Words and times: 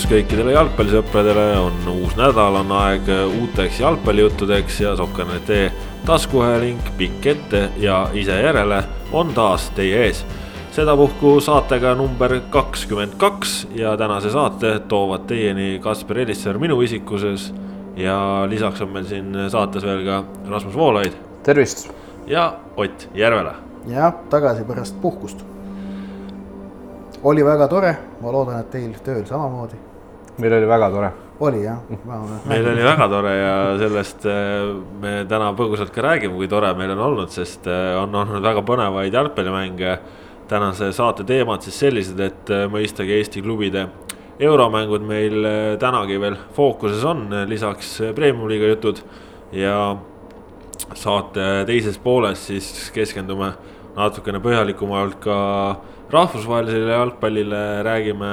tervitus 0.00 0.28
kõikidele 0.30 0.52
jalgpallisõpradele, 0.54 1.42
on 1.60 1.88
uus 1.92 2.14
nädal, 2.16 2.54
on 2.56 2.70
aeg 2.72 3.08
uuteks 3.10 3.80
jalgpallijuttudeks 3.80 4.80
ja 4.80 4.94
Sokker.ee 4.96 5.70
taskuhääling 6.06 6.80
pikk 6.96 7.26
ette 7.26 7.68
ja 7.76 8.08
ise 8.14 8.38
järele 8.40 8.82
on 9.12 9.34
taas 9.34 9.70
teie 9.76 10.06
ees. 10.06 10.24
sedapuhku 10.72 11.40
saatega 11.40 11.94
number 11.94 12.40
kakskümmend 12.50 13.18
kaks 13.18 13.68
ja 13.74 13.96
tänase 13.96 14.30
saate 14.30 14.78
toovad 14.88 15.26
teieni 15.26 15.78
Kaspar 15.82 16.18
Elisser 16.18 16.58
minu 16.58 16.80
isikuses 16.80 17.52
ja 17.96 18.46
lisaks 18.48 18.80
on 18.80 18.88
meil 18.88 19.04
siin 19.04 19.36
saates 19.50 19.84
veel 19.84 20.04
ka 20.04 20.24
Rasmus 20.48 20.76
Voolaid 20.76 21.12
tervist! 21.42 21.90
ja 22.26 22.54
Ott 22.76 23.08
Järvela. 23.14 23.54
jah, 23.86 24.14
tagasi 24.30 24.64
pärast 24.64 25.00
puhkust 25.00 25.44
oli 27.22 27.44
väga 27.44 27.68
tore, 27.68 27.96
ma 28.20 28.32
loodan, 28.32 28.60
et 28.60 28.70
teil 28.70 28.92
tööl 29.04 29.24
samamoodi. 29.28 29.89
Meil 30.40 30.56
oli 30.56 30.68
väga 30.68 30.90
tore. 30.90 31.10
oli 31.40 31.62
jah? 31.64 31.78
meil 32.48 32.68
oli 32.72 32.84
väga 32.84 33.08
tore 33.08 33.34
ja 33.36 33.54
sellest 33.80 34.26
äh, 34.28 34.72
me 35.00 35.14
täna 35.28 35.52
põgusalt 35.56 35.92
ka 35.94 36.04
räägime, 36.04 36.36
kui 36.36 36.48
tore 36.48 36.72
meil 36.78 36.94
on 36.96 37.04
olnud, 37.10 37.32
sest 37.34 37.68
äh, 37.70 37.94
on 38.00 38.14
olnud 38.14 38.44
väga 38.44 38.64
põnevaid 38.66 39.14
jalgpallimänge. 39.14 39.98
tänase 40.50 40.92
saate 40.92 41.22
teemad 41.24 41.62
siis 41.62 41.78
sellised, 41.78 42.20
et 42.20 42.50
äh, 42.50 42.66
mõistagi 42.70 43.14
Eesti 43.18 43.42
klubide 43.42 43.88
euromängud 44.40 45.02
meil 45.04 45.44
tänagi 45.78 46.16
veel 46.20 46.36
fookuses 46.56 47.04
on, 47.04 47.28
lisaks 47.46 47.98
premium-liiga 48.16 48.70
jutud 48.72 49.02
ja 49.52 49.96
saate 50.96 51.66
teises 51.68 51.98
pooles 52.00 52.46
siis 52.48 52.88
keskendume 52.94 53.52
natukene 53.96 54.40
põhjalikumalt 54.40 55.18
ka 55.20 55.36
rahvusvahelisele 56.10 56.96
jalgpallile, 56.96 57.62
räägime 57.86 58.32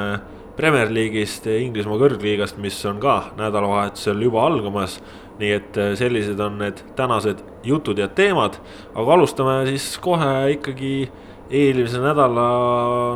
Premier 0.57 0.89
League'ist, 0.89 1.45
Inglismaa 1.53 1.99
kõrgliigast, 2.01 2.57
mis 2.61 2.77
on 2.89 2.97
ka 3.01 3.31
nädalavahetusel 3.37 4.21
juba 4.25 4.45
algamas. 4.47 4.99
nii 5.37 5.51
et 5.53 5.77
äh, 5.77 5.91
sellised 5.93 6.39
on 6.41 6.55
need 6.57 6.79
tänased 6.97 7.43
jutud 7.61 7.99
ja 8.01 8.07
teemad, 8.09 8.55
aga 8.97 9.13
alustame 9.13 9.59
siis 9.67 9.85
kohe 10.01 10.49
ikkagi 10.55 11.11
eelmise 11.53 12.01
nädala 12.01 12.45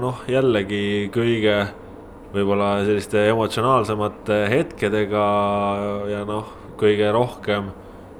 noh, 0.03 0.21
jällegi 0.29 1.09
kõige 1.09 1.55
võib-olla 2.31 2.83
selliste 2.85 3.25
emotsionaalsemate 3.31 4.37
hetkedega 4.53 5.25
ja 6.11 6.21
noh, 6.29 6.53
kõige 6.77 7.09
rohkem 7.11 7.71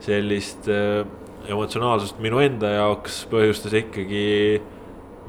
sellist 0.02 0.66
äh, 0.66 1.06
emotsionaalsust 1.52 2.18
minu 2.24 2.42
enda 2.42 2.74
jaoks 2.74 3.22
põhjustas 3.30 3.78
ikkagi 3.84 4.26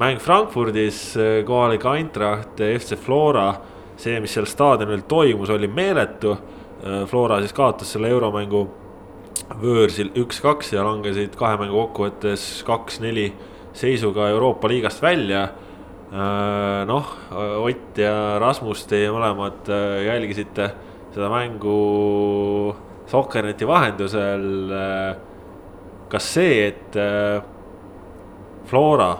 mäng 0.00 0.20
Frankfurdis, 0.20 1.12
äh, 1.16 1.42
kohalik 1.46 1.84
Eintracht, 1.86 2.56
FC 2.56 2.96
Flora. 2.96 3.52
See, 4.03 4.20
mis 4.22 4.34
seal 4.34 4.48
staadionil 4.50 5.05
toimus, 5.08 5.50
oli 5.55 5.70
meeletu. 5.70 6.36
Flora 7.06 7.39
siis 7.39 7.55
kaotas 7.55 7.92
selle 7.95 8.11
euromängu 8.11 8.62
võõrsil 9.62 10.11
üks-kaks 10.19 10.72
ja 10.75 10.83
langesid 10.86 11.36
kahe 11.39 11.59
mängu 11.61 11.77
kokkuvõttes 11.78 12.64
kaks-neli 12.67 13.28
seisuga 13.77 14.28
Euroopa 14.33 14.70
liigast 14.70 15.03
välja. 15.03 15.47
Noh, 16.88 17.12
Ott 17.62 17.99
ja 18.03 18.38
Rasmus, 18.43 18.84
teie 18.91 19.12
mõlemad 19.15 19.71
jälgisite 20.05 20.72
seda 21.15 21.31
mängu 21.32 21.76
Sokkerneti 23.12 23.66
vahendusel. 23.69 24.44
kas 26.09 26.26
see, 26.34 26.66
et 26.66 26.97
Flora 28.69 29.12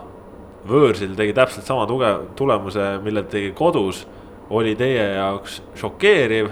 võõrsil 0.69 1.15
tegi 1.17 1.33
täpselt 1.37 1.67
sama 1.67 1.87
tugev 1.89 2.35
tulemuse, 2.37 2.99
mille 3.05 3.25
tegi 3.31 3.53
kodus, 3.57 4.05
oli 4.53 4.75
teie 4.77 5.03
jaoks 5.17 5.61
šokeeriv, 5.81 6.51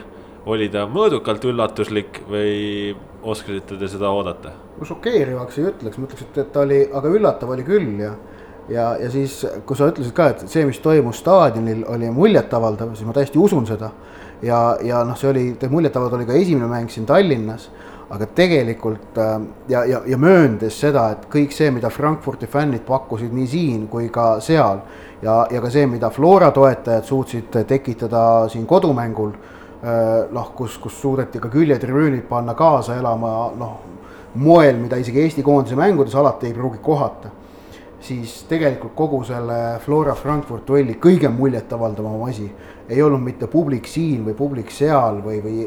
oli 0.51 0.71
ta 0.73 0.87
mõõdukalt 0.89 1.45
üllatuslik 1.51 2.23
või 2.31 2.95
oskasite 3.23 3.77
te 3.77 3.89
seda 3.93 4.11
oodata? 4.11 4.55
no 4.81 4.89
šokeerivaks 4.89 5.59
ei 5.61 5.69
ütleks, 5.69 6.01
ma 6.01 6.09
ütleks, 6.09 6.25
et, 6.25 6.39
et 6.45 6.53
ta 6.55 6.65
oli, 6.65 6.81
aga 6.97 7.13
üllatav 7.13 7.53
oli 7.53 7.67
küll 7.67 8.01
ja 8.01 8.15
ja, 8.71 8.95
ja 9.03 9.11
siis, 9.11 9.41
kui 9.67 9.77
sa 9.77 9.91
ütlesid 9.91 10.15
ka, 10.17 10.31
et 10.33 10.45
see, 10.49 10.65
mis 10.69 10.79
toimus 10.81 11.21
staadionil, 11.21 11.83
oli 11.91 12.11
muljetavaldav, 12.15 12.95
siis 12.95 13.09
ma 13.09 13.15
täiesti 13.17 13.41
usun 13.41 13.67
seda. 13.67 13.91
ja, 14.43 14.61
ja 14.85 15.05
noh, 15.05 15.19
see 15.19 15.31
oli, 15.31 15.45
muljetavaldav 15.69 16.21
oli 16.21 16.29
ka 16.29 16.39
esimene 16.39 16.71
mäng 16.71 16.93
siin 16.93 17.09
Tallinnas 17.09 17.69
aga 18.11 18.27
tegelikult 18.35 19.19
äh, 19.19 19.37
ja, 19.71 19.85
ja, 19.87 20.01
ja 20.07 20.19
mööndes 20.19 20.81
seda, 20.83 21.11
et 21.15 21.29
kõik 21.31 21.55
see, 21.55 21.71
mida 21.75 21.91
Frankfurti 21.95 22.49
fännid 22.51 22.83
pakkusid 22.87 23.35
nii 23.35 23.47
siin 23.51 23.85
kui 23.91 24.09
ka 24.11 24.33
seal 24.43 24.83
ja, 25.23 25.47
ja 25.51 25.61
ka 25.61 25.71
see, 25.71 25.87
mida 25.87 26.11
Flora 26.11 26.51
toetajad 26.55 27.05
suutsid 27.05 27.61
tekitada 27.69 28.49
siin 28.49 28.67
kodumängul, 28.67 29.33
äh, 29.85 30.31
noh, 30.33 30.53
kus, 30.57 30.79
kus 30.79 31.01
suudeti 31.01 31.41
ka 31.41 31.51
küljetribüünid 31.53 32.27
panna 32.29 32.55
kaasa 32.55 32.97
elama, 33.01 33.35
noh, 33.59 33.77
moel, 34.35 34.77
mida 34.79 34.97
isegi 35.01 35.25
Eesti 35.25 35.43
koondise 35.43 35.77
mängudes 35.77 36.15
alati 36.15 36.51
ei 36.51 36.55
pruugi 36.55 36.79
kohata, 36.83 37.31
siis 38.01 38.43
tegelikult 38.49 38.95
kogu 38.97 39.23
selle 39.29 39.79
Flora 39.85 40.15
Frankfurt 40.15 40.67
duelli 40.69 40.97
kõige 41.03 41.29
muljetavaldavam 41.29 42.23
asi 42.29 42.47
ei 42.89 43.03
olnud 43.03 43.21
mitte 43.23 43.47
publik 43.51 43.87
siin 43.87 44.25
või 44.27 44.35
publik 44.39 44.71
seal 44.73 45.21
või, 45.25 45.41
või 45.45 45.67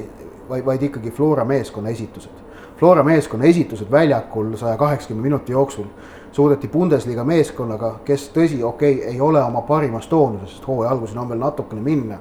vaid, 0.50 0.66
vaid 0.66 0.88
ikkagi 0.90 1.12
Flora 1.12 1.46
meeskonna 1.46 1.94
esitused. 1.94 2.42
Flora 2.80 3.04
meeskonna 3.04 3.46
esitused 3.46 3.92
väljakul 3.92 4.56
saja 4.58 4.78
kaheksakümne 4.78 5.24
minuti 5.24 5.52
jooksul 5.52 5.86
suudeti 6.34 6.68
Bundesliga 6.68 7.24
meeskonnaga, 7.24 8.00
kes 8.06 8.30
tõsi, 8.34 8.64
okei 8.64 8.96
okay,, 8.98 9.14
ei 9.14 9.22
ole 9.22 9.42
oma 9.44 9.62
parimas 9.68 10.08
toonuses, 10.10 10.56
sest 10.56 10.68
hooaja 10.68 10.92
alguseni 10.92 11.22
on 11.22 11.30
veel 11.30 11.40
natukene 11.40 11.82
minna. 11.82 12.18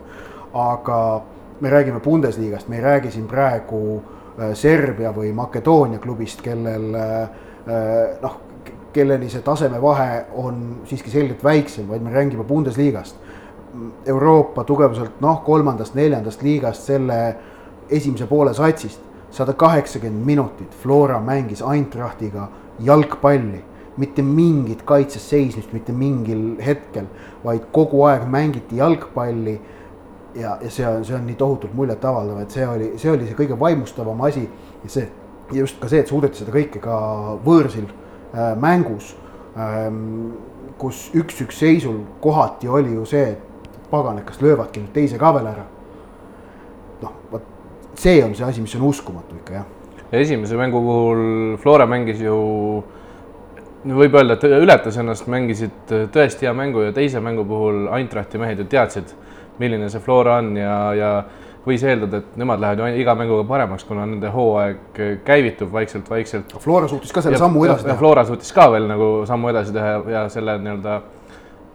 aga 0.53 1.23
me 1.61 1.71
räägime 1.71 2.00
Bundesliga-st, 2.00 2.69
me 2.69 2.77
ei 2.77 2.83
räägi 2.83 3.11
siin 3.11 3.27
praegu 3.27 4.03
äh, 4.39 4.53
Serbia 4.55 5.12
või 5.17 5.33
Makedoonia 5.33 5.99
klubist, 5.99 6.43
kellel 6.45 6.95
äh, 6.95 7.22
äh, 7.22 8.19
noh, 8.22 8.37
kelleni 8.93 9.31
see 9.33 9.41
tasemevahe 9.41 10.27
on 10.37 10.83
siiski 10.84 11.11
selgelt 11.11 11.45
väiksem, 11.45 11.89
vaid 11.89 12.05
me 12.05 12.12
räägime 12.12 12.45
Bundesliga-st. 12.45 13.17
Euroopa 14.06 14.65
tugevuselt 14.69 15.21
noh, 15.25 15.41
kolmandast-neljandast 15.47 16.43
liigast 16.45 16.84
selle 16.91 17.21
esimese 17.89 18.27
poole 18.28 18.53
satsist 18.55 19.01
sada 19.33 19.53
kaheksakümmend 19.53 20.27
minutit 20.27 20.75
Flora 20.83 21.21
mängis 21.21 21.62
Eintrachtiga 21.65 22.49
jalgpalli, 22.81 23.65
mitte 23.97 24.22
mingit 24.25 24.82
kaitses 24.88 25.25
seismist 25.28 25.72
mitte 25.72 25.92
mingil 25.92 26.56
hetkel, 26.64 27.08
vaid 27.44 27.66
kogu 27.72 28.04
aeg 28.08 28.25
mängiti 28.30 28.80
jalgpalli. 28.80 29.60
ja, 30.34 30.56
ja 30.62 30.70
see 30.70 30.86
on, 30.88 31.04
see 31.04 31.16
on 31.16 31.26
nii 31.28 31.36
tohutult 31.36 31.75
muljetavaldav, 31.76 32.38
et 32.41 32.54
see 32.54 32.64
oli, 32.66 32.92
see 32.97 33.10
oli 33.12 33.26
see 33.28 33.36
kõige 33.36 33.58
vaimustavam 33.60 34.20
asi 34.25 34.47
ja 34.84 34.88
see 34.88 35.08
just 35.53 35.80
ka 35.80 35.91
see, 35.92 36.00
et 36.00 36.08
suudeti 36.08 36.41
seda 36.41 36.54
kõike 36.54 36.80
ka 36.80 36.97
võõrsil 37.44 37.84
äh, 37.84 38.54
mängus 38.56 39.12
ähm,, 39.60 40.32
kus 40.80 41.10
üks-üks 41.14 41.60
seisul 41.60 42.00
kohati 42.24 42.70
oli 42.72 42.94
ju 42.97 43.04
see, 43.06 43.34
et 43.34 43.80
pagan, 43.92 44.19
et 44.19 44.26
kas 44.26 44.41
löövadki 44.42 44.82
nüüd 44.82 44.94
teise 44.97 45.20
ka 45.20 45.34
veel 45.36 45.50
ära. 45.53 45.66
noh, 47.03 47.14
vot 47.30 47.44
see 47.98 48.22
on 48.24 48.34
see 48.34 48.47
asi, 48.47 48.64
mis 48.64 48.74
on 48.78 48.88
uskumatu 48.88 49.36
ikka 49.42 49.60
jah. 49.60 49.69
esimese 50.12 50.56
mängu 50.56 50.80
puhul 50.83 51.22
Flora 51.62 51.86
mängis 51.86 52.21
ju, 52.21 52.38
võib 53.84 54.15
öelda, 54.15 54.37
et 54.39 54.45
ületas 54.63 54.97
ennast, 55.01 55.27
mängisid 55.31 55.95
tõesti 56.15 56.47
hea 56.47 56.55
mängu 56.55 56.84
ja 56.87 56.93
teise 56.95 57.21
mängu 57.21 57.45
puhul 57.49 57.89
Eintrachti 57.97 58.39
mehed 58.39 58.63
ju 58.63 58.67
teadsid, 58.71 59.15
milline 59.59 59.89
see 59.91 60.03
Flora 60.03 60.39
on 60.43 60.53
ja, 60.57 60.77
ja 60.97 61.15
võis 61.67 61.83
eeldada, 61.87 62.23
et 62.23 62.37
nemad 62.39 62.63
lähevad 62.63 62.93
ju 62.93 63.03
iga 63.03 63.15
mänguga 63.19 63.47
paremaks, 63.47 63.84
kuna 63.87 64.07
nende 64.07 64.31
hooaeg 64.34 65.03
käivitub 65.27 65.73
vaikselt-vaikselt. 65.75 66.55
Flora 66.63 66.89
suutis 66.91 67.15
ka 67.15 67.23
selle 67.23 67.39
ja, 67.39 67.43
sammu 67.43 67.65
edasi 67.67 67.87
teha. 67.87 67.99
Flora 67.99 68.25
suutis 68.27 68.55
ka 68.55 68.69
veel 68.75 68.89
nagu 68.91 69.11
sammu 69.29 69.51
edasi 69.53 69.75
teha 69.75 69.99
ja 70.11 70.23
selle 70.33 70.57
nii-öelda 70.63 70.97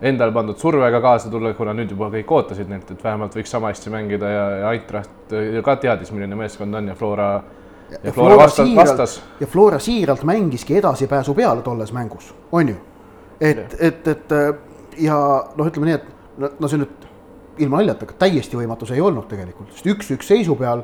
endale 0.08 0.32
pandud 0.36 0.60
survega 0.62 1.00
kaasa 1.02 1.32
tulla, 1.34 1.54
kuna 1.58 1.74
nüüd 1.74 1.92
juba 1.96 2.12
kõik 2.14 2.34
ootasid 2.40 2.68
neilt, 2.70 2.92
et 2.94 3.04
vähemalt 3.04 3.36
võiks 3.36 3.52
sama 3.54 3.72
hästi 3.72 3.94
mängida 3.94 4.30
ja, 4.30 4.44
ja 4.62 4.74
Eintracht 4.76 5.38
ka 5.66 5.78
teadis, 5.82 6.12
milline 6.14 6.38
meeskond 6.38 6.76
on 6.78 6.92
ja 6.92 6.96
Flora. 6.98 7.32
Ja, 7.92 7.98
ja 8.04 8.12
Flora, 8.12 8.34
Flora 8.34 8.44
vastas, 8.44 8.76
vastas. 8.76 9.18
ja 9.40 9.48
Flora 9.48 9.80
siiralt 9.80 10.24
mängiski 10.24 10.78
edasipääsu 10.78 11.34
peale 11.34 11.62
tolles 11.62 11.94
mängus, 11.94 12.34
on 12.52 12.70
ju. 12.70 12.76
et, 13.42 13.76
et, 13.80 14.08
et 14.08 14.36
ja 14.98 15.18
noh, 15.56 15.68
ütleme 15.68 15.92
nii, 15.92 16.00
et 16.00 16.60
no 16.60 16.70
see 16.70 16.82
nüüd 16.82 17.08
ilma 17.64 17.82
naljata, 17.82 18.10
täiesti 18.20 18.58
võimatu 18.58 18.86
see 18.90 19.00
ei 19.00 19.06
olnud 19.06 19.28
tegelikult, 19.30 19.72
sest 19.74 19.90
üks-üks 19.94 20.30
seisu 20.34 20.56
peal 20.60 20.84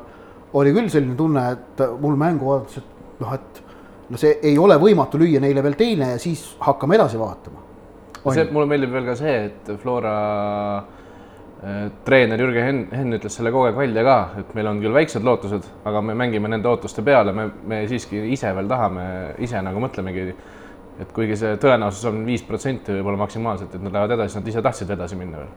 oli 0.54 0.72
küll 0.74 0.90
selline 0.90 1.16
tunne, 1.18 1.44
et 1.54 1.84
mul 2.00 2.16
mängu 2.18 2.50
vaadates, 2.50 2.82
et 2.82 3.20
noh, 3.22 3.34
et 3.34 3.62
no 4.10 4.20
see 4.20 4.38
ei 4.42 4.58
ole 4.58 4.78
võimatu 4.80 5.20
lüüa 5.20 5.42
neile 5.42 5.62
veel 5.64 5.78
teine 5.78 6.14
ja 6.14 6.18
siis 6.22 6.44
hakkame 6.62 6.98
edasi 6.98 7.18
vaatama 7.20 7.62
see, 8.32 8.46
mulle 8.52 8.68
meeldib 8.70 8.92
veel 8.94 9.08
ka 9.08 9.16
see, 9.18 9.34
et 9.48 9.72
Flora 9.82 10.14
äh, 10.78 11.03
treener 12.04 12.40
Jürgen 12.40 12.66
Henn, 12.66 12.80
Henn 12.92 13.16
ütles 13.16 13.36
selle 13.38 13.52
kogu 13.54 13.68
aeg 13.70 13.78
välja 13.78 14.02
ka, 14.04 14.16
et 14.42 14.50
meil 14.56 14.68
on 14.68 14.80
küll 14.82 14.92
väiksed 14.92 15.24
lootused, 15.24 15.64
aga 15.88 16.02
me 16.04 16.16
mängime 16.18 16.50
nende 16.52 16.68
ootuste 16.68 17.04
peale, 17.06 17.32
me, 17.32 17.46
me 17.70 17.78
siiski 17.88 18.20
ise 18.34 18.52
veel 18.56 18.68
tahame, 18.68 19.06
ise 19.44 19.62
nagu 19.64 19.80
mõtlemegi, 19.80 20.26
et 21.00 21.14
kuigi 21.16 21.38
see 21.40 21.56
tõenäosus 21.62 22.10
on 22.10 22.20
viis 22.26 22.44
protsenti 22.44 22.92
võib-olla 22.98 23.22
maksimaalselt, 23.24 23.74
et 23.74 23.86
nad 23.86 23.96
lähevad 23.96 24.16
edasi, 24.18 24.38
nad 24.40 24.52
ise 24.52 24.64
tahtsid 24.66 24.92
edasi 24.92 25.18
minna 25.20 25.40
veel. 25.40 25.54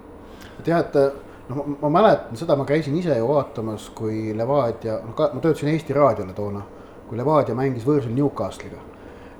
et 0.61 0.71
jah, 0.71 0.85
et 0.85 1.51
noh, 1.51 1.75
ma 1.83 1.93
mäletan 1.99 2.39
seda, 2.39 2.55
ma 2.55 2.65
käisin 2.69 2.95
ise 3.01 3.17
ju 3.17 3.27
vaatamas, 3.27 3.91
kui 3.97 4.31
Levadia, 4.37 5.01
noh 5.03 5.15
ma 5.17 5.43
töötasin 5.43 5.73
Eesti 5.75 5.97
Raadiole 5.97 6.35
toona, 6.37 6.63
kui 7.09 7.19
Levadia 7.19 7.55
mängis 7.55 7.85
võõrsil 7.87 8.15
Newcastle'iga. 8.15 8.79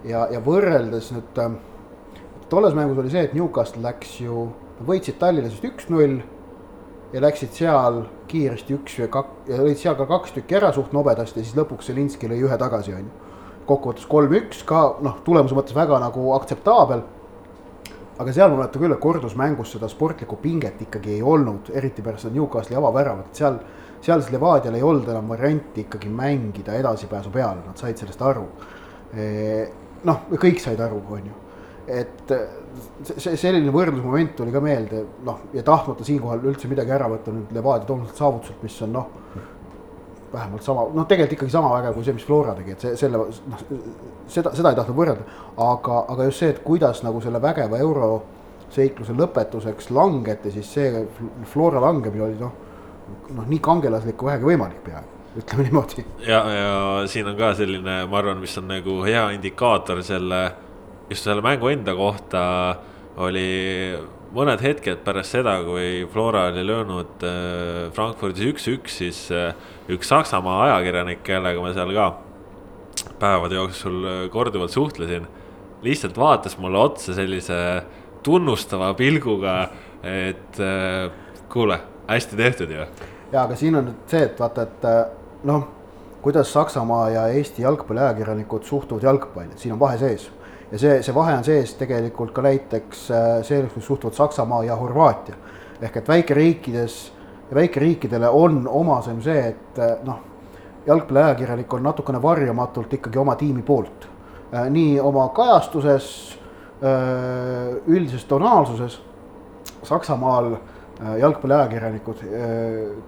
ja, 0.04 0.28
ja 0.36 0.44
võrreldes 0.44 1.14
nüüd 1.16 1.44
äh, 1.44 1.60
tolles 2.50 2.76
mängus 2.76 3.00
oli 3.00 3.12
see, 3.14 3.24
et 3.30 3.38
Newcastle 3.38 3.88
läks 3.88 4.20
ju, 4.20 4.50
võitsid 4.88 5.16
Tallinnas 5.20 5.56
vist 5.56 5.72
üks-null 5.72 6.20
ja 7.14 7.22
läksid 7.24 7.54
seal 7.56 8.02
kiiresti 8.28 8.76
üks 8.76 8.98
või 9.02 9.10
kak- 9.12 9.50
ja 9.50 9.62
olid 9.64 9.80
seal 9.80 9.96
ka 9.96 10.08
kaks 10.10 10.34
tükki 10.36 10.58
ära 10.60 10.74
suht 10.76 10.94
nobedasti 10.96 11.40
ja 11.40 11.46
siis 11.46 11.56
lõpuks 11.56 11.88
Zelinski 11.88 12.28
lõi 12.28 12.42
ühe 12.44 12.58
tagasi, 12.60 12.94
on 12.94 13.06
ju. 13.06 13.14
kokkuvõttes 13.68 14.08
kolm-üks 14.08 14.64
ka 14.68 14.82
noh, 15.04 15.22
tulemuse 15.24 15.56
mõttes 15.56 15.76
väga 15.76 16.00
nagu 16.00 16.34
aktseptaabel. 16.36 17.02
aga 18.20 18.34
seal 18.34 18.50
ma 18.50 18.58
mäletan 18.58 18.82
küll, 18.82 18.92
et 18.92 19.00
kordusmängus 19.00 19.72
seda 19.72 19.88
sportlikku 19.88 20.36
pinget 20.42 20.82
ikkagi 20.82 21.12
ei 21.14 21.22
olnud, 21.22 21.70
eriti 21.74 22.02
pärast 22.02 22.26
seda 22.26 22.34
Newcastle'i 22.34 22.78
avaväravat, 22.78 23.36
seal, 23.36 23.60
seal 24.02 24.22
siis 24.22 24.32
Levadial 24.34 24.76
ei 24.76 24.84
olnud 24.84 25.08
enam 25.08 25.30
varianti 25.30 25.82
ikkagi 25.86 26.10
mängida 26.10 26.74
edasipääsu 26.74 27.30
peale, 27.30 27.62
nad 27.66 27.78
said 27.78 27.98
sellest 27.98 28.22
aru. 28.22 28.48
noh, 30.04 30.24
kõik 30.34 30.60
said 30.60 30.80
aru, 30.80 31.04
on 31.10 31.26
ju 31.26 31.47
et 31.88 32.32
see 33.08 33.36
selline 33.40 33.72
võrdlusmoment 33.72 34.34
tuli 34.36 34.52
ka 34.52 34.62
meelde, 34.64 35.04
noh 35.26 35.46
ja 35.56 35.64
tahtmata 35.66 36.04
siinkohal 36.08 36.44
üldse 36.50 36.68
midagi 36.72 36.92
ära 36.92 37.08
võtta 37.12 37.32
nüüd 37.32 37.54
Levadia 37.56 37.88
toonaselt 37.88 38.20
saavutuselt, 38.20 38.60
mis 38.64 38.76
on 38.84 38.94
noh. 38.98 39.08
vähemalt 40.34 40.64
sama, 40.64 40.84
noh, 40.92 41.06
tegelikult 41.08 41.38
ikkagi 41.38 41.54
sama 41.54 41.72
vägev 41.78 41.96
kui 41.96 42.04
see, 42.04 42.16
mis 42.18 42.26
Flora 42.28 42.56
tegi, 42.58 42.76
et 42.76 42.84
see 42.84 42.98
selle 43.00 43.22
noh, 43.24 43.62
seda, 44.28 44.52
seda 44.58 44.74
ei 44.74 44.80
tahtnud 44.80 45.00
võrrelda. 45.00 45.28
aga, 45.64 46.02
aga 46.12 46.28
just 46.28 46.44
see, 46.44 46.52
et 46.52 46.64
kuidas 46.66 47.04
nagu 47.08 47.24
selle 47.24 47.42
vägeva 47.42 47.80
euroseikluse 47.80 49.16
lõpetuseks 49.16 49.92
langeti, 49.96 50.52
siis 50.58 50.74
see 50.76 51.06
Flora 51.54 51.84
langemine 51.88 52.28
oli 52.28 52.42
noh. 52.42 52.52
noh, 53.32 53.48
nii 53.48 53.64
kangelaslik 53.64 54.20
kui 54.20 54.34
vähegi 54.34 54.52
võimalik 54.52 54.84
peaaegu 54.84 55.16
ütleme 55.38 55.64
niimoodi. 55.64 56.04
ja, 56.28 56.44
ja 56.52 57.08
siin 57.08 57.28
on 57.30 57.40
ka 57.40 57.54
selline, 57.56 58.02
ma 58.10 58.20
arvan, 58.20 58.40
mis 58.44 58.58
on 58.60 58.68
nagu 58.68 59.00
hea 59.08 59.30
indikaator 59.38 60.04
selle 60.04 60.42
just 61.10 61.24
selle 61.24 61.42
mängu 61.42 61.70
enda 61.72 61.96
kohta 61.96 62.44
oli 63.18 63.48
mõned 64.36 64.62
hetked 64.62 65.02
pärast 65.06 65.38
seda, 65.38 65.58
kui 65.66 66.06
Flora 66.12 66.48
oli 66.52 66.64
löönud 66.68 67.24
äh, 67.26 67.88
Frankfurdis 67.96 68.48
üks-üks, 68.52 69.00
siis 69.02 69.22
äh, 69.34 69.54
üks 69.92 70.12
Saksamaa 70.12 70.66
ajakirjanik, 70.68 71.24
kellega 71.26 71.64
ma 71.64 71.72
seal 71.76 71.94
ka 71.96 72.10
päevade 73.22 73.58
jooksul 73.58 74.02
äh, 74.04 74.20
korduvalt 74.34 74.76
suhtlesin, 74.76 75.28
lihtsalt 75.86 76.18
vaatas 76.20 76.58
mulle 76.60 76.82
otsa 76.82 77.16
sellise 77.16 77.58
tunnustava 78.26 78.92
pilguga, 78.98 79.70
et 80.04 80.58
kuule, 81.52 81.78
hästi 82.10 82.38
tehtud 82.38 82.72
ju. 82.74 82.88
ja, 83.32 83.44
aga 83.46 83.56
siin 83.56 83.78
on 83.78 83.88
nüüd 83.88 84.10
see, 84.12 84.26
et 84.28 84.42
vaata, 84.42 84.66
et 84.68 85.46
noh, 85.48 85.68
kuidas 86.26 86.52
Saksamaa 86.52 87.06
ja 87.14 87.28
Eesti 87.32 87.64
jalgpalliajakirjanikud 87.64 88.68
suhtuvad 88.68 89.06
jalgpalli, 89.08 89.54
et 89.54 89.64
siin 89.64 89.78
on 89.78 89.80
vahe 89.80 90.02
sees 90.02 90.28
ja 90.72 90.80
see, 90.80 91.02
see 91.04 91.16
vahe 91.16 91.36
on 91.38 91.46
sees 91.48 91.74
tegelikult 91.80 92.34
ka 92.36 92.44
näiteks 92.46 93.10
äh, 93.12 93.28
selles, 93.48 93.72
kus 93.74 93.86
suhtuvad 93.88 94.14
Saksamaa 94.18 94.64
ja 94.64 94.76
Horvaatia. 94.76 95.36
ehk 95.82 95.98
et 95.98 96.08
väikeriikides 96.08 97.14
väikeriikidele 97.54 98.30
on 98.30 98.68
omasem 98.68 99.22
see, 99.22 99.48
et 99.48 99.80
äh, 99.80 99.98
noh, 100.04 100.20
jalgpalliajakirjanik 100.88 101.74
on 101.74 101.84
natukene 101.84 102.22
varjamatult 102.22 102.94
ikkagi 102.94 103.20
oma 103.20 103.36
tiimi 103.36 103.62
poolt. 103.62 104.08
Äh, 104.54 104.70
nii 104.70 105.00
oma 105.00 105.30
kajastuses, 105.30 106.38
üldises 107.88 108.26
tonaalsuses, 108.30 109.00
Saksamaal 109.84 110.52
jalgpalliajakirjanikud 111.18 112.20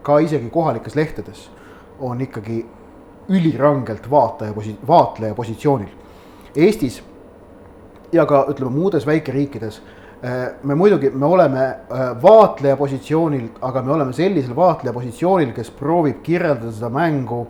ka 0.01 0.15
isegi 0.25 0.49
kohalikes 0.49 0.95
lehtedes 0.97 1.43
on 1.99 2.21
ikkagi 2.21 2.63
ülirangelt 3.29 4.09
vaataja 4.09 4.53
posi-, 4.53 4.77
vaatleja 4.87 5.35
positsioonil. 5.37 5.91
Eestis 6.55 7.03
ja 8.11 8.25
ka 8.25 8.45
ütleme 8.49 8.71
muudes 8.71 9.07
väikeriikides. 9.07 9.81
Äh, 10.23 10.39
me 10.63 10.75
muidugi, 10.75 11.09
me 11.09 11.25
oleme 11.25 11.63
äh, 11.63 12.09
vaatleja 12.21 12.77
positsioonil, 12.77 13.49
aga 13.61 13.81
me 13.81 13.93
oleme 13.95 14.13
sellisel 14.13 14.55
vaatleja 14.55 14.93
positsioonil, 14.93 15.53
kes 15.55 15.71
proovib 15.71 16.19
kirjeldada 16.23 16.73
seda 16.75 16.89
mängu 16.91 17.45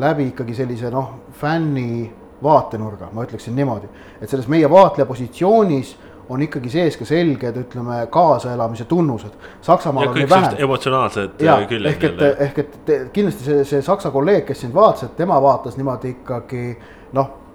läbi 0.00 0.30
ikkagi 0.30 0.54
sellise 0.56 0.90
noh, 0.90 1.10
fänni 1.40 2.06
vaatenurga, 2.42 3.10
ma 3.12 3.24
ütleksin 3.24 3.56
niimoodi. 3.56 3.88
et 4.20 4.30
selles 4.30 4.48
meie 4.48 4.70
vaatleja 4.70 5.06
positsioonis 5.06 5.96
on 6.28 6.42
ikkagi 6.42 6.70
sees 6.70 6.96
ka 6.96 7.04
selged, 7.06 7.56
ütleme, 7.60 8.00
kaasaelamise 8.10 8.84
tunnused. 8.84 9.36
Saksamaal 9.62 10.08
on 10.08 10.14
vähem. 10.30 10.56
emotsionaalsed 10.58 11.42
äh, 11.42 11.66
küljed. 11.68 11.90
ehk 11.92 12.04
et, 12.04 12.22
ehk 12.48 12.58
et 12.58 12.92
kindlasti 13.12 13.44
see, 13.44 13.64
see 13.64 13.82
Saksa 13.82 14.10
kolleeg, 14.10 14.44
kes 14.48 14.64
sind 14.64 14.74
vaatas, 14.74 15.10
et 15.10 15.16
tema 15.16 15.38
vaatas 15.42 15.76
niimoodi 15.76 16.16
ikkagi 16.16 16.70
noh 17.12 17.45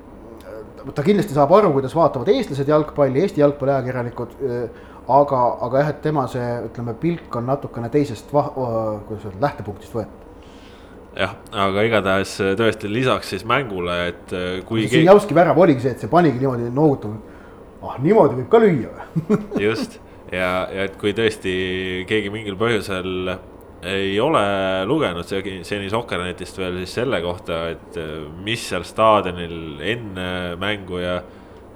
ta 0.95 1.03
kindlasti 1.05 1.35
saab 1.37 1.53
aru, 1.57 1.73
kuidas 1.75 1.93
vaatavad 1.95 2.31
eestlased 2.33 2.69
jalgpalli, 2.69 3.21
Eesti 3.21 3.43
jalgpalliajakirjanikud. 3.43 4.33
aga, 5.11 5.37
aga 5.65 5.79
jah, 5.81 5.87
et 5.91 6.01
tema 6.01 6.27
see, 6.29 6.49
ütleme, 6.69 6.93
pilk 6.99 7.35
on 7.35 7.47
natukene 7.49 7.89
teisest, 7.91 8.29
kuidas 8.31 9.25
öelda, 9.25 9.41
lähtepunktist 9.41 9.95
võetud 9.97 10.21
jah, 11.17 11.33
aga 11.65 11.83
igatahes 11.87 12.37
tõesti 12.59 12.91
lisaks 12.91 13.33
siis 13.33 13.43
mängule, 13.47 13.97
et 14.13 14.35
kui. 14.67 14.85
siin 14.87 15.09
Jauski 15.09 15.35
värav 15.35 15.59
oligi 15.59 15.83
see, 15.83 15.95
et 15.97 16.05
see 16.05 16.11
panigi 16.11 16.39
niimoodi 16.39 16.69
noogutama. 16.71 17.17
ah, 17.81 17.97
niimoodi 17.99 18.39
võib 18.39 18.49
ka 18.53 18.61
lüüa 18.63 19.09
või 19.27 19.65
just 19.65 19.99
ja, 20.31 20.67
ja 20.71 20.87
et 20.87 20.95
kui 21.01 21.13
tõesti 21.17 21.53
keegi 22.09 22.31
mingil 22.33 22.57
põhjusel 22.59 23.33
ei 23.81 24.19
ole 24.19 24.41
lugenud 24.85 25.25
seni 25.65 25.89
Sokkernetist 25.89 26.59
veel 26.61 26.81
siis 26.83 26.95
selle 26.99 27.21
kohta, 27.23 27.63
et 27.73 27.97
äh, 27.97 28.17
mis 28.45 28.67
seal 28.69 28.85
staadionil 28.85 29.81
enne 29.93 30.27
mängu 30.61 31.01
ja, 31.01 31.15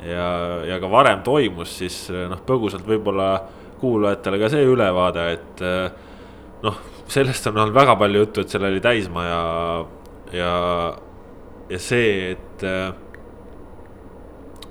ja, 0.06 0.27
ja 0.70 0.77
ka 0.82 0.91
varem 0.91 1.24
toimus, 1.25 1.74
siis 1.82 2.03
äh, 2.13 2.27
noh, 2.29 2.44
põgusalt 2.46 2.86
võib-olla 2.86 3.29
kuulajatele 3.82 4.41
ka 4.44 4.51
see 4.53 4.70
ülevaade, 4.70 5.25
et 5.34 5.65
äh, 5.65 5.89
noh, 6.65 6.79
sellest 7.10 7.50
on 7.50 7.58
olnud 7.63 7.77
väga 7.77 7.98
palju 7.98 8.24
juttu, 8.25 8.46
et 8.46 8.53
seal 8.53 8.70
oli 8.70 8.86
täismaja 8.86 9.41
ja, 10.34 10.53
ja 11.74 11.82
see, 11.82 12.32
et, 12.36 12.65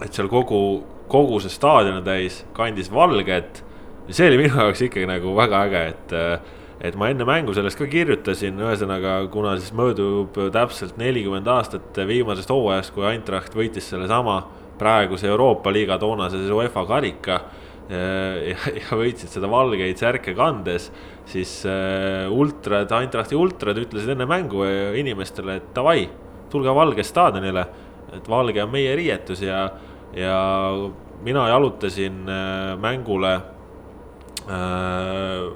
et 0.02 0.10
seal 0.10 0.30
kogu, 0.30 0.64
kogu 1.10 1.42
see 1.42 1.50
staadion 1.50 2.02
täis 2.06 2.44
kandis 2.54 2.90
valget. 2.94 3.62
see 4.10 4.26
oli 4.30 4.44
minu 4.44 4.58
jaoks 4.58 4.86
ikkagi 4.86 5.06
nagu 5.10 5.34
väga 5.34 5.62
äge, 5.66 5.88
et 5.94 6.20
et 6.82 6.96
ma 6.98 7.08
enne 7.12 7.26
mängu 7.26 7.54
sellest 7.54 7.78
ka 7.78 7.86
kirjutasin, 7.90 8.58
ühesõnaga, 8.60 9.16
kuna 9.32 9.54
siis 9.60 9.74
möödub 9.76 10.34
täpselt 10.54 10.98
nelikümmend 11.00 11.48
aastat 11.50 12.00
viimasest 12.08 12.50
hooajast, 12.50 12.94
kui 12.94 13.06
Eintracht 13.08 13.54
võitis 13.54 13.86
sellesama 13.92 14.40
praeguse 14.78 15.28
Euroopa 15.30 15.72
liiga 15.72 15.98
toonase 16.02 16.40
siis 16.40 16.50
UEFA 16.54 16.84
karika. 16.88 17.40
ja, 17.84 18.56
ja 18.80 18.96
võitsid 18.96 19.28
seda 19.28 19.48
valgeid 19.52 19.98
särke 20.00 20.32
kandes, 20.34 20.86
siis 21.28 21.50
äh, 21.68 22.24
ultrad, 22.32 22.88
Eintrachti 22.96 23.36
ultrad 23.36 23.76
ütlesid 23.76 24.14
enne 24.14 24.24
mängu 24.24 24.64
inimestele, 24.96 25.58
et 25.60 25.66
davai, 25.76 26.06
tulge 26.50 26.72
Valge 26.74 27.04
staadionile. 27.04 27.66
et 28.14 28.28
valge 28.28 28.62
on 28.62 28.70
meie 28.70 28.94
riietus 28.96 29.42
ja, 29.42 29.66
ja 30.16 30.38
mina 31.24 31.48
jalutasin 31.48 32.24
mängule 32.80 33.34
äh, 34.48 35.52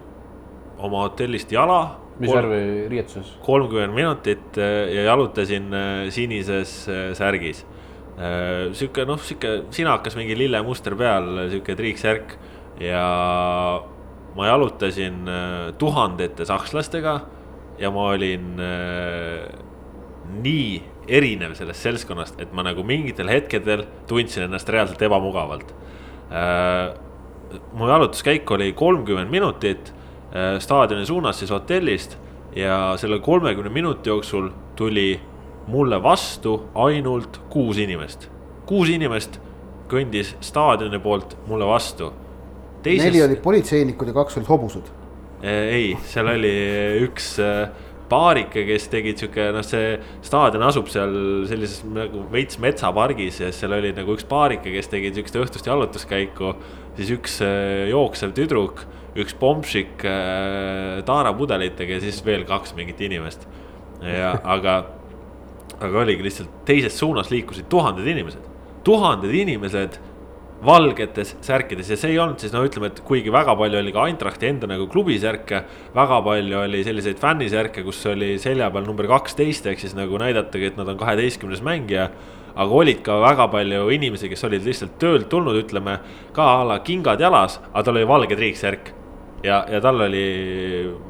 oma 0.79 1.05
hotellist 1.07 1.53
jala. 1.53 1.81
mis 2.19 2.33
värvi 2.35 2.89
riietuses? 2.91 3.35
kolmkümmend 3.47 3.95
minutit 3.95 4.59
äh, 4.59 4.89
ja 4.95 5.05
jalutasin 5.11 5.75
äh, 5.75 6.09
sinises 6.11 6.89
äh, 6.89 7.13
särgis. 7.15 7.65
sihuke 8.75 9.05
noh, 9.07 9.21
sihuke 9.23 9.71
sinakas 9.71 10.17
mingi 10.19 10.35
lillemuster 10.35 10.97
peal, 10.99 11.29
sihuke 11.53 11.77
triiksärk 11.79 12.33
ja 12.83 13.03
ma 14.35 14.49
jalutasin 14.49 15.21
tuhandete 15.79 16.43
sakslastega 16.49 17.13
ja 17.79 17.93
ma 17.95 18.09
olin 18.17 18.59
nii 20.43 20.73
erinev 21.07 21.55
sellest 21.55 21.87
seltskonnast, 21.87 22.41
et 22.43 22.51
ma 22.51 22.67
nagu 22.67 22.83
mingitel 22.83 23.31
hetkedel 23.31 23.85
tundsin 24.11 24.49
ennast 24.49 24.69
reaalselt 24.75 25.07
ebamugavalt. 25.07 25.71
mu 27.79 27.87
jalutuskäik 27.87 28.51
oli 28.51 28.73
kolmkümmend 28.73 29.31
minutit 29.31 29.95
staadioni 30.61 31.07
suunas 31.07 31.39
siis 31.41 31.51
hotellist 31.51 32.19
ja 32.57 32.95
selle 33.01 33.19
kolmekümne 33.25 33.71
minuti 33.73 34.11
jooksul 34.11 34.51
tuli 34.77 35.21
mulle 35.69 36.03
vastu 36.03 36.63
ainult 36.75 37.41
kuus 37.51 37.79
inimest. 37.79 38.29
kuus 38.67 38.89
inimest 38.89 39.41
kõndis 39.89 40.35
staadioni 40.45 41.01
poolt 41.01 41.37
mulle 41.49 41.67
vastu. 41.69 42.13
Teises... 42.83 43.07
neli 43.09 43.23
olid 43.25 43.41
politseinikud 43.43 44.11
ja 44.11 44.17
kaks 44.17 44.37
olid 44.39 44.49
hobused. 44.49 44.91
Äh, 45.43 45.69
ei, 45.79 45.93
seal 46.09 46.29
oli 46.29 46.53
üks 47.07 47.31
äh, 47.43 47.71
paarike, 48.09 48.65
kes 48.69 48.89
tegid 48.93 49.21
sihuke, 49.21 49.49
noh, 49.55 49.65
see 49.65 49.97
staadion 50.25 50.65
asub 50.69 50.91
seal 50.93 51.15
sellises 51.49 51.83
nagu 51.89 52.25
veits 52.33 52.61
metsapargis 52.61 53.41
ja 53.45 53.51
seal 53.55 53.77
oli 53.79 53.95
nagu 53.97 54.17
üks 54.17 54.29
paarike, 54.29 54.73
kes 54.77 54.93
tegid 54.93 55.17
sihukest 55.17 55.41
õhtust 55.41 55.69
jalutuskäiku. 55.69 56.55
siis 56.99 57.13
üks 57.15 57.41
jooksev 57.89 58.33
tüdruk 58.37 58.87
üks 59.25 59.35
pompšik 59.39 60.05
äh, 60.07 61.01
taarapudelitega 61.09 61.99
ja 61.99 62.05
siis 62.05 62.21
veel 62.27 62.45
kaks 62.49 62.75
mingit 62.79 63.01
inimest. 63.01 63.49
ja 64.03 64.35
aga, 64.57 64.81
aga 65.81 66.05
oligi 66.05 66.27
lihtsalt 66.27 66.63
teises 66.69 66.99
suunas 66.99 67.33
liikusid 67.35 67.69
tuhanded 67.73 68.07
inimesed, 68.07 68.45
tuhanded 68.87 69.35
inimesed 69.35 69.99
valgetes 70.65 71.37
särkides 71.45 71.91
ja 71.93 71.97
see 71.99 72.15
ei 72.15 72.19
olnud 72.19 72.43
siis 72.43 72.53
no 72.55 72.65
ütleme, 72.67 72.91
et 72.91 73.01
kuigi 73.07 73.31
väga 73.33 73.55
palju 73.59 73.79
oli 73.79 73.93
ka 73.95 74.09
Eintrachti 74.11 74.49
enda 74.49 74.67
nagu 74.71 74.89
klubisärke. 74.91 75.63
väga 75.95 76.21
palju 76.23 76.59
oli 76.65 76.83
selliseid 76.85 77.19
fännisärke, 77.19 77.85
kus 77.87 78.05
oli 78.11 78.37
selja 78.43 78.71
peal 78.71 78.87
number 78.87 79.07
kaksteist, 79.07 79.67
ehk 79.67 79.79
siis 79.79 79.95
nagu 79.95 80.19
näidatagi, 80.19 80.73
et 80.73 80.77
nad 80.77 80.89
on 80.89 80.99
kaheteistkümnes 80.99 81.63
mängija. 81.63 82.11
aga 82.59 82.75
olid 82.75 83.03
ka 83.07 83.21
väga 83.23 83.49
palju 83.49 83.89
inimesi, 83.95 84.29
kes 84.29 84.45
olid 84.45 84.65
lihtsalt 84.67 84.99
töölt 84.99 85.29
tulnud, 85.29 85.55
ütleme 85.55 86.01
ka 86.33 86.43
a 86.43 86.65
la 86.65 86.79
kingad 86.83 87.21
jalas, 87.21 87.61
aga 87.73 87.83
tal 87.83 87.97
oli 87.97 88.09
valge 88.09 88.37
triiksärk 88.37 88.98
ja, 89.45 89.63
ja 89.71 89.81
tal 89.83 90.01
oli 90.07 90.25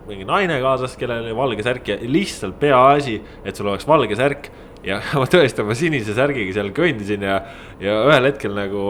mingi 0.08 0.26
naine 0.28 0.60
kaasas, 0.62 0.96
kellel 1.00 1.26
oli 1.26 1.36
valge 1.36 1.66
särk 1.66 1.92
ja 1.94 1.98
lihtsalt 2.02 2.58
peaasi, 2.60 3.18
et 3.44 3.56
sul 3.56 3.70
oleks 3.70 3.86
valge 3.88 4.18
särk. 4.18 4.50
ja 4.84 5.00
ma 5.20 5.26
tõesti 5.26 5.64
oma 5.64 5.74
sinise 5.78 6.14
särgiga 6.16 6.54
seal 6.54 6.72
kõndisin 6.76 7.24
ja, 7.26 7.40
ja 7.82 8.02
ühel 8.08 8.28
hetkel 8.30 8.54
nagu 8.56 8.84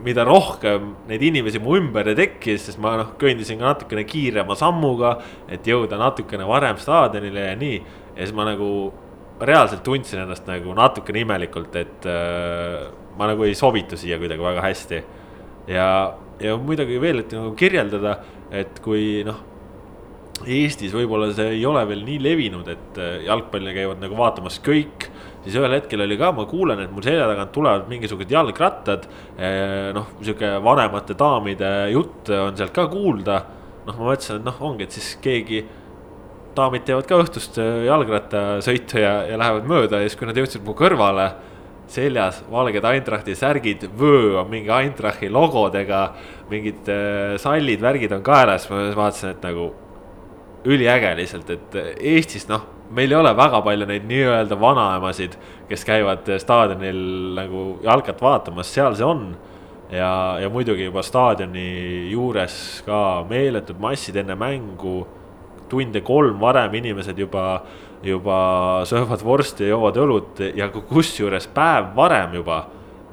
mida 0.00 0.24
rohkem 0.24 0.94
neid 1.08 1.22
inimesi 1.28 1.60
mu 1.60 1.76
ümber 1.76 2.08
tekkis, 2.16 2.64
sest 2.68 2.80
ma 2.80 2.94
noh, 3.00 3.12
kõndisin 3.20 3.60
ka 3.60 3.74
natukene 3.74 4.06
kiirema 4.08 4.56
sammuga, 4.56 5.18
et 5.52 5.66
jõuda 5.68 5.98
natukene 6.00 6.46
varem 6.48 6.78
staadionile 6.80 7.50
ja 7.50 7.56
nii. 7.60 7.78
ja 8.14 8.24
siis 8.24 8.34
ma 8.36 8.46
nagu 8.48 8.70
reaalselt 9.40 9.84
tundsin 9.84 10.22
ennast 10.24 10.48
nagu 10.48 10.74
natukene 10.76 11.22
imelikult, 11.24 11.76
et 11.76 12.08
äh, 12.08 12.88
ma 13.18 13.28
nagu 13.30 13.44
ei 13.44 13.54
sobitu 13.56 13.98
siia 14.00 14.18
kuidagi 14.20 14.44
väga 14.44 14.64
hästi. 14.64 15.02
ja, 15.68 15.88
ja 16.40 16.56
muidugi 16.56 16.98
veel, 17.02 17.24
et 17.24 17.32
nagu 17.36 17.54
kirjeldada, 17.58 18.18
et 18.50 18.82
kui 18.84 19.22
noh 19.26 19.46
Eestis 20.40 20.94
võib-olla 20.96 21.26
see 21.36 21.58
ei 21.58 21.64
ole 21.68 21.82
veel 21.84 22.00
nii 22.06 22.20
levinud, 22.24 22.68
et 22.72 22.96
äh, 22.96 23.18
jalgpalli 23.26 23.74
käivad 23.76 24.00
nagu 24.00 24.16
vaatamas 24.16 24.56
kõik 24.64 25.10
siis 25.44 25.56
ühel 25.56 25.74
hetkel 25.74 26.04
oli 26.04 26.18
ka, 26.20 26.30
ma 26.36 26.46
kuulen, 26.48 26.80
et 26.84 26.92
mul 26.92 27.04
selja 27.04 27.26
tagant 27.30 27.52
tulevad 27.54 27.88
mingisugused 27.90 28.32
jalgrattad. 28.32 29.06
Eh, 29.38 29.90
noh, 29.96 30.12
sihuke 30.20 30.52
vanemate 30.64 31.16
daamide 31.18 31.70
jutt 31.94 32.32
on 32.36 32.56
sealt 32.58 32.74
ka 32.76 32.86
kuulda. 32.92 33.42
noh, 33.80 33.96
ma 33.96 34.10
mõtlesin, 34.10 34.42
et 34.42 34.44
noh, 34.44 34.58
ongi, 34.68 34.84
et 34.84 34.92
siis 34.94 35.14
keegi, 35.24 35.62
daamid 36.54 36.84
teevad 36.84 37.06
ka 37.08 37.16
õhtust 37.22 37.56
eh, 37.62 37.86
jalgrattasõitu 37.88 39.00
ja, 39.00 39.14
ja 39.30 39.38
lähevad 39.40 39.70
mööda 39.70 40.02
ja 40.02 40.08
siis, 40.08 40.18
kui 40.20 40.28
nad 40.28 40.36
jõudsid 40.36 40.66
mu 40.66 40.74
kõrvale 40.76 41.30
seljas 41.90 42.42
valged 42.50 42.84
Eintrachti 42.86 43.34
särgid, 43.38 43.88
vöö 43.98 44.40
on 44.40 44.50
mingi 44.50 44.70
Eintrachi 44.74 45.30
logodega, 45.30 46.02
mingid 46.50 46.88
äh, 46.88 47.36
sallid, 47.42 47.82
värgid 47.82 48.12
on 48.16 48.26
kaelas, 48.26 48.68
ma 48.70 48.88
vaatasin, 48.96 49.36
et 49.36 49.48
nagu 49.48 49.70
üliäge 50.70 51.14
lihtsalt, 51.16 51.50
et 51.56 51.80
Eestis 51.98 52.46
noh 52.50 52.80
meil 52.90 53.12
ei 53.12 53.18
ole 53.18 53.30
väga 53.36 53.60
palju 53.62 53.86
neid 53.86 54.06
nii-öelda 54.08 54.58
vanaemasid, 54.58 55.36
kes 55.70 55.84
käivad 55.86 56.26
staadionil 56.42 57.00
nagu 57.36 57.62
jalkat 57.84 58.22
vaatamas, 58.22 58.72
seal 58.74 58.96
see 58.98 59.06
on. 59.06 59.30
ja, 59.90 60.38
ja 60.38 60.48
muidugi 60.50 60.84
juba 60.86 61.02
staadioni 61.02 62.10
juures 62.12 62.82
ka 62.86 63.24
meeletud 63.28 63.78
massid 63.82 64.16
enne 64.16 64.34
mängu. 64.34 65.06
tunde 65.68 66.00
kolm 66.00 66.40
varem 66.40 66.74
inimesed 66.74 67.18
juba, 67.18 67.62
juba 68.02 68.82
söövad 68.88 69.24
vorsti 69.24 69.66
ja 69.66 69.74
joovad 69.74 69.96
õlut 70.00 70.44
ja 70.56 70.70
kusjuures 70.72 71.48
päev 71.54 71.92
varem 71.96 72.38
juba 72.40 72.62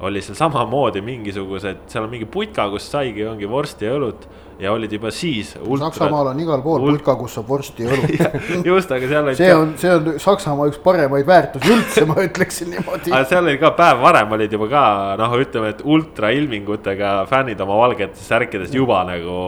oli 0.00 0.20
seal 0.22 0.36
samamoodi 0.38 1.00
mingisugused, 1.02 1.88
seal 1.90 2.04
on 2.06 2.12
mingi 2.12 2.26
putka, 2.30 2.68
kus 2.70 2.86
saigi, 2.90 3.24
ongi 3.26 3.48
vorsti 3.50 3.88
ja 3.88 3.96
õlut 3.96 4.28
ja 4.58 4.72
olid 4.74 4.92
juba 4.94 5.10
siis. 5.14 5.52
Saksamaal 5.54 6.30
on 6.32 6.42
igal 6.42 6.62
pool 6.62 6.84
putka, 6.86 7.16
kus 7.18 7.34
saab 7.34 7.50
vorsti 7.50 7.86
ja 7.86 7.96
õlut 7.96 8.14
just, 8.70 8.92
aga 8.94 9.10
seal 9.10 9.26
olid. 9.26 9.38
see 9.40 9.54
on, 9.54 9.72
see 9.80 9.94
on 9.94 10.12
Saksamaa 10.22 10.68
üks 10.70 10.78
paremaid 10.82 11.26
väärtusi 11.26 11.72
üldse, 11.74 12.04
ma 12.10 12.18
ütleksin 12.22 12.70
niimoodi. 12.74 13.12
aga 13.12 13.24
seal 13.30 13.42
oli 13.44 13.58
ka 13.60 13.72
päev 13.78 14.02
varem 14.02 14.36
olid 14.38 14.54
juba 14.54 14.70
ka 14.70 14.84
noh, 15.20 15.34
ütleme, 15.42 15.72
et 15.74 15.82
ultrailmingutega 15.84 17.16
fännid 17.30 17.66
oma 17.66 17.80
valgetes 17.82 18.22
särkides 18.30 18.74
juba 18.74 19.02
nagu 19.08 19.40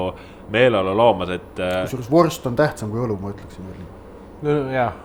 meeleolu 0.51 0.97
loomas, 0.99 1.31
et. 1.39 1.53
Äh, 1.63 1.85
kusjuures 1.87 2.11
vorst 2.11 2.51
on 2.51 2.59
tähtsam 2.59 2.91
kui 2.91 3.03
õlu, 3.07 3.19
ma 3.23 3.31
ütleksin 3.31 3.71
veel. 3.71 3.87
no 4.43 4.59
jah, 4.59 4.75
jah 4.81 4.99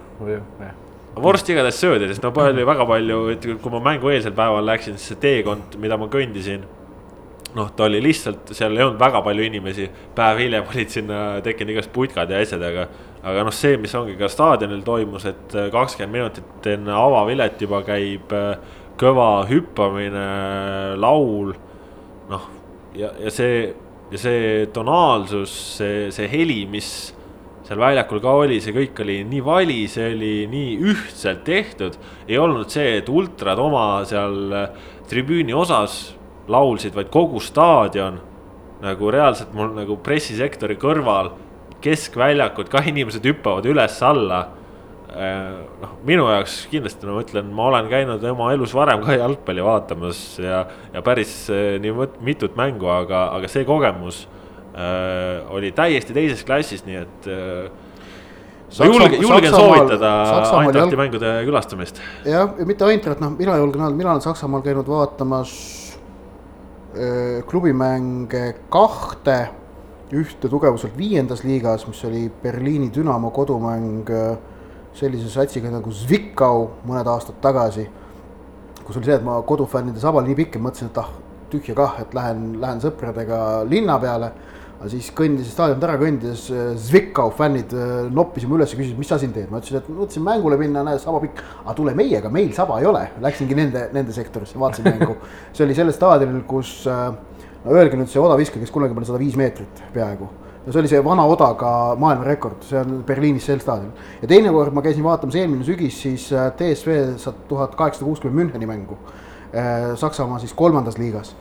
vorst 1.21 1.49
igatahes 1.49 1.77
söödi, 1.79 2.09
sest 2.11 2.23
no 2.23 2.31
palju, 2.35 2.65
väga 2.67 2.87
palju, 2.89 3.19
et 3.35 3.45
kui 3.61 3.71
ma 3.71 3.79
mängueelsel 3.91 4.35
päeval 4.35 4.65
läksin, 4.67 4.97
siis 4.99 5.13
see 5.13 5.21
teekond, 5.23 5.77
mida 5.81 5.97
ma 5.99 6.09
kõndisin 6.11 6.65
noh, 7.55 7.69
ta 7.75 7.87
oli 7.87 8.01
lihtsalt, 8.03 8.51
seal 8.55 8.75
ei 8.75 8.83
olnud 8.83 8.99
väga 8.99 9.21
palju 9.25 9.45
inimesi, 9.47 9.87
päev 10.15 10.41
hiljem 10.43 10.67
olid 10.71 10.91
sinna 10.91 11.19
tekkinud 11.45 11.75
igast 11.75 11.91
putkad 11.95 12.31
ja 12.31 12.41
asjad, 12.43 12.63
aga. 12.67 12.87
aga 13.25 13.45
noh, 13.47 13.55
see, 13.55 13.77
mis 13.81 13.95
ongi 13.97 14.17
ka 14.19 14.27
staadionil 14.29 14.83
toimus, 14.85 15.23
et 15.29 15.55
äh, 15.55 15.69
kakskümmend 15.73 16.13
minutit 16.13 16.67
enne 16.75 16.93
avavilet 16.93 17.63
juba 17.63 17.79
käib 17.87 18.35
äh, 18.35 18.75
kõva 18.99 19.29
hüppamine, 19.49 20.27
laul. 20.99 21.55
noh, 22.29 22.49
ja, 22.97 23.13
ja 23.23 23.31
see, 23.33 23.71
ja 24.11 24.21
see 24.21 24.67
tonaalsus, 24.75 25.55
see, 25.79 26.09
see 26.15 26.29
heli, 26.31 26.63
mis 26.69 26.89
seal 27.65 27.81
väljakul 27.81 28.21
ka 28.21 28.33
oli, 28.43 28.59
see 28.61 28.75
kõik 28.75 28.99
oli 29.01 29.19
nii 29.25 29.41
vali, 29.45 29.79
see 29.89 30.11
oli 30.13 30.33
nii 30.51 30.75
ühtselt 30.91 31.43
tehtud. 31.47 31.97
ei 32.27 32.37
olnud 32.37 32.69
see, 32.69 32.99
et 32.99 33.09
ultrad 33.09 33.59
oma 33.61 34.03
seal 34.05 34.53
äh, 34.53 34.67
tribüüni 35.09 35.53
osas 35.53 36.15
laulsid, 36.51 36.93
vaid 36.93 37.09
kogu 37.13 37.41
staadion 37.41 38.19
nagu 38.85 39.09
reaalselt 39.11 39.55
mul 39.55 39.71
nagu 39.73 39.97
pressisektori 40.03 40.77
kõrval, 40.77 41.31
keskväljakud, 41.81 42.69
ka 42.69 42.83
inimesed 42.85 43.25
hüppavad 43.25 43.65
üles-alla. 43.69 44.43
Äh, 45.15 45.57
noh, 45.81 45.97
minu 46.05 46.27
jaoks 46.29 46.65
kindlasti 46.69 47.09
ma 47.09 47.17
ütlen, 47.23 47.49
ma 47.55 47.69
olen 47.71 47.89
käinud 47.89 48.23
oma 48.29 48.51
elus 48.53 48.75
varem 48.77 49.01
ka 49.05 49.15
jalgpalli 49.15 49.63
vaatamas 49.65 50.21
ja, 50.43 50.65
ja 50.93 51.01
päris 51.05 51.47
äh, 51.49 51.79
nii 51.81 52.09
mitut 52.25 52.57
mängu, 52.59 52.89
aga, 52.93 53.29
aga 53.39 53.49
see 53.49 53.65
kogemus 53.65 54.25
oli 55.55 55.71
täiesti 55.71 56.13
teises 56.13 56.43
klassis, 56.43 56.83
nii 56.83 56.97
et 56.99 57.27
äh, 57.31 57.69
ma 58.79 58.89
julgen, 58.89 59.15
julgen 59.21 59.55
soovitada 59.55 60.11
Eintrachti 60.59 60.99
mängude 60.99 61.31
külastamist. 61.47 62.01
jah, 62.27 62.51
ja 62.59 62.67
mitte 62.67 62.87
Eintracht, 62.91 63.23
noh, 63.23 63.31
mina 63.39 63.55
julgen 63.61 63.87
öelda, 63.87 63.95
mina 63.95 64.11
olen 64.11 64.25
Saksamaal 64.25 64.65
käinud 64.65 64.89
vaatamas 64.91 65.55
Äh, 66.95 67.43
klubimänge 67.43 68.53
kahte, 68.71 69.49
ühte 70.15 70.47
tugevuselt 70.47 70.93
viiendas 70.95 71.41
liigas, 71.43 71.83
mis 71.89 71.99
oli 72.07 72.29
Berliini 72.43 72.87
Dünamo 72.95 73.33
kodumäng 73.35 74.07
äh, 74.07 74.37
sellise 74.95 75.27
satsiga 75.27 75.73
nagu 75.73 75.91
Zwickau 75.91 76.69
mõned 76.87 77.09
aastad 77.11 77.41
tagasi. 77.43 77.89
kus 78.85 78.95
oli 78.95 79.09
see, 79.09 79.17
et 79.17 79.25
ma 79.27 79.41
kodufännide 79.43 79.99
sabal 79.99 80.23
nii 80.23 80.37
pikk, 80.39 80.55
et 80.55 80.63
mõtlesin, 80.63 80.93
et 80.93 81.01
ah, 81.01 81.09
tühja 81.51 81.75
kah, 81.75 81.99
et 81.99 82.15
lähen, 82.15 82.61
lähen 82.61 82.79
sõpradega 82.79 83.39
linna 83.67 83.99
peale 83.99 84.31
aga 84.85 84.91
siis 84.93 85.07
kõndisin 85.17 85.49
staadionit 85.49 85.83
ära 85.87 85.95
kõndides, 85.97 86.41
äh, 86.53 86.65
Zwickau 86.77 87.31
fännid 87.33 87.71
äh, 87.73 88.05
noppisime 88.13 88.53
üles 88.53 88.69
ja 88.69 88.77
küsisid, 88.77 88.99
mis 89.01 89.09
sa 89.09 89.17
siin 89.17 89.31
teed, 89.33 89.47
ma 89.49 89.57
ütlesin, 89.57 89.79
et 89.79 89.87
mõtlesin 89.89 90.21
mängule 90.21 90.59
minna, 90.61 90.83
näe 90.85 90.99
saba 91.01 91.17
pikk. 91.23 91.41
aga 91.63 91.73
tule 91.73 91.95
meiega, 91.97 92.29
meil 92.29 92.51
saba 92.53 92.77
ei 92.77 92.85
ole, 92.85 93.01
läksingi 93.23 93.57
nende, 93.57 93.87
nende 93.95 94.13
sektorisse, 94.13 94.59
vaatasin 94.61 94.85
mängu. 94.85 95.15
see 95.57 95.65
oli 95.65 95.73
sellel 95.73 95.95
staadionil, 95.95 96.43
kus 96.45 96.83
äh, 96.85 97.07
no 97.63 97.73
öelge 97.73 97.97
nüüd 97.97 98.11
see 98.13 98.21
odaviske, 98.21 98.61
kes 98.61 98.73
kunagi 98.75 98.93
pole 98.93 99.09
sada 99.09 99.17
viis 99.17 99.33
meetrit 99.41 99.81
peaaegu. 99.95 100.29
no 100.67 100.75
see 100.75 100.83
oli 100.83 100.91
see 100.91 101.01
vana 101.07 101.25
odaga 101.33 101.71
maailmarekord, 101.97 102.61
see 102.69 102.77
on 102.77 102.99
Berliinis 103.07 103.49
sel 103.49 103.63
staadionil. 103.63 104.11
ja 104.21 104.29
teine 104.29 104.53
kord 104.53 104.75
ma 104.75 104.85
käisin 104.85 105.07
vaatamas 105.07 105.39
eelmine 105.41 105.65
sügis 105.65 105.97
siis 106.05 106.27
DSV 106.29 106.99
tuhat 107.49 107.73
kaheksasada 107.73 108.05
kuuskümmend 108.05 108.51
Müncheni 108.51 108.69
mängu. 108.69 108.99
Saksamaa 109.95 110.37
siis 110.43 110.53
kolmandas 110.53 110.97
liigas 110.99 111.31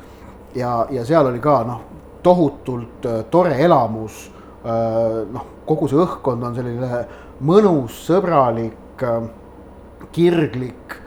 ja, 0.55 0.87
ja 0.91 1.03
seal 1.05 1.27
oli 1.27 1.41
ka 1.43 1.59
noh 1.67 2.04
tohutult 2.25 3.07
äh, 3.07 3.23
tore 3.31 3.55
elamus. 3.61 4.27
Äh, 4.65 5.23
noh, 5.33 5.49
kogu 5.69 5.89
see 5.91 6.01
õhkkond 6.01 6.45
on 6.49 6.57
selline 6.57 7.05
mõnus, 7.45 7.97
sõbralik, 8.07 9.03
äh, 9.05 9.27
kirglik, 10.15 10.99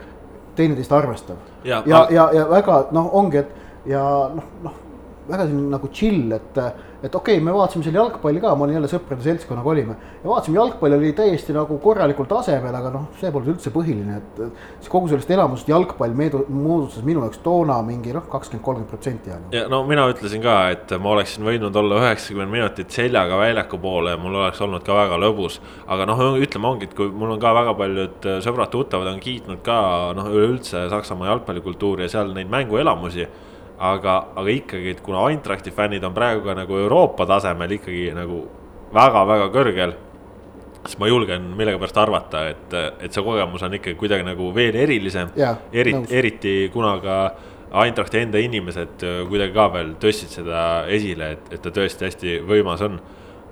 teineteist 0.58 0.92
arvestav. 0.92 1.38
ja, 1.64 1.82
ja, 1.86 2.06
ja, 2.10 2.28
ja 2.34 2.44
väga 2.50 2.84
noh, 2.94 3.10
ongi, 3.18 3.42
et 3.42 3.90
ja 3.90 4.02
noh, 4.34 4.52
noh 4.62 4.84
väga 5.28 5.46
selline 5.46 5.74
nagu 5.74 5.90
chill, 5.92 6.32
et 6.32 6.60
et 7.02 7.14
okei 7.14 7.36
okay,, 7.36 7.44
me 7.44 7.52
vaatasime 7.54 7.84
seal 7.86 7.94
jalgpalli 7.94 8.40
ka, 8.42 8.52
ma 8.58 8.66
olin 8.66 8.78
jälle 8.78 8.88
sõprade 8.90 9.22
seltskonnaga 9.22 9.70
olime. 9.70 9.94
ja 10.22 10.30
vaatasime, 10.30 10.58
jalgpall 10.58 10.96
oli 10.96 11.12
täiesti 11.14 11.54
nagu 11.54 11.78
korralikul 11.82 12.26
tasemel, 12.30 12.74
aga 12.74 12.90
noh, 12.94 13.04
see 13.20 13.30
polnud 13.34 13.52
üldse 13.54 13.70
põhiline, 13.74 14.18
et. 14.18 14.40
siis 14.80 14.90
kogu 14.90 15.10
sellest 15.12 15.30
elamusest 15.30 15.70
jalgpall 15.70 16.16
moodustas 16.18 17.06
minu 17.06 17.22
jaoks 17.22 17.42
toona 17.44 17.78
mingi 17.86 18.14
noh, 18.16 18.26
kakskümmend, 18.30 18.64
kolmkümmend 18.64 18.90
protsenti. 18.90 19.34
ja 19.54 19.66
no 19.70 19.84
mina 19.86 20.08
ütlesin 20.10 20.42
ka, 20.42 20.56
et 20.74 20.94
ma 20.98 21.14
oleksin 21.14 21.46
võinud 21.46 21.78
olla 21.78 22.00
üheksakümmend 22.02 22.54
minutit 22.56 22.94
seljaga 22.94 23.38
väljaku 23.38 23.78
poole 23.82 24.16
ja 24.16 24.20
mul 24.20 24.40
oleks 24.42 24.62
olnud 24.66 24.82
ka 24.86 24.96
väga 24.98 25.20
lõbus. 25.22 25.60
aga 25.86 26.08
noh, 26.10 26.24
ütleme 26.42 26.72
ongi, 26.72 26.90
et 26.90 26.96
kui 26.98 27.12
mul 27.14 27.36
on 27.36 27.42
ka 27.42 27.54
väga 27.54 27.76
paljud 27.78 28.32
sõbrad-tuttavad 28.42 29.12
on 29.12 29.22
kiitnud 29.22 29.62
ka 29.66 29.78
noh, 30.18 30.32
üleüldse 30.34 30.88
Saksamaa 30.90 31.30
jalgpallikultuuri 31.30 32.08
ja 32.08 32.16
seal 32.16 32.34
neid 32.34 32.50
mänguelamusi 32.50 33.28
aga, 33.78 34.16
aga 34.36 34.50
ikkagi, 34.50 34.96
et 34.96 35.00
kuna 35.04 35.22
Eintrachti 35.30 35.70
fännid 35.74 36.04
on 36.04 36.14
praegu 36.14 36.42
ka 36.46 36.54
nagu 36.58 36.78
Euroopa 36.78 37.26
tasemel 37.26 37.78
ikkagi 37.78 38.10
nagu 38.16 38.42
väga-väga 38.94 39.48
kõrgel 39.54 39.94
siis 40.88 40.96
ma 41.00 41.08
julgen 41.10 41.50
millegipärast 41.58 41.98
arvata, 42.00 42.44
et, 42.48 42.74
et 43.04 43.12
see 43.12 43.24
kogemus 43.24 43.62
on 43.66 43.76
ikkagi 43.76 43.98
kuidagi 43.98 44.24
nagu 44.24 44.48
veel 44.54 44.76
erilisem. 44.78 45.30
eriti, 45.72 46.16
eriti 46.16 46.54
kuna 46.72 46.96
ka 47.02 47.18
Eintrachti 47.82 48.22
enda 48.22 48.40
inimesed 48.40 49.02
kuidagi 49.28 49.52
ka 49.52 49.66
veel 49.74 49.92
tõstsid 50.00 50.32
seda 50.38 50.62
esile, 50.88 51.34
et, 51.36 51.50
et 51.52 51.62
ta 51.62 51.72
tõesti 51.74 52.08
hästi 52.08 52.38
võimas 52.48 52.84
on. 52.86 52.98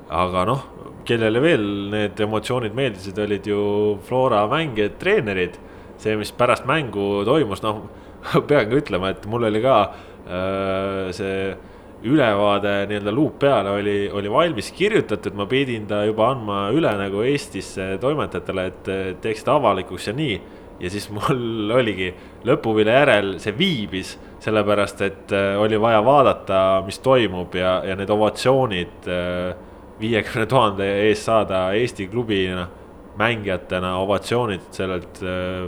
aga 0.08 0.44
noh, 0.46 0.60
kellele 1.04 1.40
veel 1.42 1.64
need 1.90 2.20
emotsioonid 2.22 2.74
meeldisid, 2.74 3.18
olid 3.18 3.46
ju 3.46 3.60
Flora 4.06 4.46
mängijad, 4.48 4.98
treenerid. 4.98 5.58
see, 5.98 6.16
mis 6.16 6.32
pärast 6.32 6.66
mängu 6.66 7.24
toimus, 7.24 7.62
noh, 7.62 7.82
pean 8.48 8.70
ka 8.70 8.76
ütlema, 8.76 9.10
et 9.10 9.26
mul 9.26 9.44
oli 9.48 9.62
ka 9.64 9.76
äh, 9.82 10.15
see 10.26 11.54
ülevaade 12.06 12.86
nii-öelda 12.90 13.12
luup 13.14 13.38
peale 13.38 13.70
oli, 13.70 14.10
oli 14.12 14.30
valmis 14.30 14.72
kirjutatud, 14.72 15.34
ma 15.38 15.46
pidin 15.46 15.86
ta 15.86 16.02
juba 16.04 16.30
andma 16.34 16.58
üle 16.74 16.92
nagu 16.98 17.22
Eestisse 17.26 17.96
toimetajatele, 18.02 18.66
et 18.70 18.90
teeks 19.24 19.46
ta 19.46 19.56
avalikuks 19.56 20.08
ja 20.10 20.14
nii. 20.16 20.40
ja 20.80 20.90
siis 20.92 21.06
mul 21.10 21.70
oligi 21.78 22.10
lõpuvilja 22.44 22.98
järel 23.00 23.30
see 23.40 23.54
viibis, 23.56 24.16
sellepärast 24.44 25.00
et 25.06 25.32
äh, 25.32 25.54
oli 25.60 25.80
vaja 25.80 26.02
vaadata, 26.04 26.82
mis 26.86 26.98
toimub 27.00 27.54
ja, 27.56 27.80
ja 27.86 27.96
need 27.96 28.10
ovatsioonid 28.12 29.08
äh, 29.08 29.54
viiekümne 30.00 30.46
tuhande 30.46 30.90
ees 31.06 31.24
saada 31.24 31.70
Eesti 31.72 32.10
klubina 32.12 32.66
mängijatena 33.18 33.96
ovatsioonid 34.04 34.68
sellelt 34.76 35.22
äh, 35.24 35.64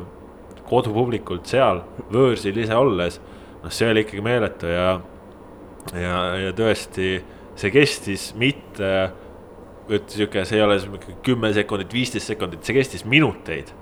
kodupublikult 0.69 1.49
seal 1.49 1.81
võõrsil 2.13 2.61
ise 2.61 2.77
olles. 2.77 3.21
Noh, 3.69 3.75
see 3.75 3.91
oli 3.93 4.05
ikkagi 4.07 4.25
meeletu 4.25 4.71
ja 4.73 4.89
ja, 5.97 6.21
ja 6.43 6.53
tõesti, 6.57 7.19
see 7.59 7.73
kestis 7.73 8.31
mitte, 8.39 8.93
et 9.89 10.13
sihuke, 10.13 10.45
see 10.49 10.59
ei 10.59 10.65
ole 10.65 10.79
kümme 11.25 11.53
sekundit, 11.57 11.93
viisteist 11.95 12.33
sekundit, 12.33 12.65
see 12.65 12.77
kestis 12.77 13.05
minuteid. 13.09 13.75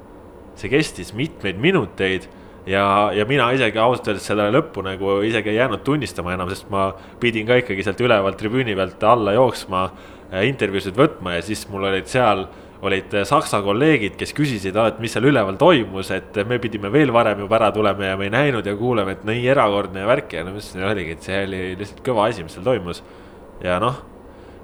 see 0.57 0.71
kestis 0.73 1.11
mitmeid 1.13 1.59
minuteid 1.61 2.25
ja, 2.65 3.13
ja 3.13 3.27
mina 3.29 3.51
isegi 3.53 3.77
ausalt 3.77 4.07
öeldes 4.09 4.25
selle 4.25 4.47
lõppu 4.55 4.81
nagu 4.87 5.19
isegi 5.27 5.51
ei 5.53 5.59
jäänud 5.59 5.83
tunnistama 5.85 6.33
enam, 6.33 6.49
sest 6.49 6.71
ma 6.73 6.95
pidin 7.21 7.45
ka 7.47 7.59
ikkagi 7.61 7.85
sealt 7.85 8.01
ülevalt 8.01 8.39
tribüüni 8.41 8.73
pealt 8.79 9.05
alla 9.05 9.35
jooksma, 9.37 9.83
äh, 10.31 10.47
intervjuusid 10.49 10.97
võtma 10.97 11.37
ja 11.37 11.45
siis 11.45 11.67
mul 11.69 11.85
olid 11.91 12.09
seal 12.09 12.47
olid 12.89 13.15
äh, 13.15 13.27
Saksa 13.29 13.61
kolleegid, 13.65 14.17
kes 14.19 14.33
küsisid, 14.37 14.77
et 14.81 14.99
mis 15.03 15.15
seal 15.15 15.29
üleval 15.29 15.59
toimus, 15.61 16.11
et 16.15 16.37
me 16.49 16.59
pidime 16.63 16.91
veel 16.93 17.13
varem 17.15 17.45
juba 17.45 17.59
ära 17.59 17.71
tulema 17.75 18.13
ja 18.13 18.17
me 18.19 18.29
ei 18.29 18.35
näinud 18.35 18.67
ja 18.67 18.77
kuuleme, 18.79 19.17
et 19.17 19.25
nii 19.29 19.47
erakordne 19.53 20.07
värk 20.09 20.37
ja 20.39 20.45
no 20.47 20.55
mis 20.57 20.71
seal 20.73 20.89
oligi, 20.91 21.17
et 21.17 21.29
see 21.29 21.43
oli 21.47 21.63
lihtsalt 21.81 22.03
kõva 22.07 22.31
asi, 22.31 22.47
mis 22.47 22.57
seal 22.57 22.67
toimus. 22.67 23.03
ja 23.63 23.79
noh, 23.83 24.01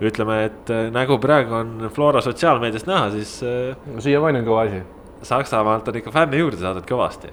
ütleme, 0.02 0.43
et 0.49 0.73
äh, 0.73 0.88
nagu 0.95 1.21
praegu 1.23 1.57
on 1.61 1.88
Flora 1.95 2.25
sotsiaalmeediast 2.25 2.91
näha, 2.91 3.12
siis. 3.14 3.38
Äh, 3.47 3.76
no 3.87 4.02
siiamaani 4.02 4.43
on 4.43 4.50
kõva 4.50 4.67
asi. 4.67 4.83
Saksamaalt 5.23 5.87
on 5.87 5.97
ikka 6.00 6.11
fänne 6.11 6.41
juurde 6.41 6.59
saadud 6.59 6.87
kõvasti. 6.88 7.31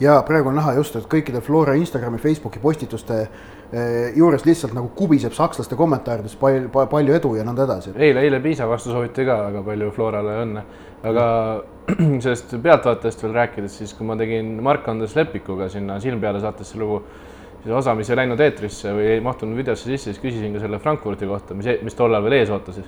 ja 0.00 0.18
praegu 0.26 0.50
on 0.50 0.58
näha 0.58 0.74
just, 0.80 0.96
et 0.96 1.06
kõikide 1.06 1.40
Flora 1.44 1.76
Instagrami, 1.78 2.18
Facebooki 2.18 2.58
postituste 2.58 3.22
Eh, 3.22 3.28
juures 4.16 4.42
lihtsalt 4.46 4.72
nagu 4.74 4.88
kubiseb 4.98 5.34
sakslaste 5.34 5.76
kommentaarides 5.78 6.34
palju, 6.40 6.70
palju 6.90 7.14
edu 7.14 7.34
ja 7.38 7.44
nõnda 7.46 7.68
edasi. 7.68 7.92
eile, 7.94 8.24
eile 8.26 8.40
Piisa 8.42 8.66
vastu 8.66 8.90
sooviti 8.90 9.24
ka 9.26 9.36
väga 9.46 9.62
palju 9.62 9.90
Florale 9.94 10.38
õnne, 10.42 10.64
aga 11.06 11.26
sellest 12.24 12.56
pealtvaatajast 12.62 13.22
veel 13.22 13.36
rääkides, 13.36 13.76
siis 13.78 13.94
kui 13.94 14.08
ma 14.08 14.16
tegin 14.18 14.56
Mark-Andres 14.66 15.14
Lepikuga 15.18 15.68
sinna 15.70 16.00
silm 16.02 16.18
peale 16.20 16.42
saatesse 16.42 16.80
lugu, 16.80 17.02
siis 17.62 17.74
osa, 17.76 17.94
mis 17.94 18.10
ei 18.10 18.18
läinud 18.18 18.42
eetrisse 18.42 18.94
või 18.96 19.06
ei 19.14 19.22
mahtunud 19.24 19.58
videosse 19.58 19.86
sisse, 19.86 20.10
siis 20.10 20.22
küsisin 20.22 20.56
ka 20.56 20.64
selle 20.64 20.82
Frankfurdi 20.82 21.28
kohta, 21.30 21.54
mis, 21.54 21.70
e-, 21.70 21.78
mis 21.86 21.94
tollal 21.98 22.26
veel 22.26 22.40
ees 22.40 22.50
ootas, 22.50 22.82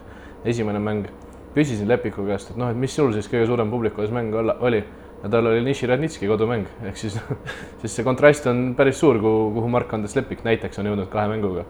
esimene 0.44 0.82
mäng. 0.82 1.06
küsisin 1.52 1.84
Lepiku 1.88 2.24
käest, 2.24 2.50
et 2.50 2.56
noh, 2.56 2.70
et 2.72 2.78
mis 2.80 2.94
sul 2.96 3.12
siis 3.12 3.26
kõige 3.28 3.46
suurem 3.46 3.70
publiku 3.70 4.02
ees 4.02 4.10
mäng 4.10 4.34
olla, 4.34 4.56
oli 4.64 4.78
ja 5.22 5.30
tal 5.30 5.46
oli 5.46 5.62
Niširadnitski 5.64 6.26
kodumäng, 6.30 6.66
ehk 6.88 6.98
siis, 6.98 7.18
siis 7.82 7.94
see 7.94 8.06
kontrast 8.06 8.48
on 8.50 8.72
päris 8.78 8.98
suur, 9.00 9.20
kuhu, 9.22 9.50
kuhu 9.56 9.70
Mark-Andres 9.70 10.16
Lepik 10.18 10.42
näiteks 10.46 10.82
on 10.82 10.90
jõudnud 10.90 11.10
kahe 11.12 11.30
mänguga. 11.30 11.64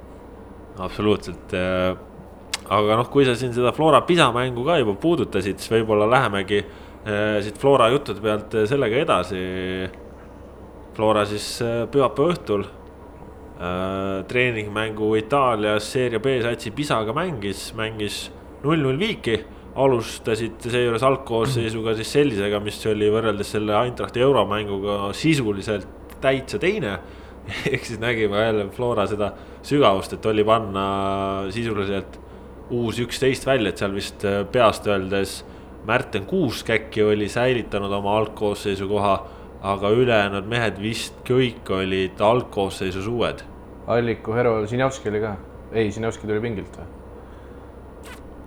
absoluutselt, 0.80 1.52
äh, 1.56 1.92
aga 2.72 3.00
noh, 3.00 3.10
kui 3.12 3.26
sa 3.28 3.36
siin 3.36 3.52
seda 3.54 3.74
Flora 3.76 4.00
Pisa 4.08 4.30
mängu 4.32 4.64
ka 4.64 4.78
juba 4.80 4.96
puudutasid, 5.00 5.60
siis 5.60 5.72
võib-olla 5.74 6.08
lähemegi 6.10 6.62
äh, 6.62 7.40
siit 7.44 7.60
Flora 7.60 7.90
juttude 7.92 8.24
pealt 8.24 8.56
äh, 8.56 8.68
sellega 8.70 9.02
edasi. 9.04 9.42
Flora 10.92 11.22
siis 11.24 11.46
pühapäeva 11.88 12.34
õhtul 12.34 12.66
treeningmängu 14.28 15.06
Itaalias 15.16 15.86
seeria 15.88 16.20
B 16.20 16.34
satsi 16.44 16.72
Pisaga 16.76 17.14
mängis, 17.16 17.70
mängis 17.78 18.26
null-null 18.60 18.98
viiki 19.00 19.38
alustasid 19.74 20.60
seejuures 20.68 21.02
algkoosseisuga 21.06 21.94
siis 21.96 22.12
sellisega, 22.12 22.60
mis 22.60 22.80
oli 22.90 23.08
võrreldes 23.12 23.54
selle 23.54 23.76
Eintrachti 23.78 24.20
euromänguga 24.20 25.12
sisuliselt 25.16 26.16
täitsa 26.22 26.60
teine. 26.62 26.98
ehk 27.72 27.86
siis 27.88 27.98
nägime 27.98 28.38
jälle 28.38 28.68
Flora 28.70 29.06
seda 29.10 29.32
sügavust, 29.66 30.12
et 30.14 30.26
oli 30.30 30.44
panna 30.46 30.84
sisuliselt 31.50 32.20
uus 32.70 33.00
üksteist 33.02 33.46
välja, 33.46 33.72
et 33.72 33.82
seal 33.82 33.96
vist 33.96 34.24
äh, 34.28 34.44
peast 34.52 34.86
öeldes 34.86 35.40
Märten 35.86 36.28
Kuusk 36.30 36.70
äkki 36.70 37.02
oli 37.02 37.26
säilitanud 37.28 37.90
oma 37.92 38.14
algkoosseisu 38.20 38.86
koha, 38.88 39.16
aga 39.66 39.90
ülejäänud 39.90 40.46
mehed 40.46 40.78
vist 40.82 41.18
kõik 41.26 41.66
olid 41.74 42.22
algkoosseisus 42.22 43.10
uued. 43.10 43.42
Alliku, 43.90 44.36
Herol, 44.38 44.70
Sinjavski 44.70 45.10
oli 45.10 45.26
ka, 45.26 45.36
ei, 45.72 45.90
Sinjavski 45.90 46.30
tuli 46.30 46.42
pingilt 46.44 46.78
või? 46.78 47.01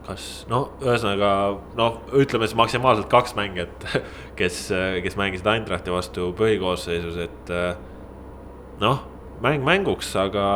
Kas 0.05 0.45
noh, 0.51 0.69
ühesõnaga 0.83 1.29
noh, 1.77 1.99
ütleme 2.17 2.47
siis 2.47 2.57
maksimaalselt 2.59 3.09
kaks 3.11 3.35
mängijat, 3.37 3.85
kes, 4.39 4.67
kes 5.05 5.19
mängisid 5.19 5.49
Eindrachti 5.49 5.93
vastu 5.93 6.29
põhikoosseisus, 6.37 7.19
et 7.25 7.53
noh, 8.81 9.03
mäng 9.43 9.65
mänguks, 9.65 10.11
aga, 10.19 10.47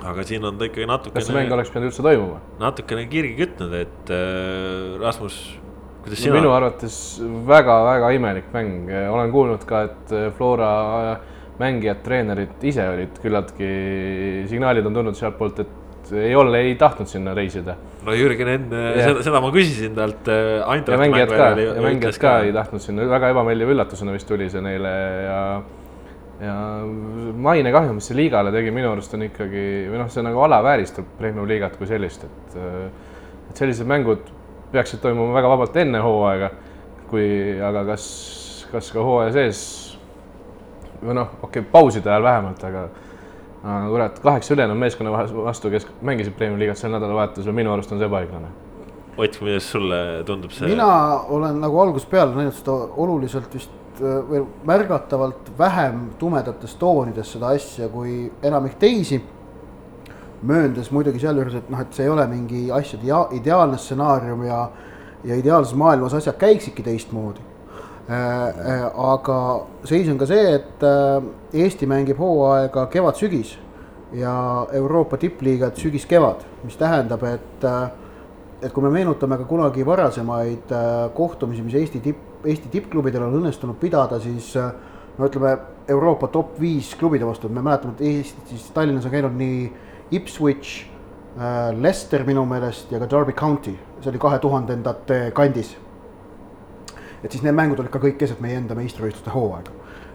aga 0.00 0.26
siin 0.26 0.46
on 0.48 0.60
ta 0.60 0.68
ikkagi 0.68 0.88
natukene. 0.88 1.18
kas 1.18 1.28
see 1.28 1.36
mäng 1.36 1.52
oleks 1.54 1.72
pidanud 1.72 1.90
üldse 1.90 2.04
toimuma? 2.06 2.40
natukene 2.62 3.06
kirgi 3.12 3.36
kütnud, 3.42 3.74
et 3.80 4.14
Rasmus, 5.02 5.40
kuidas 6.04 6.24
sina 6.24 6.38
minu 6.38 6.54
arvates 6.56 6.94
väga-väga 7.50 8.14
imelik 8.16 8.48
mäng, 8.56 8.88
olen 9.12 9.34
kuulnud 9.34 9.68
ka, 9.68 9.84
et 9.90 10.16
Flora 10.38 10.72
mängijad, 11.60 12.00
treenerid 12.04 12.64
ise 12.64 12.86
olid 12.88 13.20
küllaltki, 13.20 13.68
signaalid 14.48 14.86
on 14.88 14.96
tulnud 14.96 15.18
sealtpoolt, 15.18 15.60
et 15.60 15.79
ei 16.16 16.34
ole, 16.36 16.62
ei 16.66 16.74
tahtnud 16.80 17.10
sinna 17.10 17.34
reisida. 17.36 17.76
no 18.06 18.14
Jürgen 18.16 18.48
enne 18.54 18.80
seda, 18.96 19.24
seda 19.26 19.42
ma 19.42 19.50
küsisin 19.54 19.94
talt. 19.96 20.30
Äh, 20.30 20.62
ja 20.86 20.98
mängijad 21.00 21.34
ka, 21.34 21.50
ja 21.60 21.76
mängijad 21.84 22.18
ka 22.22 22.38
ei 22.46 22.54
tahtnud 22.56 22.82
sinna, 22.84 23.06
väga 23.10 23.34
ebameeldiva 23.34 23.76
üllatusena 23.76 24.14
vist 24.16 24.28
tuli 24.30 24.50
see 24.52 24.64
neile 24.64 24.94
ja 25.26 25.42
ja 26.40 26.56
mainekahju, 27.36 27.92
mis 27.98 28.06
see 28.08 28.16
liigale 28.16 28.52
tegi, 28.54 28.72
minu 28.72 28.88
arust 28.94 29.12
on 29.16 29.26
ikkagi 29.26 29.64
või 29.92 30.00
noh, 30.00 30.08
see 30.12 30.24
nagu 30.24 30.40
alavääristab 30.46 31.16
Premium 31.18 31.48
liigat 31.48 31.76
kui 31.76 31.88
sellist, 31.90 32.24
et 32.24 32.56
et 33.50 33.60
sellised 33.60 33.88
mängud 33.88 34.30
peaksid 34.72 35.02
toimuma 35.02 35.34
väga 35.34 35.50
vabalt 35.50 35.76
enne 35.82 36.00
hooaega, 36.00 36.50
kui 37.10 37.26
aga 37.66 37.84
kas, 37.92 38.06
kas 38.70 38.90
ka 38.94 39.04
hooaja 39.04 39.34
sees 39.34 39.62
või 41.00 41.16
noh, 41.18 41.36
okei 41.42 41.60
okay,, 41.60 41.70
pauside 41.72 42.10
ajal 42.10 42.26
vähemalt, 42.26 42.64
aga 42.68 42.86
kurat, 43.62 44.18
kaheksa 44.18 44.54
ülejäänud 44.54 44.78
meeskonna 44.78 45.12
vastu, 45.12 45.70
kes 45.70 45.86
mängisid 46.02 46.32
Premiumi 46.32 46.62
liigas 46.64 46.80
sel 46.80 46.92
nädalavahetusel, 46.94 47.52
minu 47.52 47.72
arust 47.72 47.92
on 47.92 48.00
see 48.00 48.08
ebaõiglane. 48.08 48.52
Ott, 49.20 49.36
kuidas 49.36 49.66
sulle 49.72 49.98
tundub 50.26 50.54
see? 50.54 50.70
mina 50.70 50.86
olen 51.28 51.60
nagu 51.60 51.80
algusest 51.82 52.10
peale 52.10 52.32
näinud 52.36 52.56
seda 52.56 52.76
oluliselt 53.04 53.52
vist 53.54 54.00
äh, 54.00 54.16
või 54.30 54.46
märgatavalt 54.64 55.50
vähem 55.58 56.06
tumedates 56.18 56.78
toonides 56.80 57.34
seda 57.36 57.52
asja 57.56 57.88
kui 57.92 58.32
enamik 58.42 58.78
teisi. 58.80 59.20
mööndes 60.42 60.86
muidugi 60.90 61.18
sealjuures, 61.20 61.54
et 61.54 61.66
noh, 61.68 61.80
et 61.80 61.92
see 61.92 62.06
ei 62.06 62.08
ole 62.08 62.24
mingi 62.26 62.70
asjade 62.72 63.04
ideaalne 63.36 63.76
stsenaarium 63.76 64.44
ja, 64.46 64.70
ja 65.24 65.36
ideaalses 65.36 65.74
maailmas 65.76 66.14
asjad 66.16 66.38
käiksidki 66.40 66.82
teistmoodi 66.82 67.49
aga 68.10 69.38
seis 69.86 70.08
on 70.10 70.18
ka 70.18 70.26
see, 70.26 70.54
et 70.56 70.82
äh, 70.82 71.22
Eesti 71.62 71.86
mängib 71.86 72.18
hooaega 72.18 72.88
kevad-sügis 72.90 73.56
ja 74.18 74.66
Euroopa 74.74 75.16
tippliigad 75.20 75.78
sügis-kevad, 75.78 76.42
mis 76.64 76.78
tähendab, 76.78 77.22
et 77.24 77.66
et 78.60 78.72
kui 78.74 78.82
me 78.82 78.90
meenutame 78.92 79.38
ka 79.38 79.46
kunagi 79.48 79.86
varasemaid 79.86 80.72
kohtumisi, 81.14 81.62
mis 81.62 81.74
Eesti 81.78 82.00
tipp, 82.04 82.44
Eesti 82.44 82.68
tippklubidel 82.68 83.22
on 83.24 83.38
õnnestunud 83.38 83.78
pidada, 83.80 84.18
siis 84.20 84.50
no 84.56 85.28
ütleme, 85.28 85.54
Euroopa 85.88 86.28
top 86.28 86.58
viis 86.60 86.90
klubide 86.98 87.24
vastu, 87.26 87.48
me 87.48 87.62
mäletame, 87.62 87.94
et 87.96 88.02
Eestis 88.10 88.68
Tallinnas 88.74 89.06
on 89.06 89.14
käinud 89.14 89.38
nii 89.38 89.62
Ipswich, 90.18 90.90
Leicester 91.78 92.26
minu 92.26 92.42
meelest 92.44 92.90
ja 92.92 92.98
ka 92.98 93.08
Derby 93.10 93.32
County, 93.38 93.76
see 94.02 94.10
oli 94.10 94.20
kahe 94.20 94.42
tuhandendate 94.42 95.30
kandis 95.34 95.76
et 97.24 97.32
siis 97.32 97.42
need 97.44 97.56
mängud 97.56 97.80
olid 97.80 97.92
ka 97.92 98.00
kõik 98.02 98.18
keset 98.20 98.40
meie 98.40 98.58
enda 98.58 98.74
meistrivõistluste 98.78 99.32
hooaega. 99.34 99.70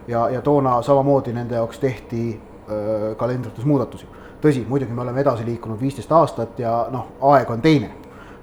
ja, 0.07 0.29
ja 0.29 0.41
toona 0.41 0.81
samamoodi 0.81 1.33
nende 1.33 1.55
jaoks 1.55 1.79
tehti 1.79 2.23
äh, 2.33 3.17
kalendrites 3.17 3.65
muudatusi. 3.65 4.07
tõsi, 4.41 4.65
muidugi 4.67 4.93
me 4.93 5.01
oleme 5.01 5.21
edasi 5.21 5.45
liikunud 5.45 5.79
viisteist 5.81 6.11
aastat 6.11 6.59
ja 6.59 6.87
noh, 6.91 7.07
aeg 7.21 7.49
on 7.49 7.61
teine. 7.61 7.91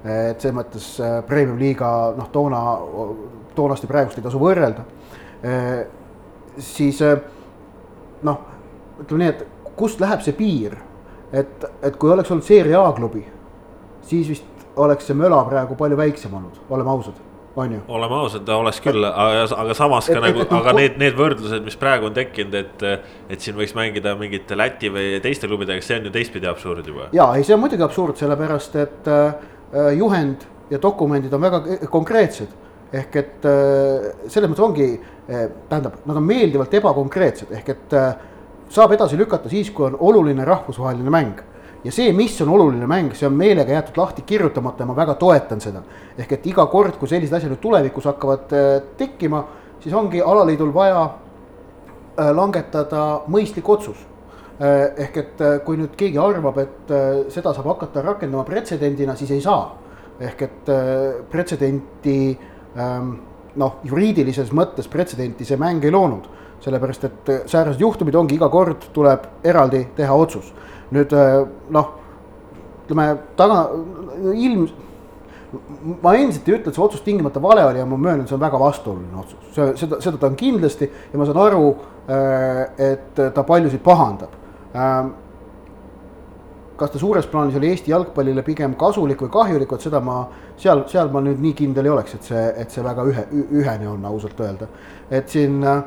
et 0.03 0.41
selles 0.41 0.55
mõttes 0.55 0.87
äh, 0.99 1.21
premium 1.27 1.59
liiga 1.59 2.13
noh, 2.17 2.29
toona, 2.31 2.63
toonast 3.55 3.83
ja 3.83 3.87
praegust 3.87 4.17
ei 4.17 4.23
tasu 4.23 4.39
võrrelda. 4.39 4.83
siis 6.57 6.99
noh, 8.23 8.39
ütleme 9.01 9.23
nii, 9.23 9.29
et 9.29 9.45
kust 9.75 10.01
läheb 10.01 10.21
see 10.23 10.35
piir, 10.37 10.75
et, 11.33 11.65
et 11.81 11.95
kui 11.99 12.11
oleks 12.11 12.31
olnud 12.31 12.45
seeria 12.45 12.83
A 12.83 12.91
klubi, 12.95 13.23
siis 14.07 14.29
vist 14.29 14.67
oleks 14.75 15.07
see 15.09 15.17
möla 15.17 15.41
praegu 15.47 15.77
palju 15.77 15.97
väiksem 15.97 16.33
olnud, 16.33 16.59
oleme 16.69 16.93
ausad. 16.93 17.19
Oleme 17.87 18.15
ausad, 18.17 18.49
oleks 18.49 18.79
küll, 18.81 19.05
aga, 19.05 19.43
aga 19.61 19.75
samas 19.77 20.07
ka 20.09 20.15
et, 20.17 20.23
nagu, 20.25 20.45
aga 20.57 20.73
need, 20.77 20.95
need 21.01 21.17
võrdlused, 21.17 21.61
mis 21.65 21.77
praegu 21.77 22.09
on 22.09 22.15
tekkinud, 22.15 22.55
et. 22.57 22.85
et 23.29 23.43
siin 23.43 23.57
võiks 23.57 23.75
mängida 23.77 24.15
mingite 24.17 24.57
Läti 24.57 24.89
või 24.93 25.19
teiste 25.21 25.49
klubidega, 25.49 25.83
see 25.85 25.99
on 25.99 26.09
ju 26.09 26.13
teistpidi 26.13 26.49
absurd 26.49 26.87
juba. 26.89 27.11
ja 27.13 27.29
ei, 27.37 27.45
see 27.45 27.55
on 27.55 27.61
muidugi 27.61 27.85
absurd, 27.85 28.17
sellepärast 28.17 28.77
et 28.81 29.09
äh, 29.11 29.93
juhend 29.97 30.47
ja 30.73 30.81
dokumendid 30.81 31.33
on 31.33 31.45
väga 31.45 31.87
konkreetsed. 31.93 32.59
ehk 32.93 33.15
et 33.17 33.45
äh, 33.49 34.11
selles 34.27 34.49
mõttes 34.49 34.65
ongi 34.65 34.89
äh,, 34.93 35.47
tähendab, 35.69 36.01
nad 36.05 36.17
on 36.17 36.25
meeldivalt 36.25 36.73
ebakonkreetsed, 36.77 37.53
ehk 37.57 37.73
et 37.73 37.97
äh, 37.97 38.13
saab 38.73 38.93
edasi 38.97 39.17
lükata 39.17 39.49
siis, 39.49 39.69
kui 39.73 39.91
on 39.91 39.97
oluline 39.99 40.45
rahvusvaheline 40.45 41.13
mäng 41.13 41.41
ja 41.83 41.91
see, 41.91 42.13
mis 42.15 42.35
on 42.41 42.53
oluline 42.53 42.87
mäng, 42.87 43.11
see 43.17 43.27
on 43.27 43.35
meelega 43.37 43.75
jäetud 43.75 43.97
lahti 43.99 44.23
kirjutamata 44.27 44.83
ja 44.83 44.87
ma 44.89 44.95
väga 44.95 45.15
toetan 45.19 45.61
seda. 45.61 45.83
ehk 46.17 46.31
et 46.37 46.47
iga 46.47 46.65
kord, 46.71 46.97
kui 46.99 47.07
sellised 47.11 47.35
asjad 47.35 47.51
nüüd 47.51 47.61
tulevikus 47.63 48.07
hakkavad 48.07 48.55
äh, 48.55 48.71
tekkima, 48.97 49.43
siis 49.83 49.95
ongi 49.95 50.21
alaliidul 50.21 50.73
vaja 50.73 51.03
äh, 51.03 52.31
langetada 52.35 53.23
mõistlik 53.27 53.69
otsus. 53.69 53.99
Äh, 54.61 54.93
ehk 55.07 55.17
et 55.17 55.43
kui 55.65 55.79
nüüd 55.79 55.97
keegi 55.99 56.21
arvab, 56.21 56.61
et 56.61 56.93
seda 57.33 57.55
saab 57.55 57.67
hakata 57.73 58.03
rakendama 58.05 58.45
pretsedendina, 58.47 59.15
siis 59.15 59.31
ei 59.31 59.41
saa. 59.41 59.79
ehk 60.23 60.41
et 60.45 60.67
pretsedenti 61.31 62.37
ähm, 62.77 63.07
noh, 63.57 63.79
juriidilises 63.83 64.51
mõttes 64.53 64.85
pretsedenti 64.87 65.43
see 65.43 65.57
mäng 65.57 65.83
ei 65.83 65.91
loonud 65.91 66.27
sellepärast, 66.61 67.03
et 67.03 67.31
säärased 67.49 67.81
juhtumid 67.81 68.15
ongi 68.15 68.37
iga 68.37 68.47
kord 68.53 68.85
tuleb 68.93 69.25
eraldi 69.43 69.87
teha 69.97 70.13
otsus 70.13 70.53
nüüd 70.91 71.13
äh, 71.13 71.45
noh, 71.73 71.91
ütleme 72.83 73.07
taga, 73.37 73.63
ilm, 74.33 74.67
ma 76.01 76.15
endiselt 76.17 76.47
ei 76.49 76.57
ütle, 76.57 76.71
et 76.71 76.75
see 76.75 76.83
otsus 76.83 77.03
tingimata 77.05 77.41
vale 77.41 77.65
oli 77.67 77.81
ja 77.81 77.87
ma 77.87 77.97
möönan, 77.97 78.27
see 78.27 78.35
on 78.35 78.43
väga 78.43 78.59
vastuoluline 78.59 79.19
otsus, 79.21 79.49
see, 79.55 79.73
seda, 79.79 79.99
seda 80.03 80.19
ta 80.19 80.29
on 80.31 80.37
kindlasti 80.39 80.89
ja 80.89 81.19
ma 81.19 81.27
saan 81.29 81.41
aru, 81.45 81.73
äh, 82.07 82.63
et 82.91 83.21
ta 83.35 83.45
paljusid 83.47 83.83
pahandab. 83.85 84.39
Ähm, 84.73 85.13
kas 86.77 86.91
ta 86.91 86.99
suures 86.99 87.27
plaanis 87.29 87.55
oli 87.55 87.69
Eesti 87.69 87.91
jalgpallile 87.93 88.41
pigem 88.43 88.73
kasulik 88.79 89.21
või 89.21 89.33
kahjulik, 89.33 89.71
vot 89.71 89.83
seda 89.85 90.01
ma 90.03 90.23
seal, 90.57 90.83
seal 90.89 91.11
ma 91.13 91.21
nüüd 91.23 91.41
nii 91.41 91.53
kindel 91.57 91.87
ei 91.87 91.93
oleks, 91.93 92.17
et 92.17 92.31
see, 92.31 92.45
et 92.63 92.73
see 92.73 92.83
väga 92.83 93.05
ühe, 93.09 93.25
ühene 93.61 93.91
on 93.91 94.05
ausalt 94.09 94.39
öelda. 94.41 94.67
et 95.11 95.29
siin 95.29 95.61
äh, 95.63 95.83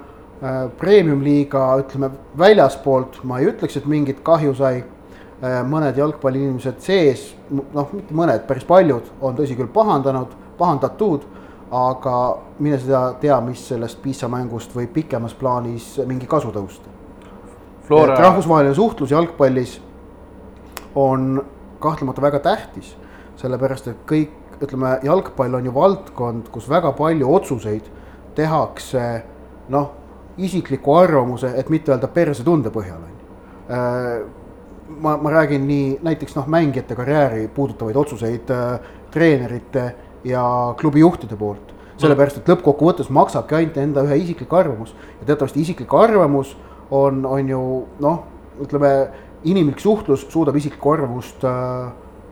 premium-liiga, 0.81 1.63
ütleme 1.81 2.11
väljaspoolt 2.39 3.23
ma 3.25 3.39
ei 3.41 3.49
ütleks, 3.49 3.79
et 3.79 3.87
mingit 3.89 4.19
kahju 4.25 4.53
sai 4.59 4.83
Äh, 5.37 5.59
mõned 5.69 5.99
jalgpalliinimesed 6.01 6.79
sees, 6.81 7.27
noh, 7.53 7.91
mitte 7.93 8.15
mõned, 8.17 8.47
päris 8.49 8.65
paljud 8.65 9.11
on 9.21 9.35
tõsi 9.37 9.53
küll 9.59 9.69
pahandanud, 9.69 10.31
pahandatud, 10.57 11.27
aga 11.77 12.15
mine 12.57 12.79
sa 12.81 13.11
tea, 13.21 13.37
mis 13.45 13.61
sellest 13.69 14.01
Pisa 14.01 14.31
mängust 14.33 14.73
võib 14.73 14.95
pikemas 14.95 15.35
plaanis 15.37 15.91
mingi 16.09 16.29
kasu 16.31 16.55
tõusta. 16.55 16.89
Rahvusvaheline 17.91 18.73
suhtlus 18.79 19.13
jalgpallis 19.13 19.77
on 20.97 21.43
kahtlemata 21.85 22.25
väga 22.25 22.41
tähtis, 22.49 22.95
sellepärast 23.37 23.93
et 23.93 24.01
kõik, 24.09 24.33
ütleme, 24.57 24.97
jalgpall 25.05 25.61
on 25.61 25.69
ju 25.69 25.77
valdkond, 25.77 26.49
kus 26.49 26.71
väga 26.73 26.97
palju 26.97 27.29
otsuseid 27.29 27.93
tehakse 28.41 29.05
noh, 29.69 29.93
isikliku 30.39 30.95
arvamuse, 30.95 31.53
et 31.57 31.69
mitte 31.73 31.93
öelda 31.93 32.09
persetunde 32.13 32.73
põhjal, 32.75 33.01
on 33.01 33.13
ju. 33.13 33.39
Äh, 33.73 34.27
ma, 35.03 35.17
ma 35.17 35.33
räägin 35.33 35.67
nii 35.67 35.99
näiteks 36.07 36.37
noh, 36.37 36.49
mängijate 36.51 36.95
karjääri 36.95 37.49
puudutavaid 37.55 37.97
otsuseid 37.97 38.51
äh, 38.55 38.81
treenerite 39.11 39.87
ja 40.25 40.75
klubi 40.79 41.01
juhtide 41.01 41.37
poolt. 41.37 41.75
sellepärast, 41.97 42.43
et 42.43 42.49
lõppkokkuvõttes 42.51 43.07
maksabki 43.09 43.55
ainult 43.57 43.77
enda 43.81 44.03
ühe 44.05 44.19
isiklik 44.21 44.51
arvamus. 44.53 44.91
Ja 45.21 45.31
teatavasti 45.31 45.63
isiklik 45.65 45.95
arvamus 45.97 46.51
on, 46.91 47.23
on 47.25 47.49
ju 47.49 47.61
noh, 48.05 48.19
ütleme, 48.61 48.91
inimlik 49.49 49.81
suhtlus 49.81 50.27
suudab 50.29 50.59
isiklikku 50.61 50.93
arvamust 50.93 51.47
äh, 51.49 51.87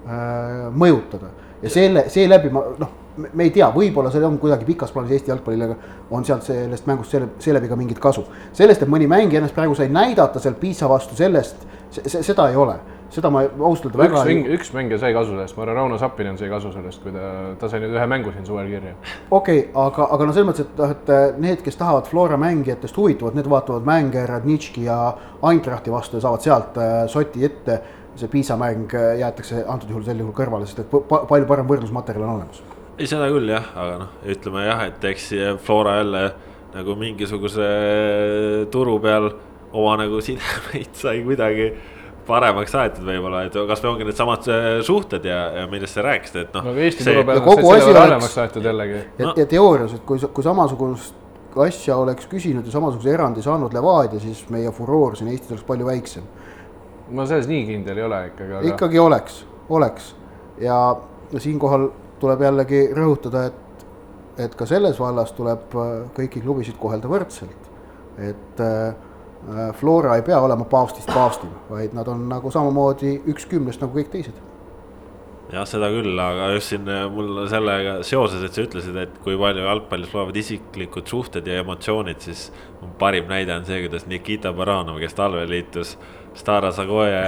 äh, 0.04 0.66
mõjutada. 0.68 1.32
Ja 1.62 1.72
selle, 1.72 2.04
seeläbi 2.12 2.52
ma 2.52 2.66
noh 2.76 2.92
me 3.16 3.46
ei 3.46 3.52
tea, 3.54 3.68
võib-olla 3.74 4.10
see 4.12 4.24
on 4.26 4.38
kuidagi 4.42 4.66
pikas 4.68 4.92
plaanis 4.94 5.14
Eesti 5.14 5.30
jalgpallile 5.30 5.76
on 6.14 6.24
sealt 6.26 6.46
sellest 6.46 6.88
mängust 6.90 7.14
selle, 7.14 7.28
seeläbi 7.42 7.70
ka 7.70 7.78
mingit 7.78 8.00
kasu. 8.02 8.24
sellest, 8.52 8.82
et 8.82 8.90
mõni 8.90 9.06
mängija 9.10 9.40
ennast 9.40 9.54
praegu 9.54 9.76
sai 9.78 9.88
näidata 9.92 10.42
seal 10.42 10.58
Piisa 10.58 10.88
vastu, 10.90 11.16
sellest, 11.18 11.64
seda 11.90 12.48
ei 12.50 12.56
ole. 12.56 12.76
seda 13.14 13.30
ma 13.30 13.44
ausalt 13.46 13.94
öelda 13.94 14.16
väga. 14.16 14.22
üks, 14.32 14.48
üks 14.56 14.72
mängija 14.74 14.98
sai 14.98 15.12
kasu 15.14 15.36
sellest, 15.36 15.54
ma 15.56 15.62
arvan, 15.62 15.76
Rauno 15.76 15.98
Sappinen 15.98 16.38
sai 16.38 16.48
kasu 16.50 16.72
sellest, 16.74 17.02
kui 17.02 17.14
ta, 17.14 17.28
ta 17.60 17.70
sai 17.70 17.84
nüüd 17.84 17.94
ühe 17.94 18.06
mängu 18.10 18.34
siin 18.34 18.46
suvel 18.48 18.66
kirja. 18.72 18.96
okei 19.30 19.60
okay,, 19.60 19.70
aga, 19.84 20.08
aga 20.16 20.26
no 20.26 20.34
selles 20.34 20.50
mõttes, 20.50 20.66
et 20.66 20.82
noh, 20.82 20.94
et 20.96 21.40
need, 21.46 21.62
kes 21.62 21.78
tahavad 21.78 22.10
Flora 22.10 22.40
mängijatest 22.40 22.98
huvituvad, 22.98 23.38
need 23.38 23.50
vaatavad 23.50 23.86
mänge 23.86 24.26
Radnitški 24.26 24.88
ja 24.88 24.98
Eintrachti 25.46 25.94
vastu 25.94 26.18
ja 26.18 26.26
saavad 26.26 26.48
sealt 26.48 26.82
äh, 26.82 26.96
soti 27.12 27.46
ette 27.46 27.80
see 28.18 28.30
Piisa 28.30 28.58
mäng 28.58 28.90
äh, 28.94 29.20
jäetakse 29.22 29.62
antud 29.68 29.94
juhul 29.94 30.06
sel 30.06 30.18
juhul 30.18 30.34
kõrvale, 30.34 30.66
sest 30.66 30.82
et 30.82 31.02
palju 31.12 31.46
parem 31.46 31.70
võrdlusmaterjal 31.70 32.26
on 32.26 32.40
olemas 32.40 32.73
ei, 32.98 33.06
seda 33.10 33.28
küll 33.32 33.50
jah, 33.50 33.70
aga 33.74 33.96
noh, 34.04 34.12
ütleme 34.30 34.66
jah, 34.66 34.84
et 34.88 35.08
eks 35.10 35.30
Flora 35.64 35.98
jälle 36.00 36.24
nagu 36.74 36.94
mingisuguse 36.98 37.66
turu 38.70 38.98
peal 39.02 39.28
oma 39.74 39.96
nagu 39.98 40.20
sidemeid 40.22 40.94
sai 41.02 41.22
kuidagi 41.26 41.72
paremaks 42.24 42.72
aetud 42.80 43.04
võib-olla, 43.04 43.42
et 43.48 43.56
kasvõi 43.68 43.90
ongi 43.90 44.06
needsamad 44.08 44.46
äh, 44.48 44.68
suhted 44.86 45.26
ja, 45.28 45.40
ja 45.58 45.64
millest 45.70 45.98
sa 45.98 46.04
rääkisid, 46.06 46.38
et 46.40 46.56
noh. 46.56 46.64
no 46.64 46.72
aga 46.72 46.86
Eesti 46.86 47.06
turu 47.06 47.24
peal 47.28 47.42
on 47.42 47.60
see 47.60 47.82
selle 47.82 47.98
paremaks 47.98 48.38
aetud 48.44 48.68
jällegi. 48.70 49.02
ja, 49.20 49.34
ja 49.42 49.46
teoorias, 49.50 49.96
et 49.98 50.06
kui, 50.08 50.22
kui 50.36 50.46
samasugust 50.46 51.20
asja 51.64 51.98
oleks 52.00 52.26
küsinud 52.30 52.66
ja 52.66 52.74
samasuguse 52.74 53.12
erandi 53.12 53.44
saanud 53.44 53.74
Levadia, 53.76 54.22
siis 54.22 54.40
meie 54.50 54.72
furoor 54.74 55.18
siin 55.18 55.30
Eestis 55.30 55.52
oleks 55.54 55.66
palju 55.68 55.90
väiksem. 55.90 56.24
ma 57.14 57.26
selles 57.28 57.50
nii 57.50 57.66
kindel 57.68 58.00
ei 58.00 58.06
ole 58.06 58.22
ikkagi 58.30 58.56
aga.... 58.56 58.72
ikkagi 58.72 59.02
oleks, 59.02 59.42
oleks 59.68 60.14
ja 60.62 60.78
siinkohal 61.36 61.90
tuleb 62.24 62.44
jällegi 62.46 62.86
rõhutada, 62.96 63.48
et, 63.50 63.84
et 64.46 64.56
ka 64.58 64.68
selles 64.68 65.00
vallas 65.00 65.34
tuleb 65.36 65.76
äh, 65.76 65.92
kõiki 66.16 66.42
klubisid 66.44 66.80
kohelda 66.80 67.10
võrdselt. 67.10 67.70
et 68.18 68.60
äh, 68.62 68.94
Flora 69.76 70.14
ei 70.16 70.22
pea 70.24 70.38
olema 70.40 70.64
paavstist 70.64 71.10
paavstim, 71.12 71.50
vaid 71.68 71.92
nad 71.92 72.08
on 72.08 72.22
nagu 72.30 72.50
samamoodi 72.50 73.18
üks 73.28 73.44
kümnest 73.50 73.82
nagu 73.84 73.92
kõik 73.98 74.08
teised 74.14 74.38
jah, 75.52 75.66
seda 75.68 75.90
küll, 75.92 76.14
aga 76.20 76.48
just 76.54 76.72
siin 76.72 76.88
äh, 76.88 77.04
mul 77.12 77.44
sellega 77.50 77.98
seoses, 78.06 78.42
et 78.46 78.56
sa 78.56 78.64
ütlesid, 78.64 78.96
et 79.02 79.18
kui 79.24 79.36
palju 79.40 79.66
jalgpallis 79.66 80.14
loevad 80.14 80.38
isiklikud 80.40 81.10
suhted 81.10 81.46
ja 81.50 81.60
emotsioonid, 81.62 82.22
siis 82.24 82.46
parim 83.00 83.28
näide 83.30 83.54
on 83.56 83.66
see, 83.68 83.82
kuidas 83.84 84.08
Nikita 84.10 84.54
Baranov, 84.56 85.00
kes 85.02 85.16
talvel 85.18 85.50
liitus 85.50 85.98
Stara 86.34 86.72
Zagoje 86.74 87.20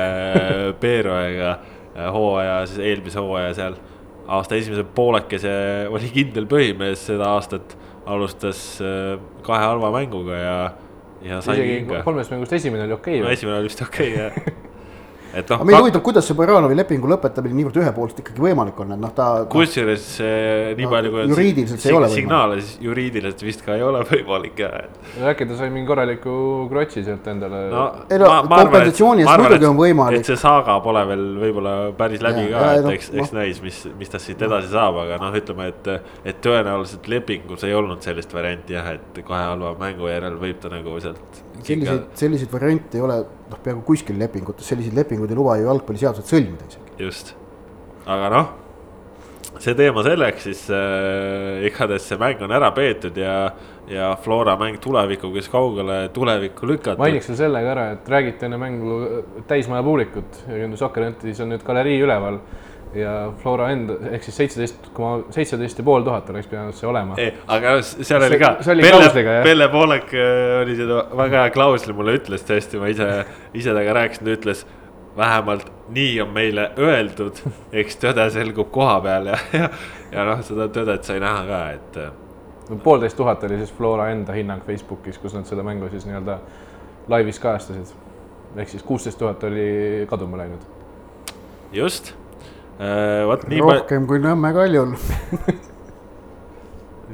Peeroega 0.80 1.58
hooaja, 2.12 2.64
siis 2.66 2.80
eelmise 2.84 3.20
hooaja 3.22 3.52
seal 3.56 3.76
aasta 4.26 4.58
esimese 4.58 4.84
poolekese 4.96 5.52
oli 5.92 6.10
kindel 6.12 6.48
põhimees 6.50 7.06
seda 7.10 7.30
aastat, 7.36 7.76
alustas 8.06 8.60
äh, 8.82 9.16
kahe 9.46 9.64
halva 9.66 9.92
mänguga 9.94 10.38
ja, 10.40 10.58
ja 11.26 11.40
sai 11.44 11.58
kinga. 11.62 12.02
kolmest 12.06 12.34
mängust 12.34 12.54
esimene 12.58 12.86
oli 12.86 12.96
okei 12.98 13.20
okay,. 13.20 13.26
no 13.26 13.34
esimene 13.34 13.60
oli 13.60 13.70
vist 13.70 13.82
okei 13.86 14.14
okay, 14.14 14.24
jah 14.26 14.54
et 15.36 15.50
noh. 15.52 15.62
mind 15.66 15.78
huvitab, 15.80 16.02
kuidas 16.06 16.26
see 16.28 16.36
Baranovi 16.38 16.76
lepingu 16.78 17.08
lõpetamine 17.10 17.56
niivõrd 17.58 17.76
ühepoolselt 17.82 18.20
ikkagi 18.22 18.42
võimalik 18.42 18.78
on, 18.82 18.94
et 18.96 19.02
noh, 19.02 19.12
ta. 19.16 19.26
kusjuures 19.52 20.06
eh, 20.24 20.72
nii 20.78 20.86
no, 20.86 20.92
palju 20.94 21.12
kui. 21.12 21.24
juriidiliselt 21.32 21.82
see 21.82 21.92
ei 21.92 21.96
ole 21.98 22.08
võimalik. 22.08 22.22
signaale, 22.22 22.58
siis 22.62 22.78
juriidiliselt 22.86 23.44
vist 23.46 23.64
ka 23.66 23.76
ei 23.76 23.84
ole 23.84 24.02
võimalik 24.08 24.62
jah, 24.64 24.76
et. 24.86 25.10
äkki 25.32 25.48
ta 25.50 25.58
sai 25.60 25.70
mingi 25.74 25.90
korraliku 25.90 26.36
krotsi 26.72 27.04
sealt 27.06 27.28
endale 27.32 27.62
no,. 27.72 27.84
ei 28.08 28.22
no 28.22 28.32
kompensatsiooni 28.48 29.26
eest 29.26 29.42
muidugi 29.44 29.70
on 29.70 29.80
võimalik. 29.80 30.24
et 30.24 30.32
see 30.32 30.40
saaga 30.40 30.78
pole 30.84 31.04
veel 31.12 31.26
võib-olla 31.44 31.76
päris 32.00 32.24
läbi 32.24 32.46
ja, 32.48 32.56
ka, 32.56 32.72
et 32.80 32.90
eks, 32.96 33.12
eks 33.16 33.34
näis, 33.36 33.62
mis, 33.64 33.82
mis 34.00 34.12
tast 34.12 34.30
siit 34.30 34.42
edasi 34.48 34.72
saab, 34.72 35.02
aga 35.04 35.20
noh, 35.22 35.36
ütleme, 35.36 35.70
et. 35.72 35.92
et 36.26 36.42
tõenäoliselt 36.44 37.08
lepingus 37.10 37.64
ei 37.66 37.74
olnud 37.76 38.04
sellist 38.04 38.32
varianti 38.34 38.76
jah, 38.76 38.94
et 38.96 39.20
kahe 39.26 39.48
halva 39.50 39.74
mängu 39.80 40.08
järel 40.10 40.38
võib 40.40 40.60
ta 40.62 40.70
nagu 40.72 40.96
sealt. 41.02 41.42
selliseid, 41.66 42.06
selliseid 42.18 42.52
variante 42.52 42.98
ei 42.98 43.04
ole 43.04 43.20
noh, 43.50 43.62
peaaegu 43.62 43.82
kuskil 43.86 44.18
lepingutes, 44.20 44.66
selliseid 44.68 44.96
lepinguid 44.96 45.32
ei 45.32 45.38
luba 45.38 45.56
ju 45.60 45.68
jalgpalliseadused 45.68 46.30
sõlmida 46.30 46.68
isegi. 46.70 46.94
just, 47.02 47.34
aga 48.06 48.30
noh, 48.32 48.52
see 49.62 49.76
teema 49.78 50.04
selleks, 50.06 50.46
siis 50.48 50.66
äh, 50.74 51.64
igatahes 51.68 52.06
see 52.10 52.20
mäng 52.20 52.42
on 52.44 52.54
ära 52.56 52.70
peetud 52.76 53.16
ja, 53.20 53.36
ja 53.90 54.12
Flora 54.22 54.56
mäng 54.60 54.78
tulevikuga 54.82 55.40
siis 55.40 55.52
kaugele 55.52 55.98
tulevikku 56.14 56.68
lükata. 56.68 57.00
mainiks 57.00 57.30
veel 57.32 57.40
selle 57.40 57.64
ka 57.64 57.74
ära, 57.74 57.88
et 57.96 58.14
räägiti 58.16 58.48
enne 58.48 58.60
mängu 58.60 59.00
täismaja 59.48 59.84
publikut, 59.86 60.42
Jürgen 60.50 60.76
Sokkerjantis 60.80 61.42
on 61.44 61.54
nüüd 61.54 61.66
galerii 61.66 62.00
üleval 62.04 62.40
ja 62.94 63.32
Flora 63.42 63.68
enda 63.74 63.96
ehk 64.10 64.24
siis 64.24 64.36
seitseteist 64.40 64.88
koma 64.94 65.32
seitseteist 65.34 65.78
ja 65.80 65.84
pool 65.84 66.04
tuhat 66.06 66.30
oleks 66.30 66.48
pidanud 66.50 66.76
see 66.76 66.88
olema. 66.88 67.16
aga 67.46 67.76
seal 67.82 68.22
oli 68.22 68.38
ka. 68.40 68.56
see 68.62 68.74
oli 68.76 68.88
klausliga 68.88 69.38
jah. 69.38 69.44
Pelle 69.44 69.68
Poolek 69.72 70.12
äh, 70.14 70.56
oli 70.62 70.76
seda 70.78 71.02
väga 71.16 71.44
hea 71.44 71.54
klausli 71.54 71.96
mulle 71.96 72.16
ütles 72.20 72.46
tõesti, 72.46 72.80
ma 72.80 72.90
ise, 72.92 73.08
ise 73.54 73.72
temaga 73.72 73.96
rääkisin, 74.00 74.28
ta 74.28 74.36
ütles 74.36 74.66
vähemalt 75.16 75.70
nii 75.96 76.20
on 76.22 76.30
meile 76.36 76.68
öeldud, 76.78 77.40
eks 77.82 77.98
tõde 78.02 78.28
selgub 78.34 78.70
koha 78.74 78.98
peal 79.04 79.32
ja, 79.32 79.40
ja, 79.56 79.70
ja 80.12 80.28
noh, 80.28 80.42
seda 80.46 80.68
tõdet 80.72 81.08
sai 81.08 81.20
näha 81.22 81.42
ka, 81.48 81.62
et. 81.76 82.00
no 82.70 82.80
poolteist 82.84 83.18
tuhat 83.18 83.44
oli 83.48 83.60
siis 83.62 83.72
Flora 83.76 84.10
enda 84.14 84.36
hinnang 84.36 84.64
Facebookis, 84.66 85.18
kus 85.22 85.34
nad 85.36 85.48
seda 85.48 85.66
mängu 85.66 85.90
siis 85.92 86.06
nii-öelda 86.08 86.38
laivis 87.12 87.40
kajastasid. 87.42 87.96
ehk 88.56 88.70
siis 88.72 88.86
kuusteist 88.86 89.18
tuhat 89.18 89.42
oli 89.44 90.06
kaduma 90.08 90.38
läinud. 90.44 90.62
just 91.72 92.14
äh,, 92.80 93.24
vot 93.28 93.48
nii. 93.48 93.62
rohkem 93.64 94.06
kui 94.10 94.20
Nõmme 94.22 94.52
Kaljul 94.56 94.94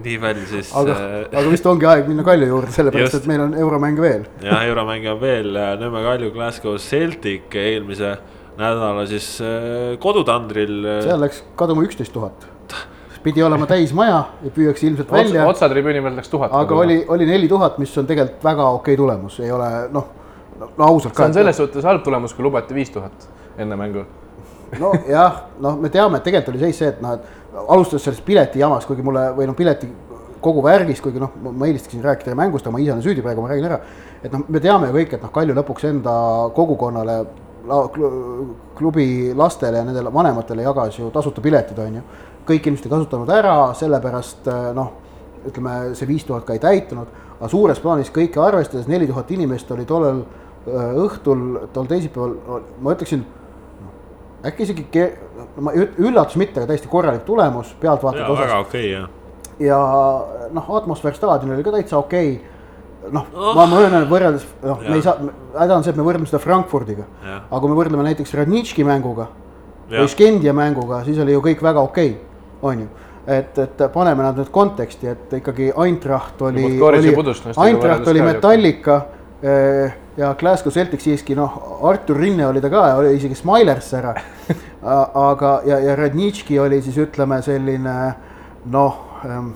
nii 0.05 0.19
palju 0.23 0.47
siis. 0.51 0.71
aga 0.79 0.95
äh,, 0.97 1.17
aga 1.31 1.49
vist 1.53 1.67
ongi 1.69 1.89
aeg 1.89 2.09
minna 2.11 2.25
Kalju 2.27 2.49
juurde, 2.51 2.73
sellepärast 2.75 3.21
et 3.21 3.29
meil 3.31 3.45
on 3.47 3.57
euromäng 3.59 4.01
veel. 4.01 4.27
jah, 4.45 4.63
euromäng 4.69 5.09
on 5.13 5.21
veel, 5.23 5.51
äh, 5.57 5.75
Nõmme 5.81 6.05
Kalju 6.07 6.33
Glasgow 6.35 6.79
Celtic 6.83 7.53
eelmise 7.59 8.17
nädala 8.59 9.05
siis 9.09 9.35
äh, 9.41 9.99
kodutandril. 10.03 10.81
Äh, 10.85 11.05
seal 11.07 11.23
läks 11.23 11.43
kaduma 11.59 11.85
üksteist 11.87 12.15
tuhat 12.15 12.49
pidi 13.25 13.45
olema 13.45 13.69
täismaja 13.71 14.19
ja 14.43 14.55
püüaks 14.55 14.83
ilmselt 14.89 15.13
välja. 15.13 15.47
otsatribüüni 15.51 16.03
peal 16.05 16.19
läks 16.19 16.33
tuhat. 16.33 16.55
aga 16.57 16.81
oli, 16.85 17.03
oli 17.09 17.29
neli 17.29 17.51
tuhat, 17.51 17.79
mis 17.83 17.95
on 17.99 18.09
tegelikult 18.09 18.45
väga 18.45 18.73
okei 18.81 18.99
tulemus, 18.99 19.39
ei 19.45 19.53
ole 19.55 19.71
noh, 19.93 20.11
no 20.65 20.89
ausalt. 20.89 21.15
see 21.17 21.31
on 21.31 21.39
selles 21.39 21.63
suhtes 21.63 21.87
halb 21.87 22.05
tulemus, 22.05 22.35
kui 22.35 22.49
lubati 22.49 22.77
viis 22.77 22.91
tuhat 22.95 23.29
enne 23.61 23.79
mängu. 23.79 24.05
Nojah, 24.79 25.43
noh, 25.61 25.77
me 25.81 25.91
teame, 25.93 26.19
et 26.19 26.27
tegelikult 26.27 26.55
oli 26.55 26.65
seis 26.65 26.81
see, 26.81 26.89
et 26.93 27.03
noh, 27.05 27.19
et 27.19 27.61
alustades 27.69 28.07
sellest 28.07 28.25
piletijamast, 28.27 28.89
kuigi 28.89 29.05
mulle 29.05 29.29
või 29.37 29.49
noh, 29.51 29.57
pileti 29.59 29.91
kogu 30.43 30.63
värgist, 30.65 31.03
kuigi 31.05 31.21
noh, 31.23 31.35
ma 31.45 31.69
eelistasin 31.69 32.03
rääkida 32.05 32.35
mängust, 32.39 32.67
aga 32.67 32.75
ma 32.75 32.83
ise 32.83 32.95
olen 32.95 33.05
süüdi 33.05 33.23
praegu, 33.25 33.45
ma 33.45 33.53
räägin 33.53 33.69
ära. 33.69 33.81
et 34.23 34.33
noh, 34.33 34.45
me 34.49 34.61
teame 34.61 34.89
ju 34.89 34.97
kõik, 34.97 35.15
et 35.17 35.23
noh, 35.23 35.33
Kalju 35.35 35.57
lõpuks 35.59 35.89
enda 35.91 36.15
kogukonnale, 36.57 37.17
klubi 38.75 39.07
lastele 39.39 39.79
ja 39.79 39.87
nendele 39.87 40.11
vanematele 40.13 40.65
jagas 40.65 40.99
ju 40.99 41.11
tasuta 41.15 41.41
piletid, 41.41 41.79
on 41.79 42.01
ju. 42.01 42.03
kõik 42.49 42.67
inimesed 42.67 42.89
ei 42.89 42.95
kasutanud 42.97 43.31
ära, 43.31 43.57
sellepärast 43.79 44.49
noh, 44.75 44.89
ütleme 45.47 45.95
see 45.99 46.09
viis 46.09 46.25
tuhat 46.27 46.47
ka 46.47 46.57
ei 46.57 46.63
täitunud, 46.63 47.13
aga 47.39 47.51
suures 47.51 47.79
plaanis 47.83 48.11
kõike 48.15 48.41
arvestades 48.43 48.89
neli 48.91 49.07
tuhat 49.07 49.31
inimest 49.31 49.71
oli 49.75 49.87
tollel 49.87 50.25
õhtul, 50.67 51.69
tol 51.75 51.87
teisipäeval, 51.91 52.35
ma 52.83 52.95
ütleksin 52.95 53.25
äkki 54.47 54.67
isegi, 54.67 54.87
ma 55.63 55.75
üllatus 55.75 56.39
mitte, 56.41 56.61
aga 56.61 56.71
täiesti 56.73 56.91
korralik 56.91 57.27
tulemus 57.27 57.75
pealtvaatajate 57.81 58.33
osas. 58.33 58.47
väga 58.47 58.63
okei 58.63 58.87
okay, 58.87 58.95
jah. 58.95 59.11
ja 59.61 60.49
noh, 60.55 60.73
atmosfäär 60.79 61.15
staadionil 61.19 61.59
oli 61.59 61.67
ka 61.67 61.75
täitsa 61.77 62.01
okei 62.01 62.33
okay. 62.35 63.13
noh 63.15 63.29
oh., 63.35 63.53
ma 63.59 63.69
möönan, 63.71 64.09
võrreldes, 64.11 64.49
noh, 64.63 64.83
me 64.83 64.99
ei 64.99 65.05
saa, 65.05 65.15
häda 65.59 65.79
on 65.79 65.87
see, 65.87 65.95
et 65.95 66.01
me 66.01 66.07
võrdleme 66.07 66.31
seda 66.31 66.43
Frankfurdiga. 66.43 67.07
aga 67.29 67.61
kui 67.61 67.71
me 67.71 67.79
võrdleme 67.79 68.09
näiteks 68.11 68.35
Radnitški 68.41 68.87
mänguga 68.89 69.29
ja. 69.89 70.03
või 70.03 70.11
Skendia 70.11 70.57
mänguga, 70.57 71.05
siis 71.07 71.23
oli 71.23 71.37
ju 71.37 71.45
kõik 71.45 71.63
väga 71.63 71.87
okei 71.91 72.17
okay,, 72.17 72.61
on 72.63 72.85
ju 72.87 72.91
et, 73.27 73.59
et 73.59 73.83
paneme 73.95 74.25
nad 74.25 74.39
nüüd 74.39 74.51
konteksti, 74.51 75.11
et 75.13 75.35
ikkagi 75.39 75.71
Eintracht 75.79 76.41
oli, 76.43 76.65
oli, 76.83 77.13
Eintracht 77.63 78.09
oli 78.11 78.25
Metallica 78.25 78.97
eh, 79.43 80.01
ja 80.17 80.35
Glasgow 80.39 80.73
Celtic 80.73 81.01
siiski 81.01 81.37
noh, 81.39 81.57
Artur 81.89 82.21
Rinne 82.21 82.47
oli 82.47 82.61
ta 82.61 82.71
ka, 82.73 82.85
oli 83.01 83.15
isegi 83.17 83.37
Smilers 83.39 83.93
ära. 83.99 84.15
aga, 85.31 85.61
ja, 85.67 85.79
ja 85.81 85.97
Radnitški 85.97 86.59
oli 86.61 86.83
siis 86.83 86.99
ütleme 87.01 87.39
selline 87.45 87.99
noh 88.73 88.99
ähm,, 89.27 89.53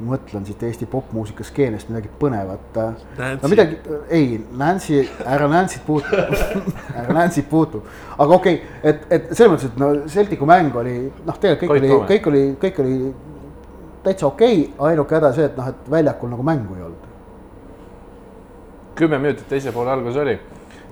mõtlen 0.00 0.46
siit 0.48 0.62
Eesti 0.64 0.86
popmuusika 0.88 1.44
skeenest 1.44 1.90
midagi 1.90 2.10
põnevat. 2.20 2.78
no 3.42 3.50
midagi, 3.52 3.78
ei, 4.08 4.38
Nancy, 4.56 5.02
ära 5.24 5.48
Nancy't 5.50 5.84
puutu 5.86 6.20
ära 6.98 7.12
Nancy't 7.14 7.48
puutu, 7.50 7.82
aga 8.16 8.34
okei 8.34 8.60
okay,, 8.60 8.80
et, 8.82 9.04
et 9.10 9.28
selles 9.34 9.52
mõttes, 9.52 9.68
et 9.68 9.80
no 9.80 9.92
Celticu 10.08 10.48
mäng 10.48 10.76
oli 10.76 10.96
noh, 11.26 11.36
tegelikult 11.36 11.84
kõik 11.84 11.92
oli, 11.92 12.08
kõik 12.14 12.32
oli, 12.32 12.42
kõik 12.64 12.82
oli 12.84 12.96
täitsa 14.06 14.30
okei 14.30 14.64
okay,, 14.64 14.74
ainuke 14.90 15.20
häda 15.20 15.32
see, 15.36 15.48
et 15.52 15.60
noh, 15.60 15.70
et 15.70 15.94
väljakul 15.98 16.32
nagu 16.32 16.48
mängu 16.48 16.80
ei 16.80 16.88
olnud 16.88 17.09
kümme 19.00 19.18
minutit 19.18 19.48
teise 19.48 19.72
poole 19.72 19.92
alguses 19.92 20.20
oli, 20.20 20.34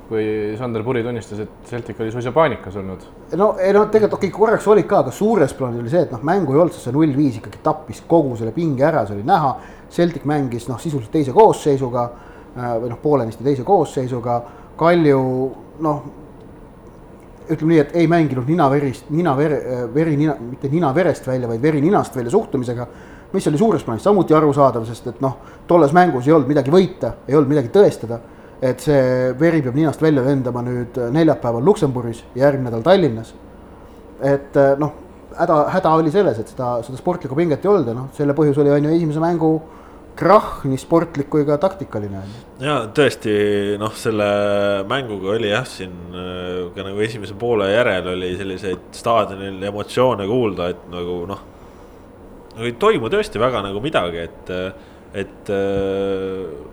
kui 0.08 0.24
Sander 0.58 0.84
Puri 0.84 1.02
tunnistas, 1.04 1.42
et 1.44 1.68
Celtic 1.68 1.98
oli 2.00 2.12
suisa 2.12 2.32
paanikas 2.32 2.76
olnud. 2.80 3.04
no 3.36 3.50
ei 3.60 3.74
no 3.76 3.84
tegelikult 3.86 4.18
okei 4.18 4.30
okay,, 4.30 4.38
korraks 4.38 4.68
olid 4.72 4.88
ka, 4.88 5.02
aga 5.04 5.12
suures 5.12 5.52
plaanis 5.58 5.82
oli 5.82 5.92
see, 5.92 6.06
et 6.06 6.14
noh, 6.14 6.22
mängu 6.24 6.54
ei 6.54 6.62
olnud, 6.62 6.76
sest 6.76 6.88
see 6.88 6.96
null 6.96 7.16
viis 7.16 7.36
ikkagi 7.40 7.60
tappis 7.64 8.00
kogu 8.08 8.36
selle 8.40 8.54
pinge 8.56 8.86
ära, 8.88 9.04
see 9.06 9.18
oli 9.18 9.26
näha. 9.28 9.56
Celtic 9.92 10.24
mängis 10.28 10.68
noh, 10.68 10.80
sisuliselt 10.80 11.12
teise 11.12 11.32
koosseisuga 11.36 12.06
äh, 12.08 12.72
või 12.80 12.90
noh, 12.92 12.98
poolenisti 13.02 13.44
teise 13.44 13.64
koosseisuga. 13.68 14.40
Kalju 14.78 15.20
noh, 15.84 16.02
ütleme 17.48 17.72
nii, 17.72 17.78
et 17.82 17.94
ei 17.96 18.08
mänginud 18.10 18.48
nina-verist, 18.48 19.08
nina-vere, 19.12 19.60
veri 19.94 20.16
nina, 20.20 20.36
mitte 20.40 20.68
nina-verest 20.72 21.28
välja, 21.28 21.48
vaid 21.48 21.62
veri 21.62 21.80
ninast 21.84 22.16
välja 22.16 22.32
suhtumisega 22.32 22.88
mis 23.32 23.46
oli 23.50 23.58
suures 23.60 23.84
plaanis 23.84 24.06
samuti 24.06 24.34
arusaadav, 24.34 24.86
sest 24.88 25.06
et 25.12 25.20
noh, 25.24 25.36
tolles 25.68 25.92
mängus 25.96 26.28
ei 26.28 26.34
olnud 26.36 26.48
midagi 26.48 26.72
võita, 26.72 27.12
ei 27.28 27.36
olnud 27.36 27.52
midagi 27.54 27.72
tõestada. 27.74 28.20
et 28.62 28.80
see 28.82 29.34
veri 29.38 29.60
peab 29.62 29.76
ninast 29.78 30.00
välja 30.02 30.22
lendama 30.26 30.64
nüüd 30.66 30.96
neljapäeval 31.14 31.62
Luksemburgis 31.64 32.24
ja 32.34 32.48
järgmine 32.48 32.70
nädal 32.70 32.82
Tallinnas. 32.82 33.34
et 34.20 34.56
noh, 34.78 34.92
häda, 35.38 35.58
häda 35.70 35.92
oli 35.94 36.10
selles, 36.10 36.38
et 36.38 36.48
seda, 36.48 36.78
seda 36.82 36.98
sportlikku 36.98 37.36
pinget 37.36 37.64
ei 37.64 37.70
olnud 37.70 37.88
ja 37.88 37.94
noh, 37.94 38.08
selle 38.16 38.34
põhjus 38.34 38.58
oli, 38.58 38.72
on 38.74 38.88
ju, 38.88 38.94
esimese 38.96 39.22
mängu 39.22 39.52
krahh, 40.18 40.64
nii 40.66 40.80
sportlik 40.80 41.28
kui 41.30 41.44
ka 41.46 41.58
taktikaline. 41.62 42.24
ja 42.64 42.80
tõesti 42.94 43.76
noh, 43.78 43.92
selle 43.94 44.30
mänguga 44.90 45.36
oli 45.36 45.52
jah, 45.52 45.68
siin 45.68 45.94
ka 46.74 46.88
nagu 46.88 47.04
esimese 47.04 47.38
poole 47.38 47.70
järel 47.70 48.10
oli 48.16 48.32
selliseid 48.40 48.90
staadionil 48.98 49.62
emotsioone 49.70 50.26
kuulda, 50.26 50.72
et 50.74 50.90
nagu 50.90 51.20
noh 51.28 51.44
no 51.44 51.57
ei 52.66 52.76
toimu 52.80 53.10
tõesti 53.12 53.40
väga 53.40 53.62
nagu 53.66 53.82
midagi, 53.84 54.24
et, 54.28 54.52
et 55.16 55.50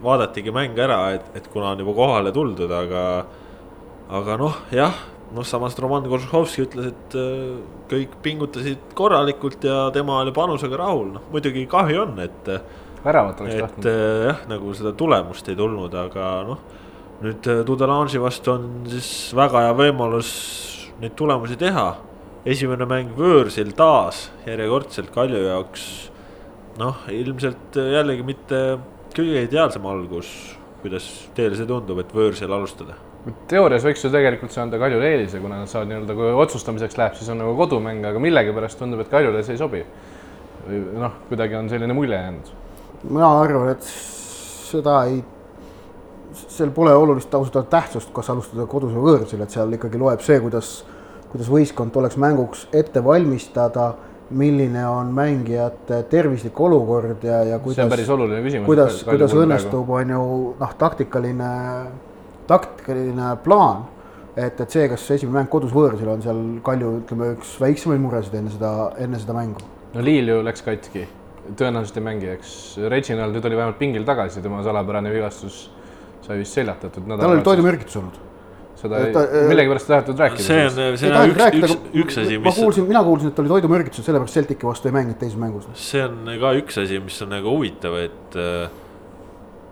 vaadatigi 0.06 0.54
mäng 0.56 0.78
ära, 0.82 1.02
et, 1.18 1.28
et 1.38 1.50
kuna 1.54 1.74
on 1.74 1.84
juba 1.84 1.96
kohale 1.98 2.34
tuldud, 2.36 2.72
aga, 2.72 3.04
aga 4.22 4.40
noh, 4.42 4.64
jah 4.76 4.96
noh, 5.34 5.46
samas 5.48 5.76
Roman 5.82 6.06
Koržuhovski 6.10 6.66
ütles, 6.66 6.92
et 6.94 7.16
kõik 7.92 8.18
pingutasid 8.24 8.94
korralikult 8.98 9.64
ja 9.66 9.90
tema 9.96 10.20
oli 10.22 10.34
panusega 10.36 10.80
rahul, 10.80 11.12
noh 11.18 11.30
muidugi 11.34 11.66
kahju 11.70 12.04
on, 12.06 12.18
et. 12.24 12.50
väravat 13.04 13.42
oleks 13.42 13.62
tahtnud. 13.62 13.90
jah, 14.30 14.42
nagu 14.50 14.74
seda 14.78 14.94
tulemust 14.98 15.50
ei 15.50 15.58
tulnud, 15.60 15.94
aga 16.06 16.32
noh, 16.48 16.66
nüüd 17.24 17.48
Dudelange'i 17.68 18.22
vastu 18.22 18.54
on 18.56 18.68
siis 18.92 19.10
väga 19.36 19.68
hea 19.68 19.78
võimalus 19.78 20.32
neid 21.02 21.16
tulemusi 21.18 21.58
teha 21.60 21.90
esimene 22.46 22.86
mäng 22.86 23.16
võõrsil 23.18 23.72
taas 23.78 24.28
järjekordselt 24.46 25.10
Kalju 25.14 25.42
jaoks. 25.48 25.86
noh, 26.78 27.06
ilmselt 27.10 27.78
jällegi 27.80 28.26
mitte 28.28 28.62
kõige 29.16 29.46
ideaalsem 29.48 29.86
algus, 29.88 30.30
kuidas 30.84 31.08
teile 31.36 31.58
see 31.58 31.66
tundub, 31.66 32.00
et 32.04 32.14
võõrsil 32.14 32.52
alustada? 32.52 33.00
teoorias 33.50 33.86
võiks 33.88 34.04
ju 34.06 34.12
tegelikult 34.14 34.54
see 34.54 34.62
anda 34.62 34.78
Kaljule 34.78 35.08
eelise, 35.10 35.40
kuna 35.42 35.64
nad 35.64 35.72
saavad 35.72 35.90
nii-öelda, 35.90 36.14
kui 36.14 36.34
otsustamiseks 36.44 37.00
läheb, 37.00 37.16
siis 37.18 37.32
on 37.34 37.40
nagu 37.42 37.56
kodumäng, 37.58 38.06
aga 38.06 38.22
millegipärast 38.22 38.78
tundub, 38.78 39.02
et 39.02 39.10
Kaljule 39.10 39.42
see 39.44 39.58
ei 39.58 39.62
sobi. 39.62 39.82
või 40.68 40.84
noh, 41.02 41.16
kuidagi 41.30 41.58
on 41.58 41.70
selline 41.70 41.94
mulje 41.98 42.20
jäänud. 42.20 42.52
mina 43.10 43.32
arvan, 43.40 43.72
et 43.74 43.88
seda 43.90 45.00
ei, 45.10 45.24
seal 46.46 46.70
pole 46.76 46.94
olulist 46.94 47.34
ausalt 47.34 47.56
öelda 47.56 47.80
tähtsust, 47.80 48.14
kas 48.14 48.30
alustada 48.30 48.68
kodus 48.70 48.94
või 48.94 49.10
võõrsil, 49.10 49.42
et 49.42 49.50
seal 49.50 49.74
ikkagi 49.74 49.98
loeb 49.98 50.22
see, 50.22 50.38
kuidas 50.44 50.84
kuidas 51.36 51.52
võistkond 51.52 51.92
tuleks 51.92 52.16
mänguks 52.22 52.68
ette 52.72 53.04
valmistada, 53.04 53.90
milline 54.36 54.82
on 54.88 55.12
mängijate 55.14 56.00
tervislik 56.10 56.60
olukord 56.60 57.24
ja, 57.28 57.44
ja 57.46 57.58
kuidas. 57.60 57.76
see 57.76 57.86
on 57.86 57.92
päris 57.92 58.12
oluline 58.16 58.40
küsimus. 58.42 58.66
kuidas, 58.66 59.02
kuidas 59.06 59.36
õnnestub, 59.36 59.92
on 60.00 60.14
ju 60.16 60.22
noh, 60.62 60.72
taktikaline, 60.80 61.50
taktikaline 62.48 63.36
plaan. 63.44 63.84
et, 64.36 64.60
et 64.60 64.72
see, 64.72 64.88
kas 64.92 65.04
esimene 65.18 65.42
mäng 65.42 65.52
kodus 65.52 65.76
võõrsil 65.76 66.10
on 66.12 66.24
seal 66.24 66.42
Kalju, 66.64 66.96
ütleme, 67.04 67.30
üks 67.36 67.54
väiksemaid 67.62 68.02
muresid 68.04 68.40
enne 68.40 68.52
seda, 68.56 68.72
enne 69.06 69.20
seda 69.20 69.36
mängu. 69.36 69.68
no 69.94 70.06
Liil 70.08 70.32
ju 70.32 70.42
läks 70.48 70.64
katki, 70.66 71.06
tõenäoliselt 71.52 72.00
ei 72.00 72.08
mängi, 72.08 72.32
eks. 72.34 72.54
Reginald 72.96 73.36
nüüd 73.36 73.50
oli 73.52 73.60
vähemalt 73.60 73.82
pingil 73.82 74.08
tagasi, 74.08 74.44
tema 74.44 74.64
salapärane 74.64 75.12
vigastus 75.14 75.66
sai 76.26 76.40
vist 76.40 76.56
seljatatud. 76.58 77.12
tal 77.12 77.36
oli 77.36 77.46
toidumürgitus 77.46 78.00
olnud 78.02 78.24
seda 78.80 79.02
ei- 79.02 79.48
millegipärast 79.50 79.90
ei 79.90 79.94
tahetud 79.96 80.20
rääkida. 80.24 80.44
see 80.46 80.64
on, 80.66 80.98
see 81.00 81.10
ei 81.10 81.18
on 81.18 81.34
üks, 81.34 81.60
üks, 81.60 81.76
üks 82.04 82.18
asi, 82.24 82.40
ma 82.40 82.50
mis, 82.50 82.60
kuulsin, 82.60 82.88
mina 82.90 83.04
kuulsin, 83.04 83.32
et 83.32 83.40
oli 83.44 83.52
toidumürgitused, 83.54 84.06
sellepärast 84.08 84.40
Celtici 84.40 84.68
vastu 84.68 84.90
ei 84.92 84.96
mänginud 84.96 85.20
teises 85.22 85.40
mängus. 85.40 85.68
see 85.80 86.04
on 86.06 86.26
ka 86.42 86.56
üks 86.62 86.82
asi, 86.84 87.00
mis 87.04 87.22
on 87.26 87.32
nagu 87.36 87.54
huvitav, 87.56 87.96
et 88.04 88.40
äh, 88.40 88.70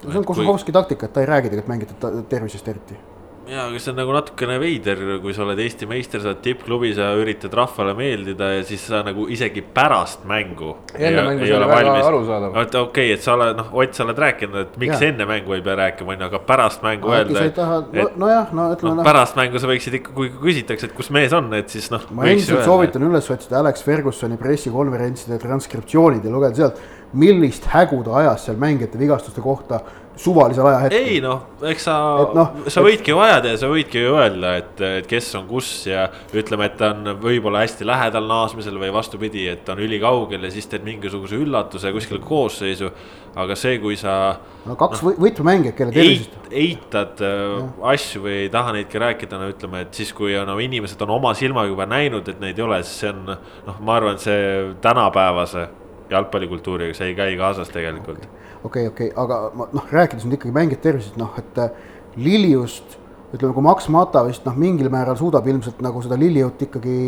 see 0.07 0.19
on 0.21 0.27
Kosohovski 0.27 0.75
taktika, 0.75 1.09
et 1.09 1.13
ta 1.15 1.23
ei 1.23 1.29
räägi 1.29 1.51
tegelikult 1.51 1.73
mängijate 1.73 2.13
tervisest 2.31 2.67
eriti. 2.67 2.99
Jaa, 3.47 3.65
aga 3.67 3.79
see 3.81 3.91
on 3.91 3.97
nagu 3.99 4.13
natukene 4.15 4.55
veider, 4.61 4.99
kui 5.23 5.33
sa 5.35 5.43
oled 5.43 5.59
Eesti 5.59 5.87
meister, 5.89 6.21
sa 6.23 6.31
oled 6.31 6.41
tippklubis 6.45 6.99
ja 7.01 7.09
üritad 7.19 7.53
rahvale 7.57 7.91
meeldida 7.97 8.49
ja 8.53 8.61
siis 8.67 8.85
sa 8.87 9.01
nagu 9.03 9.25
isegi 9.31 9.63
pärast 9.75 10.23
mängu. 10.29 10.77
enne 10.95 11.25
mängu 11.27 11.47
see 11.47 11.57
oli 11.57 11.67
väga 11.71 11.95
arusaadav. 12.07 12.57
et 12.61 12.77
okei 12.79 13.09
okay,, 13.09 13.17
et 13.17 13.25
sa 13.25 13.35
oled 13.35 13.59
noh, 13.59 13.73
Ott, 13.73 13.97
sa 13.97 14.05
oled 14.07 14.23
rääkinud, 14.23 14.59
et 14.61 14.79
miks 14.79 14.95
Jaa. 14.95 15.09
enne 15.09 15.27
mängu 15.27 15.57
ei 15.57 15.65
pea 15.65 15.75
rääkima, 15.81 16.15
onju, 16.15 16.27
aga 16.29 16.41
pärast 16.47 16.85
mängu 16.85 17.11
äkki 17.11 17.35
öelda 17.35 17.43
sa 17.49 17.55
taha, 17.59 17.79
et 18.05 18.17
nojah, 18.23 18.53
no 18.55 18.69
ütleme 18.77 18.93
noh, 18.93 19.01
noh, 19.01 19.09
pärast 19.09 19.39
mängu 19.39 19.59
sa 19.59 19.71
võiksid 19.71 19.99
ikka, 19.99 20.15
kui 20.15 20.31
küsitakse, 20.31 20.87
et 20.87 20.95
kus 20.95 21.11
mees 21.15 21.35
on, 21.35 21.51
et 21.59 21.73
siis 21.73 21.91
noh. 21.91 22.07
ma 22.15 22.29
endiselt 22.31 22.63
soovitan 22.67 23.07
üles 23.09 23.27
otsida 23.33 23.59
Alex 23.59 23.83
Fergusoni 23.83 24.39
pressikonverentside 24.39 25.41
transkriptsioonid 25.43 26.23
ja 26.23 26.31
lugeda 26.31 26.63
sealt, 26.63 26.79
millist 27.13 27.67
hägu 27.69 27.99
ta 28.07 28.15
ajas 28.23 28.47
seal 28.47 28.57
mängijate 28.61 28.97
vigastuste 28.97 29.43
kohta 29.43 29.83
suvalisel 30.15 30.65
ajahetkel. 30.69 31.05
ei 31.07 31.21
noh, 31.23 31.41
eks 31.65 31.85
sa 31.87 31.95
Et 32.21 32.33
noh,, 32.37 32.51
sa 32.67 32.81
et- 32.81 32.85
võidki 32.87 33.13
ju 33.13 33.19
ajada 33.23 33.53
ja 33.53 33.57
sa 33.57 33.69
võidki 33.71 34.03
öelda, 34.05 34.55
et, 34.61 34.81
et 34.99 35.07
kes 35.09 35.31
on 35.39 35.47
kus 35.49 35.69
ja 35.89 36.07
ütleme, 36.33 36.67
et 36.69 36.77
ta 36.77 36.91
on 36.93 37.15
võib-olla 37.23 37.63
hästi 37.63 37.87
lähedal 37.87 38.27
naasmisel 38.29 38.77
või 38.81 38.91
vastupidi, 38.93 39.47
et 39.49 39.63
ta 39.65 39.73
on 39.73 39.81
ülikaugel 39.85 40.43
ja 40.45 40.51
siis 40.53 40.67
teed 40.69 40.85
mingisuguse 40.85 41.35
üllatuse 41.41 41.91
kuskil 41.95 42.19
koosseisu. 42.23 42.91
aga 43.35 43.55
see, 43.57 43.79
kui 43.81 43.95
sa 43.97 44.35
no 44.65 44.75
kaks 44.77 45.01
või- 45.01 45.15
võtmemängijat, 45.17 45.73
kelle 45.75 45.91
tervisest, 45.91 46.35
eitad 46.51 47.21
äh, 47.25 47.63
asju 47.89 48.21
või 48.21 48.35
ei 48.43 48.49
taha 48.53 48.75
neidki 48.75 48.99
rääkida, 49.01 49.39
no 49.41 49.47
ütleme, 49.49 49.81
et 49.81 49.93
siis, 49.97 50.13
kui 50.13 50.35
on, 50.37 50.45
no, 50.47 50.59
inimesed 50.61 51.01
on 51.01 51.09
oma 51.15 51.33
silmaga 51.33 51.67
juba 51.71 51.87
näinud, 51.89 52.29
et 52.29 52.39
neid 52.39 52.59
ei 52.59 52.63
ole, 52.67 52.83
siis 52.83 52.99
see 53.01 53.09
on 53.09 53.25
noh, 53.65 53.79
ma 53.81 53.95
arvan, 53.97 54.13
et 54.13 54.21
see 54.21 54.75
tänapäevase 54.85 55.65
jalgpallikultuuriga, 56.13 56.93
see 56.93 57.09
ei 57.09 57.15
käi 57.17 57.35
kaasas 57.39 57.73
tegelikult 57.73 58.27
okei, 58.63 58.87
okei, 58.87 59.11
aga 59.15 59.39
ma 59.55 59.69
noh, 59.73 59.87
rääkides 59.91 60.27
nüüd 60.27 60.37
ikkagi 60.39 60.55
mängijate 60.55 60.89
tervisest, 60.89 61.17
noh, 61.21 61.33
et 61.39 61.63
äh, 61.63 61.71
Liliust 62.17 62.99
ütleme, 63.33 63.53
kui 63.55 63.65
Max 63.65 63.89
Mata 63.89 64.21
vist 64.27 64.45
noh, 64.45 64.55
mingil 64.59 64.91
määral 64.93 65.17
suudab 65.17 65.47
ilmselt 65.49 65.81
nagu 65.81 66.03
seda 66.05 66.19
Liliut 66.19 66.61
ikkagi 66.67 66.99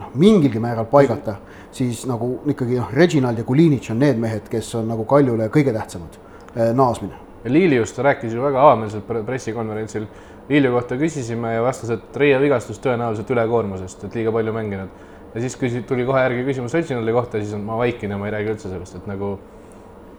noh, 0.00 0.14
mingilgi 0.16 0.62
määral 0.62 0.88
paigata, 0.90 1.36
siis 1.74 2.06
nagu 2.08 2.38
ikkagi 2.48 2.80
noh, 2.80 2.90
Reginald 2.96 3.38
ja 3.42 3.44
Kulinitš 3.48 3.92
on 3.94 4.02
need 4.04 4.18
mehed, 4.22 4.48
kes 4.52 4.72
on 4.80 4.90
nagu 4.92 5.04
Kaljule 5.08 5.50
kõige 5.52 5.76
tähtsamad 5.76 6.18
äh, 6.18 6.72
naasmine 6.76 7.26
ja 7.46 7.52
Liiliust 7.52 7.98
rääkis 7.98 8.32
ju 8.34 8.42
väga 8.42 8.62
avameelselt 8.62 9.04
pre- 9.06 9.22
pressikonverentsil. 9.24 10.06
Liiliu 10.48 10.72
kohta 10.74 10.96
küsisime 10.98 11.52
ja 11.54 11.62
vastas, 11.62 11.90
et 11.94 12.16
Reie 12.18 12.38
vigastus 12.42 12.78
tõenäoliselt 12.82 13.30
ülekoormusest, 13.34 14.04
et 14.06 14.14
liiga 14.18 14.32
palju 14.34 14.54
mänginud. 14.54 15.04
ja 15.34 15.40
siis 15.40 15.56
küsi-, 15.60 15.82
tuli 15.86 16.06
kohe 16.06 16.20
järgi 16.22 16.44
küsimus 16.46 16.74
Reginaldi 16.74 17.12
kohta 17.12 17.38
siis 17.38 17.54
ma 17.60 17.76
vaikin 17.78 18.10
ja 18.10 18.18
ma 18.18 18.26
ei 18.26 18.32
räägi 18.32 18.50
üldse 18.54 18.70
sellest, 18.70 18.94
et 18.96 19.06
nagu, 19.06 19.38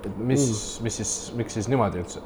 et 0.08 0.20
mis 0.20 0.46
mm., 0.48 0.86
mis 0.86 1.02
siis, 1.02 1.16
miks 1.38 1.58
siis 1.60 1.70
niimoodi 1.72 2.02
üldse? 2.04 2.24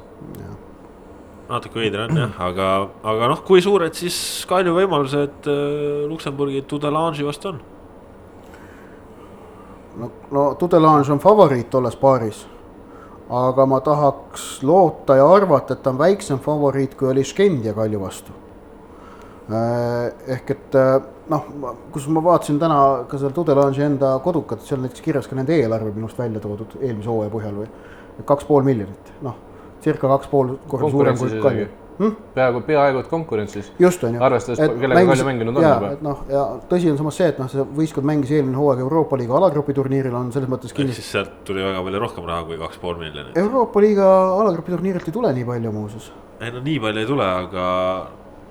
natuke 1.52 1.82
veider 1.82 2.06
on 2.06 2.16
jah, 2.16 2.38
aga, 2.46 2.68
aga 3.12 3.28
noh, 3.34 3.42
kui 3.44 3.62
suured 3.64 3.94
siis 3.98 4.16
Kalju 4.48 4.74
võimalused 4.76 5.50
äh, 5.50 6.08
Luksemburgi 6.08 6.64
Tudelange'i 6.68 7.26
vastu 7.26 7.52
on? 7.52 7.60
no, 10.00 10.10
no 10.32 10.44
Tudelange 10.60 11.12
on 11.12 11.20
favoriit 11.22 11.70
tolles 11.70 11.96
paaris. 11.96 12.46
aga 13.32 13.66
ma 13.66 13.80
tahaks 13.80 14.62
loota 14.62 15.16
ja 15.16 15.26
arvata, 15.28 15.74
et 15.74 15.82
ta 15.82 15.92
on 15.92 15.98
väiksem 15.98 16.40
favoriit, 16.42 16.94
kui 16.98 17.08
oli 17.08 17.24
Skendia 17.24 17.72
Kalju 17.74 18.00
vastu. 18.00 18.32
ehk 20.28 20.50
et 20.50 20.76
äh, 20.78 21.02
noh, 21.32 21.76
kus 21.94 22.08
ma 22.12 22.22
vaatasin 22.24 22.60
täna 22.62 22.78
ka 23.10 23.20
seda 23.20 23.32
Tudelange'i 23.36 23.86
enda 23.86 24.14
kodukat, 24.24 24.64
seal 24.66 24.82
näiteks 24.84 25.04
kirjas 25.04 25.30
ka 25.30 25.38
nende 25.38 25.56
eelarve 25.56 25.92
minu 25.94 26.08
arust 26.08 26.20
välja 26.20 26.42
toodud 26.44 26.76
eelmise 26.80 27.10
hooaja 27.10 27.32
põhjal 27.32 27.62
või 27.62 28.26
kaks 28.28 28.48
pool 28.48 28.66
miljonit, 28.66 29.14
noh, 29.24 29.38
circa 29.84 30.10
kaks 30.16 30.28
pool 30.32 30.56
korda 30.68 30.90
suurem 30.90 31.16
kui 31.16 31.28
konkurentsis 31.28 31.42
Kalju 31.42 31.64
isegi. 31.66 31.78
peaaegu, 32.34 32.60
peaaegu 32.66 33.00
et 33.02 33.08
konkurentsis. 33.10 33.72
just 33.78 34.04
on 34.04 34.14
ju. 34.14 34.22
Arvestades, 34.22 34.60
kellega 34.80 35.04
Kalju 35.10 35.26
mänginud 35.28 35.56
on 35.56 35.64
ja, 35.64 35.74
juba. 35.74 35.92
et 35.96 36.02
noh, 36.04 36.24
ja 36.30 36.44
tõsi 36.70 36.90
on 36.92 36.98
samas 37.00 37.18
see, 37.20 37.28
et 37.32 37.40
noh, 37.42 37.50
see 37.52 37.66
võistkond 37.78 38.08
mängis 38.08 38.32
eelmine 38.32 38.58
hooaeg 38.58 38.82
Euroopa 38.84 39.18
liiga 39.20 39.36
alagrupi 39.38 39.76
turniiril 39.76 40.16
on 40.18 40.32
selles 40.34 40.50
mõttes 40.52 40.72
ehk 40.72 40.80
kindlasti. 40.80 41.02
siis 41.02 41.12
sealt 41.18 41.36
tuli 41.48 41.64
väga 41.64 41.84
palju 41.84 42.02
rohkem 42.06 42.26
raha 42.30 42.48
kui 42.48 42.58
kaks 42.62 42.82
pool 42.82 42.98
miljonit. 43.00 43.36
Euroopa 43.44 43.84
liiga 43.84 44.08
alagrupi 44.40 44.76
turniirilt 44.76 45.08
ei 45.08 45.20
tule 45.20 45.32
nii 45.36 45.46
palju 45.52 45.76
muuseas. 45.78 46.10
ei 46.40 46.50
no 46.54 46.64
nii 46.64 46.80
palju 46.86 47.04
ei 47.04 47.12
tule, 47.14 47.30
aga. 47.44 47.68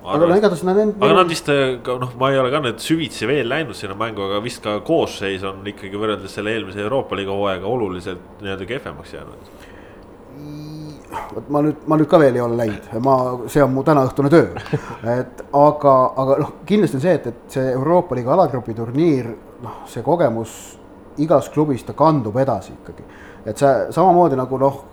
Aga 0.04 0.28
no 0.28 0.38
igatahes 0.38 0.64
nad 0.66 0.78
end-. 0.82 0.98
aga 0.98 1.14
nad 1.20 1.30
vist 1.30 1.50
äh, 1.50 1.76
ka 1.86 1.98
noh, 2.02 2.14
ma 2.20 2.32
ei 2.32 2.40
ole 2.42 2.52
ka 2.54 2.62
nüüd 2.64 2.82
süvitsi 2.82 3.28
veel 3.30 3.50
läinud 3.50 3.78
sinna 3.78 3.98
mängu, 3.98 4.26
aga 4.26 4.42
vist 4.44 4.64
ka 4.64 4.80
koosseis 4.86 5.46
on 5.48 5.62
ikkagi 5.68 6.00
võrreldes 6.00 6.34
selle 6.38 6.56
eelmise 6.56 6.82
Euroopa 6.82 7.20
liiga 7.20 7.36
hooajaga 7.36 7.70
oluliselt 7.70 8.42
nii-öelda 8.42 8.70
kehvemaks 8.70 9.14
jäänud. 9.14 9.52
vot 11.36 11.50
ma 11.54 11.62
nüüd, 11.62 11.86
ma 11.86 12.00
nüüd 12.00 12.10
ka 12.10 12.20
veel 12.20 12.40
ei 12.40 12.44
ole 12.44 12.58
läinud, 12.58 12.92
ma, 13.06 13.16
see 13.52 13.64
on 13.64 13.74
mu 13.76 13.86
tänaõhtune 13.86 14.34
töö. 14.34 14.50
et 15.20 15.46
aga, 15.54 15.96
aga 16.26 16.42
noh, 16.42 16.54
kindlasti 16.66 16.98
on 16.98 17.08
see, 17.08 17.18
et, 17.22 17.32
et 17.34 17.58
see 17.58 17.72
Euroopa 17.78 18.18
liiga 18.18 18.34
alagrupi 18.34 18.78
turniir, 18.78 19.34
noh, 19.62 19.82
see 19.92 20.06
kogemus 20.06 20.60
igas 21.22 21.50
klubis 21.54 21.84
ta 21.86 21.94
kandub 21.94 22.38
edasi 22.42 22.74
ikkagi. 22.74 23.04
et 23.46 23.58
see 23.58 23.74
samamoodi 23.94 24.38
nagu 24.40 24.58
noh, 24.58 24.86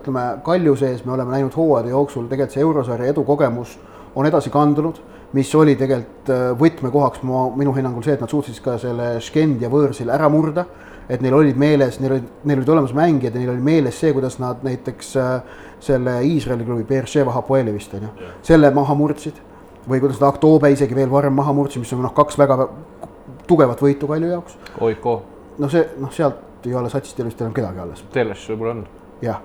ütleme 0.00 0.30
Kalju 0.46 0.74
sees 0.80 1.04
me 1.04 1.14
oleme 1.14 1.38
näinud 1.38 1.54
hooajade 1.54 1.94
jooksul 1.94 2.26
tegelikult 2.26 2.54
see 2.54 2.66
eurosarja 2.66 3.14
edukogemus 3.14 3.78
on 4.16 4.26
edasi 4.26 4.50
kandunud 4.50 4.98
mis 5.36 5.54
oli 5.54 5.74
tegelikult 5.78 6.30
äh, 6.32 6.48
võtmekohaks 6.58 7.22
ma, 7.26 7.46
minu 7.58 7.74
hinnangul 7.76 8.04
see, 8.04 8.16
et 8.16 8.22
nad 8.22 8.32
suutsid 8.32 8.58
ka 8.64 8.76
selle 8.80 9.16
Škend 9.24 9.62
ja 9.64 9.70
võõrsil 9.72 10.10
ära 10.12 10.28
murda. 10.32 10.66
et 11.08 11.22
neil 11.22 11.34
olid 11.38 11.58
meeles, 11.58 12.00
neil 12.02 12.16
olid, 12.16 12.30
neil 12.44 12.58
olid 12.58 12.70
olemas 12.74 12.92
mängijad 12.96 13.34
ja 13.34 13.40
neil 13.40 13.52
oli 13.52 13.62
meeles 13.62 13.98
see, 14.00 14.10
kuidas 14.12 14.40
nad 14.42 14.64
näiteks 14.66 15.12
äh, 15.22 15.58
selle 15.80 16.16
Iisraeli 16.26 16.64
klubi 16.66 16.84
Beersheva 16.84 17.32
Hapoeli 17.32 17.74
vist 17.74 17.94
on 17.94 18.08
ju, 18.08 18.30
selle 18.42 18.70
maha 18.74 18.94
murdsid. 18.98 19.38
või 19.86 20.00
kuidas 20.02 20.18
nad 20.18 20.32
Aktobe 20.32 20.72
isegi 20.74 20.96
veel 20.98 21.10
varem 21.10 21.34
maha 21.34 21.52
murdsid, 21.54 21.84
mis 21.84 21.92
on 21.94 22.02
noh, 22.02 22.14
kaks 22.14 22.38
väga 22.38 22.68
tugevat 23.46 23.82
võitu 23.82 24.08
Kalju 24.10 24.30
jaoks. 24.32 24.56
Oiko. 24.80 25.22
no 25.58 25.68
see, 25.70 25.84
noh, 26.02 26.10
sealt 26.12 26.66
ei 26.66 26.74
ole 26.74 26.90
satsist 26.90 27.22
vist 27.22 27.40
enam 27.40 27.54
kedagi 27.54 27.78
alles. 27.78 28.02
Teles 28.12 28.48
võib-olla 28.50 28.72
on. 28.74 28.86
jah 29.22 29.38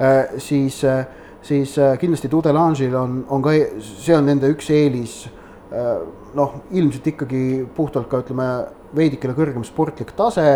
äh,, 0.00 0.34
siis 0.42 0.82
äh, 0.84 1.06
siis 1.44 1.78
äh, 1.78 1.96
kindlasti 2.00 2.30
Tudelange'il 2.32 2.94
on, 2.96 3.24
on 3.28 3.42
ka, 3.44 3.54
see 3.80 4.16
on 4.16 4.28
nende 4.30 4.50
üks 4.52 4.70
eelis 4.74 5.24
äh,. 5.72 5.96
noh, 6.34 6.54
ilmselt 6.74 7.06
ikkagi 7.12 7.42
puhtalt 7.76 8.08
ka 8.10 8.18
ütleme 8.24 8.46
veidikene 8.96 9.36
kõrgem 9.36 9.66
sportlik 9.66 10.10
tase 10.18 10.48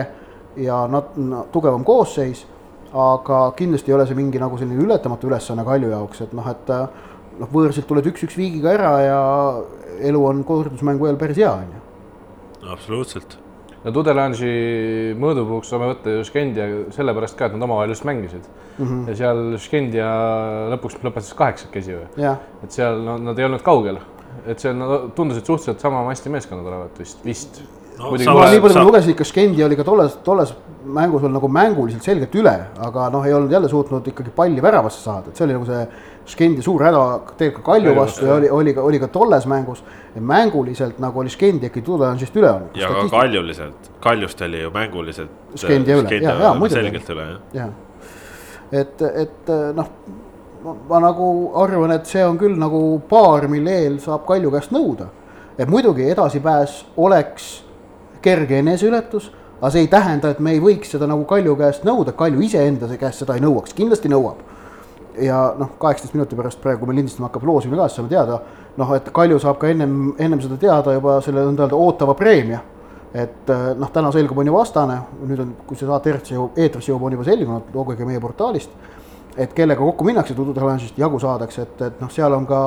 ja 0.58 0.78
nat-, 0.90 1.12
tugevam 1.54 1.84
koosseis. 1.86 2.46
aga 2.88 3.40
kindlasti 3.56 3.92
ei 3.92 3.94
ole 3.94 4.06
see 4.08 4.16
mingi 4.16 4.40
nagu 4.40 4.56
selline 4.58 4.80
ületamatu 4.80 5.28
ülesanne 5.28 5.64
Kalju 5.64 5.90
jaoks, 5.92 6.22
et 6.24 6.32
noh, 6.32 6.46
et 6.48 6.70
noh, 7.38 7.50
võõrsilt 7.52 7.86
tuled 7.86 8.06
üks-üks 8.08 8.38
viigiga 8.38 8.72
ära 8.72 8.92
ja 9.04 9.18
elu 10.08 10.24
on 10.24 10.40
kordusmängu 10.48 11.10
ajal 11.10 11.20
päris 11.20 11.42
hea, 11.42 11.52
on 11.52 11.76
ju. 11.76 11.84
absoluutselt 12.72 13.36
no 13.84 13.94
Tudelange'i 13.94 15.14
mõõdupuuks 15.20 15.70
saame 15.70 15.92
võtta 15.92 16.16
ju 16.16 16.26
Skendia 16.26 16.66
sellepärast 16.94 17.38
ka, 17.38 17.48
et 17.48 17.56
nad 17.56 17.66
omavahel 17.68 17.94
just 17.94 18.06
mängisid 18.08 18.44
mm. 18.44 18.84
-hmm. 18.84 19.08
ja 19.08 19.16
seal 19.22 19.42
Skendia 19.62 20.12
lõpuks 20.74 20.98
lõpetas 21.04 21.34
kaheksakesi 21.38 21.94
ju. 21.94 22.04
et 22.18 22.70
seal 22.74 23.02
no, 23.04 23.18
nad 23.30 23.38
ei 23.38 23.48
olnud 23.48 23.62
kaugel, 23.66 24.00
et 24.46 24.58
see 24.58 24.72
on, 24.72 25.10
tundus, 25.14 25.38
et 25.38 25.46
suhteliselt 25.46 25.80
sama 25.80 26.04
masti 26.06 26.32
meeskonnad 26.32 26.66
olevat 26.66 26.98
vist, 26.98 27.24
vist 27.24 27.62
no,. 27.98 28.14
nii 28.16 28.60
palju 28.62 28.78
ma 28.78 28.86
lugesin, 28.88 29.14
ikka 29.14 29.26
Skendi 29.28 29.64
oli 29.64 29.78
ka 29.78 29.86
tolles, 29.86 30.18
tolles 30.26 30.54
mängus 30.84 31.22
olnud 31.22 31.38
nagu 31.38 31.48
mänguliselt 31.52 32.06
selgelt 32.06 32.34
üle, 32.38 32.54
aga 32.86 33.08
noh, 33.14 33.26
ei 33.26 33.34
olnud 33.36 33.52
jälle 33.52 33.68
suutnud 33.68 34.06
ikkagi 34.10 34.32
palli 34.34 34.62
väravasse 34.62 35.02
saada, 35.02 35.30
et 35.30 35.38
see 35.38 35.46
oli 35.46 35.58
nagu 35.58 35.68
see 35.68 35.82
Skendi 36.28 36.62
suur 36.62 36.82
häda 36.84 37.02
tegelikult 37.40 37.64
ka 37.64 37.72
Kalju 37.72 37.94
vastu 37.96 38.26
ja 38.26 38.34
oli, 38.34 38.50
oli 38.52 38.74
ka, 38.76 38.82
oli 38.84 38.98
ka 39.00 39.08
tolles 39.08 39.46
mängus. 39.48 39.82
mänguliselt 40.20 40.98
nagu 40.98 41.20
oli 41.20 41.30
Skendi 41.32 41.66
ikkagi 41.66 41.86
Tudelange'ist 41.86 42.36
üle 42.36 42.50
olnud. 42.50 42.76
ja 42.76 42.88
ka 42.88 43.08
Kaljuliselt, 43.10 43.90
Kaljust 44.00 44.40
oli 44.42 44.62
ju 44.62 44.70
mänguliselt. 44.70 45.30
Skendi 45.54 45.92
üle, 45.92 46.20
ja, 46.22 46.34
ja 46.34 46.54
muidugi. 46.54 46.80
selgelt 46.80 47.12
üle 47.14 47.28
jah. 47.30 47.38
jah, 47.54 47.70
et, 48.72 49.02
et 49.02 49.54
noh, 49.74 49.88
ma 50.88 51.00
nagu 51.00 51.30
arvan, 51.62 51.94
et 51.96 52.06
see 52.06 52.24
on 52.26 52.38
küll 52.38 52.58
nagu 52.58 52.82
paar, 53.08 53.48
mille 53.48 53.78
eel 53.84 53.96
saab 54.02 54.26
Kalju 54.28 54.52
käest 54.52 54.74
nõuda. 54.74 55.08
et 55.58 55.68
muidugi 55.68 56.10
edasipääs 56.10 56.84
oleks 56.96 57.48
kerge 58.22 58.58
eneseületus, 58.58 59.32
aga 59.58 59.70
see 59.70 59.86
ei 59.86 59.90
tähenda, 59.90 60.30
et 60.30 60.38
me 60.38 60.52
ei 60.54 60.60
võiks 60.62 60.92
seda 60.94 61.08
nagu 61.10 61.24
Kalju 61.24 61.56
käest 61.58 61.86
nõuda, 61.88 62.12
Kalju 62.12 62.44
iseenda 62.46 62.90
käest 62.98 63.24
seda 63.24 63.34
ei 63.38 63.42
nõuaks, 63.42 63.74
kindlasti 63.74 64.10
nõuab. 64.12 64.44
Ja 65.24 65.38
noh, 65.58 65.74
kaheksateist 65.80 66.14
minuti 66.16 66.36
pärast 66.38 66.60
praegu, 66.62 66.82
kui 66.82 66.90
meil 66.90 67.00
lindistama 67.02 67.28
hakkab 67.28 67.46
loosimine 67.48 67.80
ka, 67.80 67.88
siis 67.88 68.00
saame 68.00 68.12
teada, 68.12 68.40
noh, 68.78 68.90
et 68.96 69.10
Kalju 69.14 69.38
saab 69.42 69.60
ka 69.60 69.70
ennem, 69.72 69.94
ennem 70.18 70.42
seda 70.44 70.58
teada 70.60 70.96
juba 70.96 71.18
selle 71.24 71.46
nõnda 71.46 71.66
öelda 71.66 71.78
ootava 71.78 72.16
preemia. 72.18 72.60
et 73.14 73.48
noh, 73.78 73.88
täna 73.88 74.10
selgub, 74.12 74.36
on 74.38 74.46
ju 74.46 74.52
vastane, 74.52 74.98
nüüd 75.24 75.40
on, 75.40 75.54
kui 75.66 75.78
see 75.80 75.86
saate 75.88 76.10
eetrisse 76.12 76.34
jõuab, 76.34 76.58
eetrisse 76.60 76.90
jõuab, 76.90 77.06
on 77.08 77.14
juba 77.16 77.24
selgunud, 77.24 77.70
lugege 77.74 78.04
meie 78.04 78.20
portaalist. 78.20 78.70
et 79.36 79.54
kellega 79.54 79.80
kokku 79.80 80.04
minnakse 80.04 80.34
Tudelange'ist 80.34 80.98
jagu 80.98 81.18
saadakse, 81.22 81.62
et, 81.62 81.82
et 81.86 82.00
noh, 82.02 82.10
seal 82.12 82.34
on 82.36 82.46
ka 82.46 82.62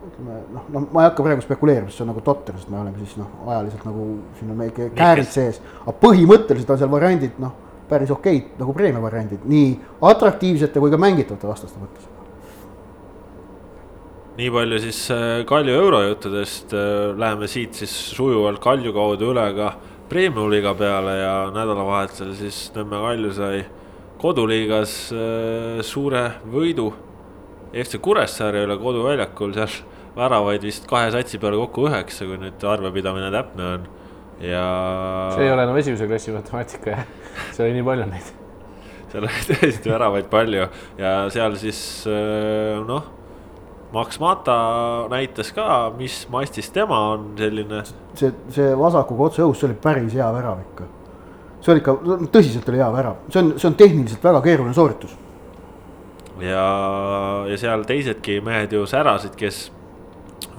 ütleme 0.00 0.36
noh, 0.52 0.68
no 0.72 0.82
ma 0.92 1.04
ei 1.04 1.08
hakka 1.10 1.24
praegu 1.24 1.44
spekuleerima, 1.44 1.88
sest 1.88 2.00
see 2.00 2.04
on 2.04 2.10
nagu 2.12 2.22
totter, 2.24 2.56
sest 2.58 2.70
me 2.72 2.78
oleme 2.80 3.00
siis 3.00 3.16
noh, 3.20 3.28
ajaliselt 3.46 3.84
nagu 3.88 4.06
siin 4.38 4.52
on 4.52 4.62
väike 4.64 4.88
käärid 4.96 5.28
sees, 5.28 5.60
aga 5.84 5.94
põhimõtteliselt 6.02 6.72
on 6.74 6.80
seal 6.80 6.92
variandid 6.92 7.40
noh, 7.42 7.52
päris 7.90 8.12
okeid 8.14 8.56
nagu 8.60 8.74
preemia 8.76 9.02
variandid, 9.02 9.44
nii 9.50 9.74
atraktiivsete 10.10 10.80
kui 10.82 10.92
ka 10.92 11.00
mängitavate 11.00 11.50
vastaste 11.50 11.82
mõttes. 11.82 12.08
nii 14.40 14.50
palju 14.54 14.78
siis 14.80 15.00
äh, 15.12 15.42
Kalju 15.46 15.74
eurojuttudest, 15.82 16.72
äh, 16.72 17.10
läheme 17.18 17.48
siit 17.50 17.74
siis 17.76 17.92
sujuvalt 18.16 18.62
Kalju 18.62 18.94
kaudu 18.96 19.34
üle 19.34 19.46
ka 19.56 19.74
Premium-liiga 20.10 20.72
peale 20.74 21.18
ja 21.18 21.34
nädalavahetusel 21.54 22.32
siis 22.38 22.64
Nõmme 22.74 23.02
Kalju 23.04 23.34
sai 23.36 23.60
koduliigas 24.20 24.96
äh, 25.12 25.84
suure 25.86 26.26
võidu. 26.50 26.90
FC 27.70 28.00
Kuressaare 28.02 28.64
üle 28.66 28.74
koduväljakul, 28.80 29.52
seal 29.54 29.76
väravaid 30.16 30.64
vist 30.66 30.88
kahe 30.90 31.12
satsi 31.14 31.38
peale 31.38 31.58
kokku 31.60 31.86
üheksa, 31.86 32.26
kui 32.26 32.38
nüüd 32.40 32.64
arvepidamine 32.66 33.30
täpne 33.30 33.68
on 33.76 33.84
ja. 34.40 34.66
see 35.36 35.46
ei 35.46 35.54
ole 35.54 35.64
enam 35.68 35.78
esimese 35.80 36.08
klassi 36.10 36.34
matemaatika 36.34 36.96
jah, 36.96 37.06
seal 37.52 37.68
oli 37.68 37.78
nii 37.78 37.86
palju 37.86 38.10
neid. 38.10 38.34
seal 39.12 39.28
oli 39.28 39.46
tõesti 39.52 39.94
väravaid 39.94 40.28
palju 40.32 40.68
ja 41.00 41.14
seal 41.32 41.56
siis 41.60 41.80
noh 42.88 43.16
Max 43.92 44.20
Mata 44.20 44.56
näitas 45.10 45.50
ka, 45.52 45.90
mis 45.98 46.22
mastis 46.30 46.70
tema 46.70 46.98
on 47.10 47.32
selline. 47.38 47.82
see, 48.14 48.30
see 48.54 48.70
vasakuga 48.78 49.26
otse 49.26 49.42
õhus, 49.42 49.58
see 49.58 49.70
oli 49.70 49.78
päris 49.82 50.14
hea 50.14 50.28
värav 50.34 50.60
ikka. 50.62 50.86
see 51.60 51.72
oli 51.74 51.82
ikka, 51.82 51.96
tõsiselt 52.30 52.70
oli 52.70 52.78
hea 52.78 52.90
värav, 52.94 53.18
see 53.28 53.42
on, 53.42 53.50
see 53.58 53.68
on 53.70 53.76
tehniliselt 53.80 54.24
väga 54.24 54.42
keeruline 54.46 54.76
sooritus. 54.76 55.16
ja, 56.44 56.66
ja 57.50 57.58
seal 57.58 57.82
teisedki 57.88 58.38
mehed 58.46 58.78
ju 58.78 58.86
särasid, 58.86 59.34
kes 59.38 59.64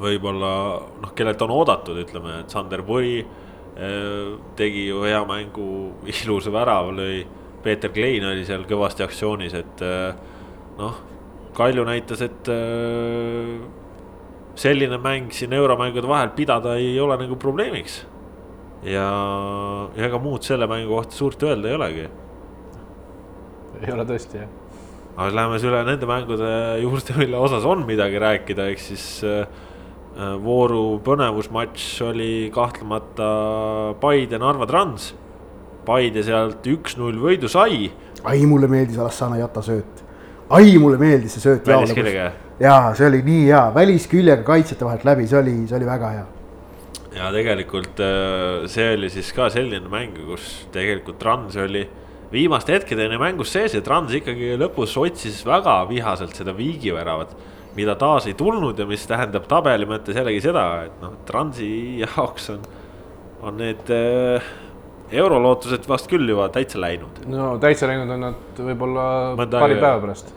võib-olla 0.01 0.51
noh, 0.99 1.15
kellelt 1.15 1.41
on 1.45 1.55
oodatud, 1.55 2.03
ütleme, 2.03 2.41
et 2.43 2.51
Sander 2.51 2.83
eh, 2.83 3.23
tegi 4.55 4.87
ju 4.87 5.03
hea 5.05 5.21
mängu, 5.25 5.69
ilusa 6.11 6.53
värava 6.53 6.91
lõi. 6.95 7.21
Peeter 7.61 7.91
Klein 7.93 8.25
oli 8.25 8.45
seal 8.45 8.65
kõvasti 8.69 9.05
aktsioonis, 9.05 9.53
et 9.57 9.81
eh, 9.85 10.13
noh 10.79 11.07
Kalju 11.51 11.83
näitas, 11.83 12.21
et 12.23 12.47
äh, 12.47 13.57
selline 14.55 14.97
mäng 15.03 15.33
siin 15.35 15.51
euromängude 15.53 16.07
vahel 16.07 16.31
pidada 16.35 16.77
ei 16.79 16.93
ole 16.99 17.17
nagu 17.19 17.35
probleemiks. 17.35 18.05
ja, 18.83 19.07
ja 19.93 20.05
ega 20.07 20.17
muud 20.17 20.41
selle 20.47 20.65
mängu 20.67 20.95
kohta 20.95 21.13
suurt 21.13 21.43
öelda 21.43 21.69
ei 21.69 21.75
olegi. 21.75 22.07
ei 23.81 23.93
ole 23.93 24.05
tõesti 24.07 24.39
jah. 24.39 24.47
aga 25.17 25.35
läheme 25.35 25.59
siis 25.59 25.69
üle 25.69 25.83
nende 25.85 26.07
mängude 26.09 26.53
juurde, 26.81 27.17
mille 27.19 27.37
osas 27.37 27.67
on 27.67 27.83
midagi 27.85 28.23
rääkida, 28.23 28.69
ehk 28.71 28.79
siis 28.87 29.05
äh, 29.27 29.43
äh 29.43 29.70
vooru 30.43 30.99
põnevusmatš 31.05 31.87
oli 32.09 32.31
kahtlemata 32.53 33.31
Paide 34.01 34.39
Narva 34.41 34.67
Trans. 34.67 35.13
Paide 35.85 36.21
sealt 36.23 36.67
üks-null 36.67 37.17
võidu 37.17 37.49
sai. 37.49 37.89
ai, 38.23 38.45
mulle 38.45 38.67
meeldis 38.69 38.99
Alassana 39.01 39.39
Jata 39.39 39.63
sööt 39.65 40.01
ai, 40.51 40.75
mulle 40.81 40.99
meeldis 41.01 41.35
see 41.37 41.43
sööt. 41.43 41.65
välisküljega? 41.67 42.27
jaa, 42.61 42.91
see 42.97 43.07
oli 43.07 43.21
nii 43.25 43.47
hea, 43.47 43.63
välisküljega 43.75 44.45
kaitsjate 44.47 44.87
vahelt 44.87 45.07
läbi, 45.07 45.27
see 45.29 45.39
oli, 45.39 45.55
see 45.69 45.77
oli 45.79 45.87
väga 45.87 46.11
hea. 46.17 46.25
ja 47.15 47.31
tegelikult 47.35 48.03
äh, 48.03 48.67
see 48.71 48.91
oli 48.97 49.11
siis 49.13 49.31
ka 49.35 49.49
selline 49.53 49.91
mäng, 49.91 50.17
kus 50.27 50.51
tegelikult 50.75 51.19
Trans 51.21 51.57
oli 51.59 51.85
viimaste 52.31 52.75
hetkedeni 52.75 53.19
mängus 53.19 53.51
sees 53.55 53.75
ja 53.75 53.83
Trans 53.83 54.13
ikkagi 54.15 54.55
lõpus 54.59 54.95
otsis 54.99 55.41
väga 55.47 55.81
vihaselt 55.89 56.35
seda 56.37 56.55
viigiväravat. 56.55 57.33
Mida 57.75 57.95
taas 57.95 58.27
ei 58.27 58.35
tulnud 58.37 58.79
ja 58.79 58.87
mis 58.89 59.05
tähendab 59.07 59.47
tabeli 59.49 59.87
mõttes 59.89 60.17
jällegi 60.17 60.41
seda, 60.43 60.65
et 60.87 60.97
noh, 61.03 61.15
Transi 61.27 61.71
jaoks 62.01 62.49
on, 62.55 62.65
on 63.47 63.57
need 63.61 63.91
äh, 63.95 64.51
eurolootused 65.11 65.87
vast 65.89 66.07
küll 66.11 66.29
juba 66.31 66.47
täitsa 66.53 66.79
läinud. 66.81 67.23
no 67.31 67.55
täitsa 67.61 67.89
läinud 67.89 68.11
on 68.15 68.23
nad 68.27 68.61
võib-olla 68.69 69.05
paari 69.39 69.75
päeva 69.79 69.99
pärast. 70.03 70.31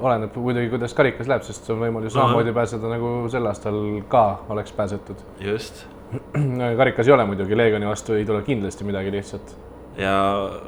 oleneb 0.00 0.36
muidugi, 0.36 0.68
kuidas 0.74 0.94
karikas 0.96 1.30
läheb, 1.30 1.46
sest 1.46 1.70
on 1.72 1.80
võimalik 1.84 2.12
samamoodi 2.14 2.54
pääseda 2.56 2.92
nagu 2.92 3.14
sel 3.32 3.48
aastal 3.50 3.80
ka 4.12 4.24
oleks 4.52 4.76
pääsetud. 4.76 5.24
just 5.44 5.84
karikas 6.80 7.08
ei 7.08 7.14
ole 7.14 7.26
muidugi, 7.28 7.56
Leegioni 7.56 7.88
vastu 7.88 8.16
ei 8.18 8.24
tule 8.28 8.42
kindlasti 8.46 8.84
midagi 8.84 9.12
lihtsat. 9.14 9.56
Ja 9.98 10.14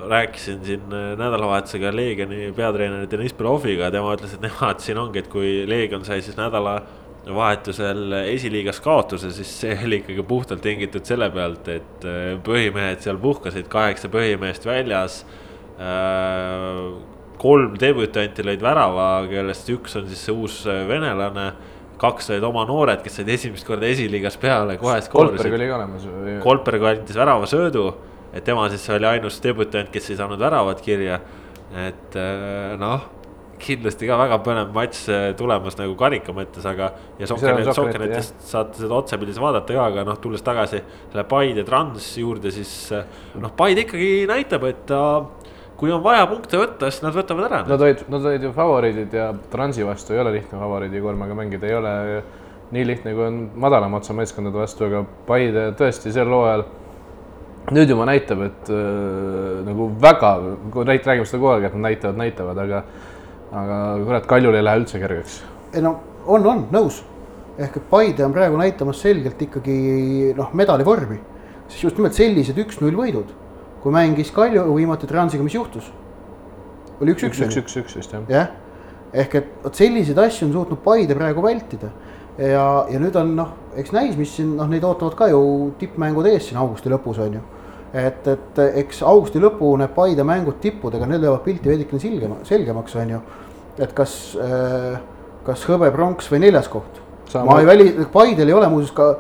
rääkisin 0.09 0.65
siin 0.65 0.89
nädalavahetusega 0.91 1.93
Leegioni 1.97 2.53
peatreeneri 2.57 3.11
Deniss 3.11 3.37
Beloviga, 3.39 3.91
tema 3.91 4.17
ütles, 4.17 4.35
et 4.35 4.43
nemad 4.43 4.83
siin 4.83 4.99
ongi, 4.99 5.23
et 5.23 5.31
kui 5.33 5.63
Leegion 5.69 6.05
sai 6.05 6.23
siis 6.25 6.37
nädala 6.37 6.81
vahetusel 7.31 8.13
esiliigas 8.27 8.81
kaotuse, 8.83 9.31
siis 9.35 9.51
see 9.61 9.77
oli 9.87 10.01
ikkagi 10.01 10.25
puhtalt 10.27 10.63
tingitud 10.65 11.07
selle 11.07 11.29
pealt, 11.31 11.69
et 11.71 12.07
äh, 12.07 12.35
põhimehed 12.43 13.03
seal 13.05 13.21
puhkasid, 13.23 13.69
kaheksa 13.71 14.11
põhimeest 14.13 14.67
väljas. 14.67 15.23
Äh, 15.79 16.81
kolm 17.43 17.77
debütanti 17.79 18.45
lõid 18.47 18.63
värava, 18.63 19.07
kellest 19.31 19.71
üks 19.71 19.95
on 19.99 20.09
siis 20.11 20.27
see 20.27 20.35
uus 20.35 20.65
äh, 20.67 20.83
venelane. 20.89 21.53
kaks 22.03 22.33
olid 22.33 22.43
oma 22.43 22.65
noored, 22.67 22.99
kes 23.05 23.21
said 23.21 23.29
esimest 23.31 23.63
korda 23.63 23.87
esiliigas 23.87 24.35
peale, 24.43 24.75
kohe 24.81 24.97
skoorisid. 25.07 25.39
Kolberg 25.39 25.55
oli 25.55 25.69
ka 25.69 25.77
olemas. 25.77 26.07
Kolberg 26.43 26.87
andis 26.89 27.15
väravasöödu, 27.15 27.85
et 28.33 28.45
tema 28.45 28.69
siis 28.73 28.85
oli 28.91 29.09
ainus 29.09 29.41
debütant, 29.45 29.91
kes 29.93 30.11
ei 30.11 30.21
saanud 30.21 30.41
väravat 30.41 30.81
kirja. 30.85 31.21
et 31.73 32.17
noh 32.79 33.11
kindlasti 33.63 34.09
ka 34.09 34.17
väga 34.19 34.39
põnev 34.45 34.73
matš 34.75 35.05
tulemas 35.39 35.77
nagu 35.79 35.95
karika 35.99 36.35
mõttes, 36.37 36.65
aga. 36.69 36.91
ja 37.21 37.29
Sokkenetist 37.31 38.43
saate 38.49 38.83
seda 38.83 38.99
otsapildis 38.99 39.39
vaadata 39.41 39.77
ka, 39.77 39.87
aga 39.93 40.05
noh, 40.09 40.19
tulles 40.23 40.43
tagasi 40.45 40.83
selle 40.83 41.25
Paide 41.31 41.65
Trans 41.69 42.09
juurde, 42.19 42.53
siis 42.55 42.73
noh, 43.39 43.55
Paide 43.57 43.87
ikkagi 43.87 44.27
näitab, 44.31 44.67
et 44.69 44.85
ta 44.91 45.03
kui 45.83 45.91
on 45.91 46.03
vaja 46.05 46.29
punkte 46.31 46.61
võtta, 46.61 46.91
siis 46.93 47.03
nad 47.03 47.17
võtavad 47.17 47.49
ära. 47.49 47.65
Nad 47.67 47.83
olid, 47.83 48.05
nad 48.13 48.29
olid 48.31 48.45
ju 48.47 48.53
favoriidid 48.55 49.17
ja 49.19 49.33
Transi 49.51 49.87
vastu 49.87 50.15
ei 50.15 50.23
ole 50.23 50.37
lihtne 50.37 50.61
favoriidi 50.61 51.03
koormaga 51.03 51.35
mängida, 51.35 51.67
ei 51.67 51.75
ole 51.75 51.95
nii 52.73 52.85
lihtne, 52.87 53.15
kui 53.17 53.27
on 53.27 53.41
madalama 53.65 53.99
otsa 53.99 54.15
meeskondade 54.17 54.63
vastu, 54.63 54.87
aga 54.87 55.03
Paide 55.27 55.73
tõesti 55.79 56.15
sel 56.15 56.31
hooajal 56.31 56.63
nüüd 57.71 57.91
juba 57.93 58.07
näitab, 58.09 58.43
et 58.49 58.71
äh, 58.75 59.63
nagu 59.69 59.89
väga, 60.03 60.35
kui 60.75 60.87
näit-, 60.89 61.07
räägime 61.07 61.29
seda 61.29 61.39
kogu 61.39 61.53
aeg, 61.55 61.69
et 61.69 61.77
nad 61.77 61.87
näitavad, 61.87 62.19
näitavad, 62.19 62.63
aga 62.65 62.85
aga 63.53 63.79
kurat, 64.07 64.27
Kaljul 64.29 64.57
ei 64.57 64.65
lähe 64.65 64.81
üldse 64.81 65.01
kergeks. 65.03 65.41
ei 65.75 65.85
no 65.85 65.97
on, 66.27 66.47
on 66.47 66.65
nõus, 66.73 67.03
ehk 67.59 67.77
et 67.81 67.89
Paide 67.91 68.25
on 68.27 68.35
praegu 68.35 68.59
näitamas 68.61 69.03
selgelt 69.05 69.41
ikkagi 69.47 70.33
noh, 70.39 70.53
medalivormi, 70.57 71.19
siis 71.69 71.87
just 71.87 72.01
nimelt 72.01 72.17
sellised 72.17 72.59
üks-null 72.65 72.97
võidud, 72.97 73.33
kui 73.83 73.95
mängis 73.95 74.33
Kalju 74.35 74.65
viimati 74.77 75.11
Transiga, 75.11 75.45
mis 75.45 75.59
juhtus? 75.59 75.91
oli 77.03 77.15
üks-üks. 77.17 77.41
üks-üks-üks 77.49 77.97
vist 77.99 78.13
jah. 78.15 78.25
jah, 78.31 78.51
ehk 79.13 79.39
et 79.41 79.55
vot 79.65 79.77
selliseid 79.77 80.19
asju 80.23 80.49
on 80.49 80.57
suutnud 80.57 80.83
Paide 80.85 81.17
praegu 81.19 81.45
vältida 81.45 81.91
ja, 82.39 82.67
ja 82.89 83.03
nüüd 83.03 83.17
on 83.21 83.35
noh, 83.37 83.57
eks 83.77 83.93
näis, 83.93 84.17
mis 84.17 84.37
siin 84.37 84.57
noh, 84.57 84.69
neid 84.69 84.85
ootavad 84.85 85.17
ka 85.19 85.29
ju 85.33 85.73
tippmängud 85.81 86.27
ees 86.31 86.49
siin 86.49 86.61
augusti 86.61 86.93
lõpus 86.93 87.21
on 87.23 87.41
ju 87.41 87.43
et, 87.93 88.29
et 88.29 88.61
eks 88.83 89.03
augusti 89.05 89.41
lõpu 89.43 89.75
need 89.81 89.93
Paide 89.97 90.25
mängud 90.27 90.59
tippudega, 90.63 91.07
need 91.09 91.23
löövad 91.23 91.43
pilti 91.45 91.69
veidikene 91.69 92.01
selgema, 92.01 92.39
selgemaks, 92.49 92.97
on 92.97 93.15
ju. 93.17 93.21
et 93.79 93.93
kas, 93.97 94.15
äh, 94.41 94.97
kas 95.47 95.65
hõbe, 95.69 95.91
pronks 95.93 96.31
või 96.33 96.43
neljas 96.47 96.69
koht. 96.73 97.01
ma 97.35 97.61
ei 97.61 97.67
väli, 97.67 97.87
Paidel 98.13 98.49
ei 98.49 98.55
ole 98.55 98.69
muuseas 98.69 98.93
ka, 98.97 99.15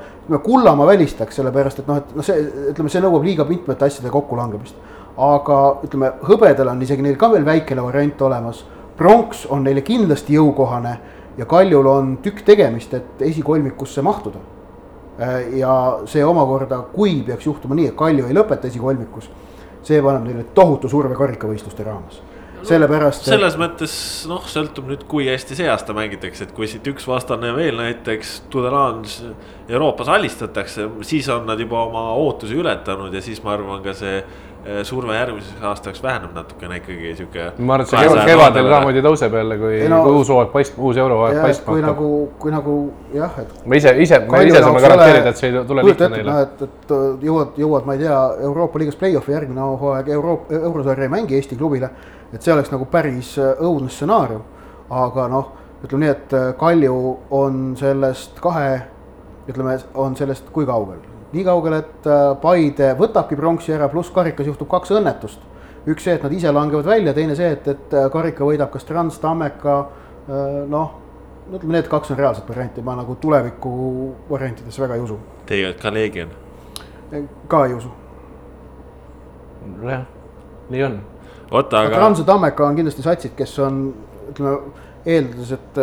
kulla 0.45 0.75
ma 0.77 0.87
välistaks, 0.87 1.37
sellepärast 1.37 1.81
et 1.81 1.87
noh, 1.89 2.01
et 2.01 2.17
noh, 2.17 2.25
see 2.25 2.43
ütleme, 2.73 2.93
see 2.93 3.01
nõuab 3.01 3.25
liiga 3.25 3.45
mitmete 3.49 3.85
asjade 3.85 4.13
kokkulangemist. 4.13 4.77
aga 5.17 5.59
ütleme, 5.85 6.13
hõbedal 6.29 6.73
on 6.73 6.83
isegi 6.83 7.03
neil 7.05 7.17
ka 7.21 7.29
veel 7.33 7.45
väikene 7.45 7.83
variant 7.83 8.23
olemas. 8.23 8.65
pronks 8.97 9.47
on 9.51 9.65
neile 9.65 9.81
kindlasti 9.83 10.35
jõukohane 10.37 10.99
ja 11.39 11.47
Kaljul 11.47 11.87
on 11.87 12.17
tükk 12.23 12.43
tegemist, 12.47 12.95
et 12.95 13.23
esikolmikusse 13.23 14.03
mahtuda 14.03 14.41
Äh, 15.21 15.59
ja 15.59 15.73
see 16.09 16.25
omakorda, 16.25 16.79
kui 16.95 17.19
peaks 17.27 17.45
juhtuma 17.45 17.77
nii, 17.77 17.91
et 17.91 17.97
Kalju 17.99 18.31
ei 18.31 18.37
lõpeta 18.37 18.71
esikolmikus, 18.71 19.29
see 19.85 20.01
paneb 20.03 20.25
neile 20.25 20.47
tohutu 20.57 20.89
surve 20.89 21.19
karikavõistluste 21.19 21.85
raames 21.85 22.23
sellepärast. 22.67 23.27
selles 23.27 23.57
mõttes 23.59 23.93
noh, 24.31 24.45
sõltub 24.49 24.87
nüüd, 24.89 25.03
kui 25.11 25.27
hästi 25.27 25.57
see 25.59 25.69
aasta 25.71 25.95
mängitakse, 25.97 26.47
et 26.47 26.55
kui 26.57 26.69
siit 26.71 26.87
üks 26.89 27.07
vastane 27.11 27.51
veel 27.57 27.77
näiteks 27.81 28.37
Tudelange 28.53 29.33
Euroopas 29.69 30.09
alistatakse, 30.15 30.87
siis 31.07 31.29
on 31.35 31.45
nad 31.51 31.61
juba 31.61 31.83
oma 31.89 32.05
ootusi 32.23 32.57
ületanud 32.59 33.15
ja 33.15 33.23
siis 33.25 33.43
ma 33.45 33.57
arvan, 33.57 33.83
ka 33.85 33.97
see 33.99 34.23
surve 34.87 35.15
järgmiseks 35.17 35.65
aastaks 35.67 36.03
väheneb 36.03 36.35
natukene 36.37 36.77
ikkagi 36.81 37.15
sihuke. 37.19 37.47
ma 37.59 37.75
arvan, 37.75 37.87
et 37.87 37.91
see 37.91 38.03
kevad, 38.03 38.27
kevadel 38.29 38.69
samamoodi 38.71 39.05
tõuseb 39.07 39.37
jälle, 39.39 39.59
kui 39.59 39.79
no, 39.91 40.03
uus 40.13 40.31
hooaeg 40.31 40.53
paist-, 40.53 40.79
uus 40.79 41.01
eurohooaeg 41.03 41.41
paistma 41.43 41.75
hakkab. 41.75 41.79
kui 41.79 41.87
nagu, 41.87 42.11
kui 42.45 42.55
nagu 42.55 42.77
jah, 43.15 43.41
et. 43.43 43.55
me 43.67 43.81
ise, 43.81 43.95
ise, 44.07 44.21
me 44.31 44.45
ise 44.47 44.63
saame 44.63 44.85
garanteerida, 44.85 45.33
et 45.33 45.43
see 45.43 45.51
ei 45.51 45.65
tule 45.69 45.87
lihtne 45.87 46.11
neile. 46.17 46.37
et, 46.47 46.63
et 46.69 46.95
jõuad, 47.27 47.57
jõuad, 47.65 47.89
ma 47.89 47.97
ei 47.99 48.05
tea, 48.05 48.21
Euroopa 48.51 48.83
liigas 48.83 49.01
play-off'i 49.01 49.35
järgmine 49.35 49.73
hooaeg 49.83 50.13
Euroopa, 50.19 50.61
eurosarja 50.61 51.09
ei 51.09 51.15
mängi 51.17 51.41
Eesti 51.41 51.59
klubile. 51.59 51.91
et 52.33 52.43
see 52.43 52.55
oleks 52.55 52.71
nagu 52.73 52.87
päris 52.91 53.35
õudne 53.41 53.91
stsenaarium, 53.91 54.47
aga 54.91 55.27
noh 55.33 55.51
ütleme 55.83 56.07
nii, 56.07 56.13
et 56.15 56.35
äh, 56.39 56.51
Kalju 56.59 56.99
on 57.35 57.63
sellest 57.79 58.39
kahe, 58.43 58.83
ütleme, 59.51 59.79
on 59.99 60.15
sellest 60.19 60.53
kui 60.55 60.67
kaugel? 60.69 61.12
Nii 61.33 61.45
kaugel, 61.47 61.79
et 61.81 62.09
äh, 62.09 62.25
Paide 62.43 62.93
võtabki 62.99 63.37
pronksi 63.39 63.75
ära, 63.75 63.89
pluss 63.93 64.13
karikas 64.15 64.49
juhtub 64.49 64.71
kaks 64.71 64.93
õnnetust. 64.97 65.49
üks 65.87 66.05
see, 66.07 66.15
et 66.15 66.23
nad 66.23 66.33
ise 66.33 66.51
langevad 66.53 66.87
välja, 66.87 67.15
teine 67.15 67.35
see, 67.35 67.49
et, 67.57 67.69
et 67.69 67.95
äh, 67.97 68.09
karika 68.13 68.47
võidab 68.47 68.71
kas 68.71 68.85
Trans, 68.87 69.19
Tammeka, 69.19 69.79
noh, 70.71 70.93
ütleme, 71.51 71.73
need 71.75 71.89
kaks 71.91 72.13
on 72.15 72.21
reaalset 72.21 72.47
varianti, 72.49 72.85
ma 72.87 72.95
nagu 72.95 73.17
tuleviku 73.19 73.73
variantidesse 74.31 74.83
väga 74.85 74.95
ei 74.99 75.03
usu. 75.03 75.19
tegelikult 75.47 75.83
ka 75.83 75.95
Leegion? 75.95 76.31
ka 77.49 77.65
ei 77.67 77.75
usu. 77.75 77.91
jah, 79.89 80.07
nii 80.71 80.85
on. 80.87 81.01
oota, 81.51 81.81
aga. 81.81 81.97
Trans 81.97 82.23
ja 82.23 82.29
Tammeka 82.31 82.67
on 82.67 82.79
kindlasti 82.79 83.03
satsid, 83.03 83.35
kes 83.37 83.59
on, 83.59 83.83
ütleme 84.31 84.57
eeldades, 85.07 85.53
et 85.59 85.83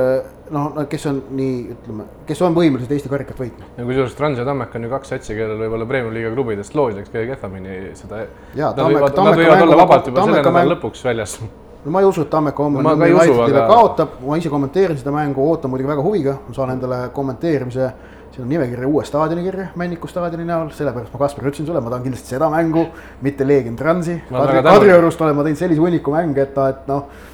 noh, 0.54 0.76
kes 0.90 1.06
on 1.10 1.22
nii, 1.38 1.56
ütleme, 1.76 2.06
kes 2.28 2.42
on 2.46 2.58
võimelised 2.58 2.92
Eesti 2.96 3.12
karikat 3.12 3.40
võitma. 3.40 3.70
ja 3.78 3.86
kusjuures 3.88 4.18
Trans 4.18 4.42
ja 4.42 4.46
Tammek 4.48 4.76
on 4.76 4.88
ju 4.88 4.92
kaks 4.92 5.14
satsi, 5.14 5.38
kellel 5.38 5.62
võib-olla 5.62 5.88
Premiumi 5.90 6.20
liiga 6.20 6.34
klubidest 6.34 6.76
loosijaks 6.78 7.14
kõige 7.14 7.34
kehvemini 7.34 7.80
seda. 8.00 8.26
Nad 8.58 8.84
võivad, 8.84 9.18
nad 9.18 9.42
võivad 9.42 9.66
olla 9.66 9.82
vabalt 9.84 10.12
juba 10.12 10.28
selle 10.28 10.44
nädala 10.44 10.76
lõpuks 10.76 11.04
väljas. 11.06 11.40
no 11.86 11.96
ma 11.96 12.04
ei 12.04 12.10
usu, 12.10 12.28
et 12.28 12.32
Tammeka 12.34 12.66
homme 12.66 12.84
no, 12.84 12.96
aga... 12.96 13.66
kaotab, 13.72 14.22
ma 14.26 14.40
ise 14.42 14.52
kommenteerin 14.54 15.00
seda 15.00 15.16
mängu, 15.16 15.46
ootan 15.46 15.72
muidugi 15.72 15.94
väga 15.94 16.06
huviga, 16.06 16.38
ma 16.48 16.58
saan 16.58 16.76
endale 16.76 17.04
kommenteerimise 17.16 17.92
siin 18.30 18.46
on 18.46 18.50
nimekiri 18.50 18.86
uue 18.86 19.06
staadioni 19.06 19.44
kirja, 19.44 19.68
Männiku 19.76 20.08
staadioni 20.08 20.46
näol, 20.46 20.70
sellepärast 20.76 21.14
ma 21.14 21.20
Kaspar 21.20 21.50
ütlesin 21.50 21.66
sulle, 21.68 21.82
ma 21.82 21.90
tahan 21.90 22.06
kindlasti 22.06 22.36
seda 22.36 22.50
mängu, 22.54 22.86
mitte 23.26 23.48
Leegion 23.48 23.76
Transi. 23.76 24.20
Kadriorust 24.30 25.22
olen 25.22 25.36
ma 25.36 25.46
teinud 25.48 25.60
sellise 25.60 25.82
hunniku 25.82 26.14
mänge, 26.14 26.46
et 26.46 26.56
noh, 26.56 26.70
et 26.70 26.88
noh 26.88 27.28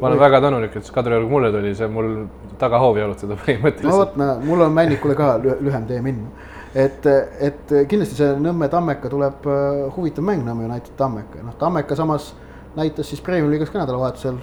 ma 0.00 0.08
olen 0.08 0.20
väga 0.20 0.40
tänulik, 0.46 0.76
et 0.76 0.90
Kadriorg 0.94 1.28
mulle 1.30 1.50
tuli, 1.54 1.74
see 1.76 1.88
mul 1.92 2.12
tagahoovi 2.60 3.02
jalutada 3.02 3.36
põhimõtteliselt. 3.40 3.90
no 3.90 3.98
vot, 3.98 4.16
näe, 4.20 4.38
mul 4.48 4.64
on 4.66 4.72
Männikule 4.76 5.16
ka 5.18 5.34
lühem 5.42 5.86
tee 5.88 6.00
minna. 6.04 6.30
et, 6.74 7.06
et 7.50 7.74
kindlasti 7.90 8.20
see 8.20 8.30
Nõmme 8.40 8.70
Tammeka 8.72 9.10
tuleb 9.12 9.46
äh, 9.50 9.82
huvitav 9.96 10.26
mäng, 10.26 10.46
Nõmme 10.46 10.68
United 10.68 10.96
Tammeka, 10.98 11.44
noh 11.44 11.58
Tammeka 11.60 11.98
samas 11.98 12.32
näitas 12.76 13.10
siis 13.10 13.22
Premiumi 13.24 13.56
liigas 13.56 13.72
ka 13.72 13.82
nädalavahetusel, 13.82 14.38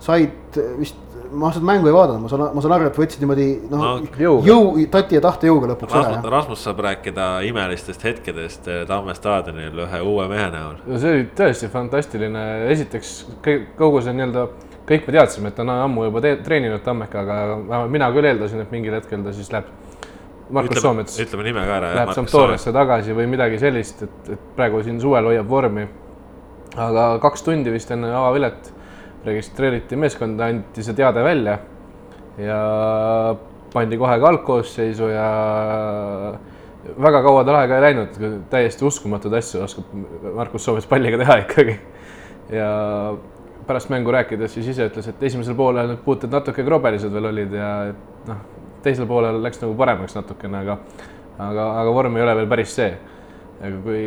said 0.00 0.60
vist 0.80 1.02
ma 1.32 1.50
seda 1.52 1.66
mängu 1.66 1.88
ei 1.88 1.94
vaadanud, 1.94 2.22
ma 2.24 2.30
saan, 2.30 2.44
ma 2.54 2.62
saan 2.62 2.74
aru, 2.76 2.88
et 2.90 2.98
võtsid 2.98 3.22
niimoodi 3.22 3.46
noh 3.70 3.82
no, 3.82 3.90
jõu, 4.20 4.36
jõu, 4.46 4.84
tati 4.92 5.18
ja 5.18 5.22
tahtejõuga 5.24 5.72
lõpuks 5.72 5.94
Rasmus, 5.94 6.18
ära. 6.20 6.32
Rasmus 6.36 6.62
saab 6.66 6.82
rääkida 6.86 7.26
imelistest 7.48 8.04
hetkedest 8.06 8.68
eh, 8.70 8.82
Tamme 8.88 9.14
staadionil 9.16 9.84
ühe 9.86 10.00
uue 10.06 10.28
mehe 10.30 10.46
näol. 10.52 10.78
no 10.86 11.00
see 11.02 11.14
oli 11.16 11.26
tõesti 11.38 11.70
fantastiline, 11.72 12.44
esiteks 12.74 13.14
kogu 13.78 14.02
see 14.04 14.16
nii-öelda 14.16 14.46
kõik 14.86 15.08
me 15.08 15.16
teadsime, 15.16 15.50
et 15.50 15.56
ta 15.58 15.64
on 15.64 15.72
ammu 15.74 16.06
juba 16.06 16.22
treeninud 16.22 16.82
Tammekaga, 16.84 17.40
mina 17.90 18.08
küll 18.14 18.30
eeldasin, 18.30 18.62
et 18.62 18.72
mingil 18.74 18.94
hetkel 18.96 19.24
ta 19.24 19.34
siis 19.34 19.50
läheb. 19.52 19.70
Markus 20.50 20.78
Soomets. 20.78 21.18
ütleme 21.18 21.42
nime 21.48 21.62
ka 21.66 21.78
ära. 21.80 21.92
Läheb 21.98 22.12
Sampdoriasse 22.14 22.70
tagasi 22.74 23.14
või 23.16 23.26
midagi 23.30 23.58
sellist, 23.58 24.04
et, 24.06 24.32
et 24.36 24.44
praegu 24.58 24.82
siin 24.86 25.00
suvel 25.02 25.26
hoiab 25.32 25.48
vormi. 25.50 25.88
aga 26.76 27.06
kaks 27.22 27.42
tundi 27.42 27.72
vist 27.72 27.90
enne 27.90 28.10
avavilet 28.12 28.72
registreeriti 29.24 29.96
meeskonda, 29.96 30.50
anti 30.52 30.82
see 30.84 30.94
teade 30.94 31.22
välja 31.24 31.58
ja 32.38 32.58
pandi 33.72 33.98
kohe 33.98 34.18
ka 34.20 34.28
algkoosseisu 34.28 35.08
ja 35.08 35.28
väga 37.02 37.22
kaua 37.24 37.44
tal 37.44 37.58
aega 37.58 37.78
ei 37.78 37.86
läinud, 37.88 38.18
täiesti 38.52 38.84
uskumatuid 38.86 39.34
asju 39.38 39.62
oskab 39.64 39.94
Markus 40.36 40.66
Soomets 40.68 40.86
palliga 40.86 41.18
teha 41.22 41.38
ikkagi. 41.42 41.78
ja 42.54 42.68
pärast 43.66 43.90
mängu 43.90 44.12
rääkides 44.14 44.54
siis 44.54 44.70
ise 44.72 44.86
ütles, 44.90 45.08
et 45.10 45.22
esimesel 45.28 45.56
poolel 45.58 45.90
need 45.90 46.04
puuted 46.04 46.32
natuke 46.32 46.64
krobelised 46.64 47.12
veel 47.12 47.30
olid 47.32 47.52
ja 47.56 47.70
et 47.90 48.30
noh, 48.30 48.40
teisel 48.84 49.08
poolel 49.10 49.40
läks 49.42 49.60
nagu 49.62 49.74
paremaks 49.78 50.14
natukene, 50.14 50.62
aga 50.62 50.78
aga, 51.38 51.66
aga 51.82 51.92
vorm 51.92 52.16
ei 52.16 52.24
ole 52.24 52.34
veel 52.40 52.48
päris 52.50 52.74
see. 52.76 52.92
aga 53.60 53.80
kui 53.84 54.00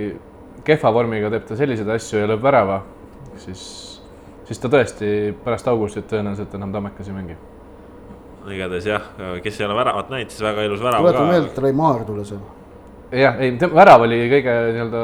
kehva 0.66 0.92
vormiga 0.94 1.32
teeb 1.34 1.46
ta 1.48 1.58
selliseid 1.58 1.90
asju 1.96 2.22
ja 2.22 2.30
lööb 2.30 2.44
värava, 2.44 2.82
siis, 3.42 3.64
siis 4.48 4.62
ta 4.62 4.72
tõesti 4.72 5.10
pärast 5.44 5.68
augustit 5.72 6.10
tõenäoliselt 6.12 6.54
enam 6.58 6.74
Tammekas 6.76 7.10
ei 7.10 7.16
mängi. 7.16 7.38
igatahes 8.50 8.88
jah, 8.88 9.12
kes 9.44 9.60
ei 9.60 9.68
ole 9.68 9.76
väravat 9.78 10.10
näinud, 10.14 10.32
siis 10.34 10.46
väga 10.46 10.66
ilus 10.68 10.82
värav 10.84 11.04
ka. 11.04 11.12
tuletan 11.12 11.30
meelde, 11.34 11.52
et 11.52 11.62
lõi 11.66 11.76
Maardule 11.76 12.26
seal. 12.26 12.42
jah, 13.12 13.40
ei, 13.42 13.54
värav 13.60 14.08
oli 14.08 14.24
kõige 14.32 14.58
nii-öelda, 14.74 15.04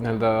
nii-öelda 0.00 0.32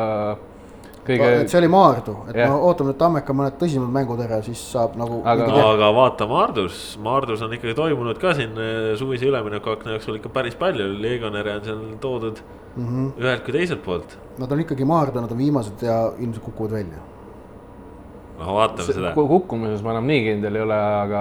kõige. 1.06 1.28
et 1.42 1.52
see 1.52 1.60
oli 1.60 1.70
Maardu, 1.72 2.16
et 2.28 2.38
yeah. 2.38 2.50
no 2.50 2.60
ootame 2.68 2.92
nüüd 2.92 2.98
Tammeka 3.00 3.36
mõned 3.36 3.56
tõsisemad 3.60 3.92
mängud 3.94 4.20
ära, 4.24 4.40
siis 4.46 4.60
saab 4.72 4.98
nagu. 5.00 5.20
aga, 5.28 5.48
aga 5.68 5.88
vaata 5.96 6.28
Maardus, 6.30 6.82
Maardus 7.04 7.42
on 7.44 7.54
ikkagi 7.56 7.76
toimunud 7.78 8.20
ka 8.20 8.34
siin 8.38 8.54
eh, 8.60 8.92
suvise 9.00 9.28
üleminekuakna 9.28 9.96
jooksul 9.96 10.20
ikka 10.20 10.32
päris 10.34 10.56
palju, 10.60 10.88
legionäre 11.02 11.58
on 11.58 11.66
seal 11.68 11.82
toodud 12.02 12.40
mm 12.76 12.86
-hmm. 12.86 13.10
ühelt 13.24 13.44
kui 13.44 13.56
teiselt 13.56 13.82
poolt. 13.84 14.18
Nad 14.38 14.52
on 14.52 14.60
ikkagi 14.60 14.84
Maardu, 14.84 15.20
nad 15.20 15.32
on 15.32 15.38
viimased 15.38 15.82
ja 15.82 16.12
ilmselt 16.18 16.44
kukuvad 16.44 16.72
välja. 16.72 17.02
no 18.38 18.54
vaatame 18.54 18.82
see, 18.82 18.94
seda. 18.94 19.12
kukkumises 19.14 19.82
ma 19.82 19.90
enam 19.90 20.06
nii 20.06 20.22
kindel 20.24 20.56
ei 20.56 20.62
ole, 20.62 20.78
aga 21.02 21.20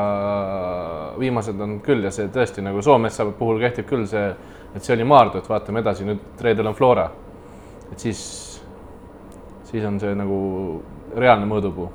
viimased 1.20 1.60
on 1.62 1.82
küll 1.82 2.04
ja 2.04 2.12
see 2.12 2.28
tõesti 2.28 2.64
nagu 2.66 2.82
Soometsa 2.82 3.26
puhul 3.26 3.60
kehtib 3.60 3.86
küll 3.86 4.08
see, 4.10 4.34
et 4.76 4.82
see 4.84 4.96
oli 4.96 5.04
Maardu, 5.04 5.38
et 5.38 5.50
vaatame 5.50 5.80
edasi, 5.80 6.06
nüüd 6.06 6.42
reedel 6.42 6.68
on 6.68 6.74
Flora. 6.74 7.12
et 7.92 8.00
siis 8.00 8.43
siis 9.74 9.86
on 9.90 10.00
see 10.02 10.14
nagu 10.18 10.40
reaalne 11.18 11.50
mõõdupuu. 11.50 11.90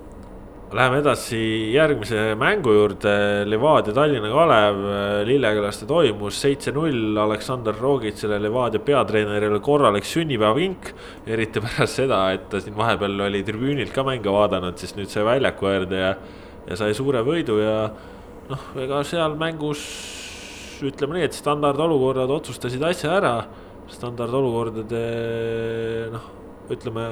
Läheme 0.75 0.99
edasi 1.01 1.39
järgmise 1.73 2.35
mängu 2.37 2.75
juurde, 2.75 3.13
Levadia 3.49 3.95
Tallinna 3.97 4.29
Kalev, 4.29 4.83
Lillekülaste 5.25 5.87
toimus 5.89 6.43
seitse-null, 6.43 7.17
Aleksandr 7.23 7.79
Rogitsile, 7.81 8.37
Levadia 8.43 8.83
peatreenerile 8.85 9.63
korralik 9.65 10.05
sünnipäevavink. 10.05 10.91
eriti 11.27 11.63
pärast 11.65 12.03
seda, 12.03 12.21
et 12.35 12.51
ta 12.51 12.61
siin 12.61 12.77
vahepeal 12.77 13.17
oli 13.31 13.41
tribüünilt 13.47 13.95
ka 13.95 14.05
mänge 14.05 14.29
vaadanud, 14.29 14.77
siis 14.77 14.93
nüüd 14.99 15.09
sai 15.09 15.25
väljaku 15.25 15.71
äärde 15.71 16.03
ja, 16.03 16.13
ja 16.69 16.77
sai 16.77 16.93
suure 16.95 17.25
võidu 17.25 17.57
ja 17.63 17.89
noh, 18.51 18.69
ega 18.77 19.01
seal 19.09 19.39
mängus 19.41 19.87
ütleme 20.85 21.17
nii, 21.17 21.31
et 21.31 21.39
standardolukorrad 21.39 22.31
otsustasid 22.31 22.85
asja 22.85 23.17
ära. 23.23 23.35
standardolukordade 23.89 25.03
noh, 26.13 26.31
ütleme 26.69 27.09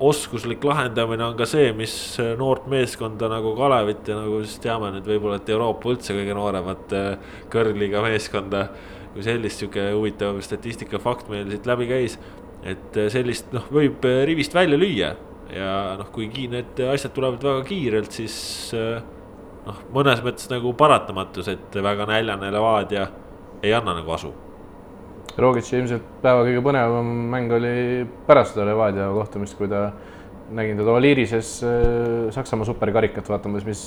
oskuslik 0.00 0.64
lahendamine 0.64 1.24
on 1.24 1.36
ka 1.36 1.46
see, 1.48 1.70
mis 1.76 1.92
noort 2.40 2.66
meeskonda 2.72 3.28
nagu 3.30 3.52
Kalevit 3.58 4.08
ja 4.08 4.16
nagu 4.16 4.40
siis 4.44 4.60
teame 4.64 4.88
nüüd 4.94 5.08
võib-olla, 5.08 5.36
et 5.40 5.52
Euroopa 5.52 5.92
üldse 5.92 6.16
kõige 6.16 6.36
nooremat 6.36 6.94
äh, 6.96 7.36
kõrgliiga 7.52 8.02
meeskonda. 8.06 8.68
kui 9.10 9.24
sellist 9.26 9.58
sihuke 9.58 9.88
huvitav 9.90 10.36
statistika 10.46 11.00
fakt 11.02 11.28
meil 11.28 11.48
siit 11.50 11.64
läbi 11.66 11.88
käis, 11.90 12.14
et 12.62 12.96
äh, 12.96 13.08
sellist 13.10 13.52
noh, 13.52 13.66
võib 13.74 14.04
äh, 14.08 14.22
rivist 14.28 14.54
välja 14.54 14.78
lüüa 14.78 15.14
ja 15.52 15.70
noh, 15.98 16.12
kui 16.14 16.30
need 16.30 16.78
asjad 16.92 17.12
tulevad 17.12 17.42
väga 17.42 17.64
kiirelt, 17.66 18.12
siis 18.14 18.36
noh, 19.66 19.80
mõnes 19.92 20.22
mõttes 20.24 20.46
nagu 20.52 20.72
paratamatus, 20.78 21.50
et 21.50 21.82
väga 21.82 22.06
näljane 22.08 22.52
Levadia 22.54 23.10
ei 23.60 23.74
anna 23.74 23.98
nagu 23.98 24.14
asu 24.14 24.30
Rogitši 25.40 25.76
ilmselt 25.78 26.08
päeva 26.20 26.44
kõige 26.44 26.62
põnevam 26.64 27.10
mäng 27.32 27.52
oli 27.56 27.74
pärast 28.26 28.54
seda 28.54 28.66
Levadia 28.68 29.08
kohtumist, 29.14 29.56
kui 29.56 29.70
ta, 29.70 29.88
nägin 30.52 30.80
teda 30.80 30.96
Oliirises 30.98 31.52
äh, 31.64 32.26
Saksamaa 32.34 32.68
superkarikat 32.68 33.28
vaatamas, 33.30 33.64
mis 33.64 33.84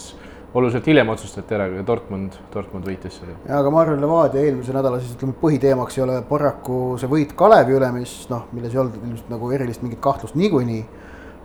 oluliselt 0.54 0.88
hiljem 0.88 1.10
otsustati 1.10 1.56
ära, 1.58 1.68
kui 1.70 1.86
Dortmund, 1.86 2.36
Dortmund 2.54 2.90
võitis 2.90 3.18
selle. 3.20 3.36
ja, 3.48 3.60
aga 3.60 3.72
ma 3.74 3.82
arvan, 3.84 4.02
Levadia 4.02 4.44
eelmise 4.46 4.74
nädala 4.76 5.00
siis 5.02 5.16
ütleme, 5.16 5.36
põhiteemaks 5.42 5.98
ei 5.98 6.06
ole 6.06 6.20
paraku 6.30 6.82
see 7.02 7.10
võit 7.12 7.34
Kalevi 7.38 7.78
üle, 7.78 7.90
mis 7.96 8.16
noh, 8.34 8.46
milles 8.54 8.74
ei 8.74 8.82
olnud 8.84 9.00
ilmselt 9.02 9.32
nagu 9.34 9.54
erilist 9.54 9.86
mingit 9.86 10.02
kahtlust 10.04 10.38
niikuinii, 10.40 10.84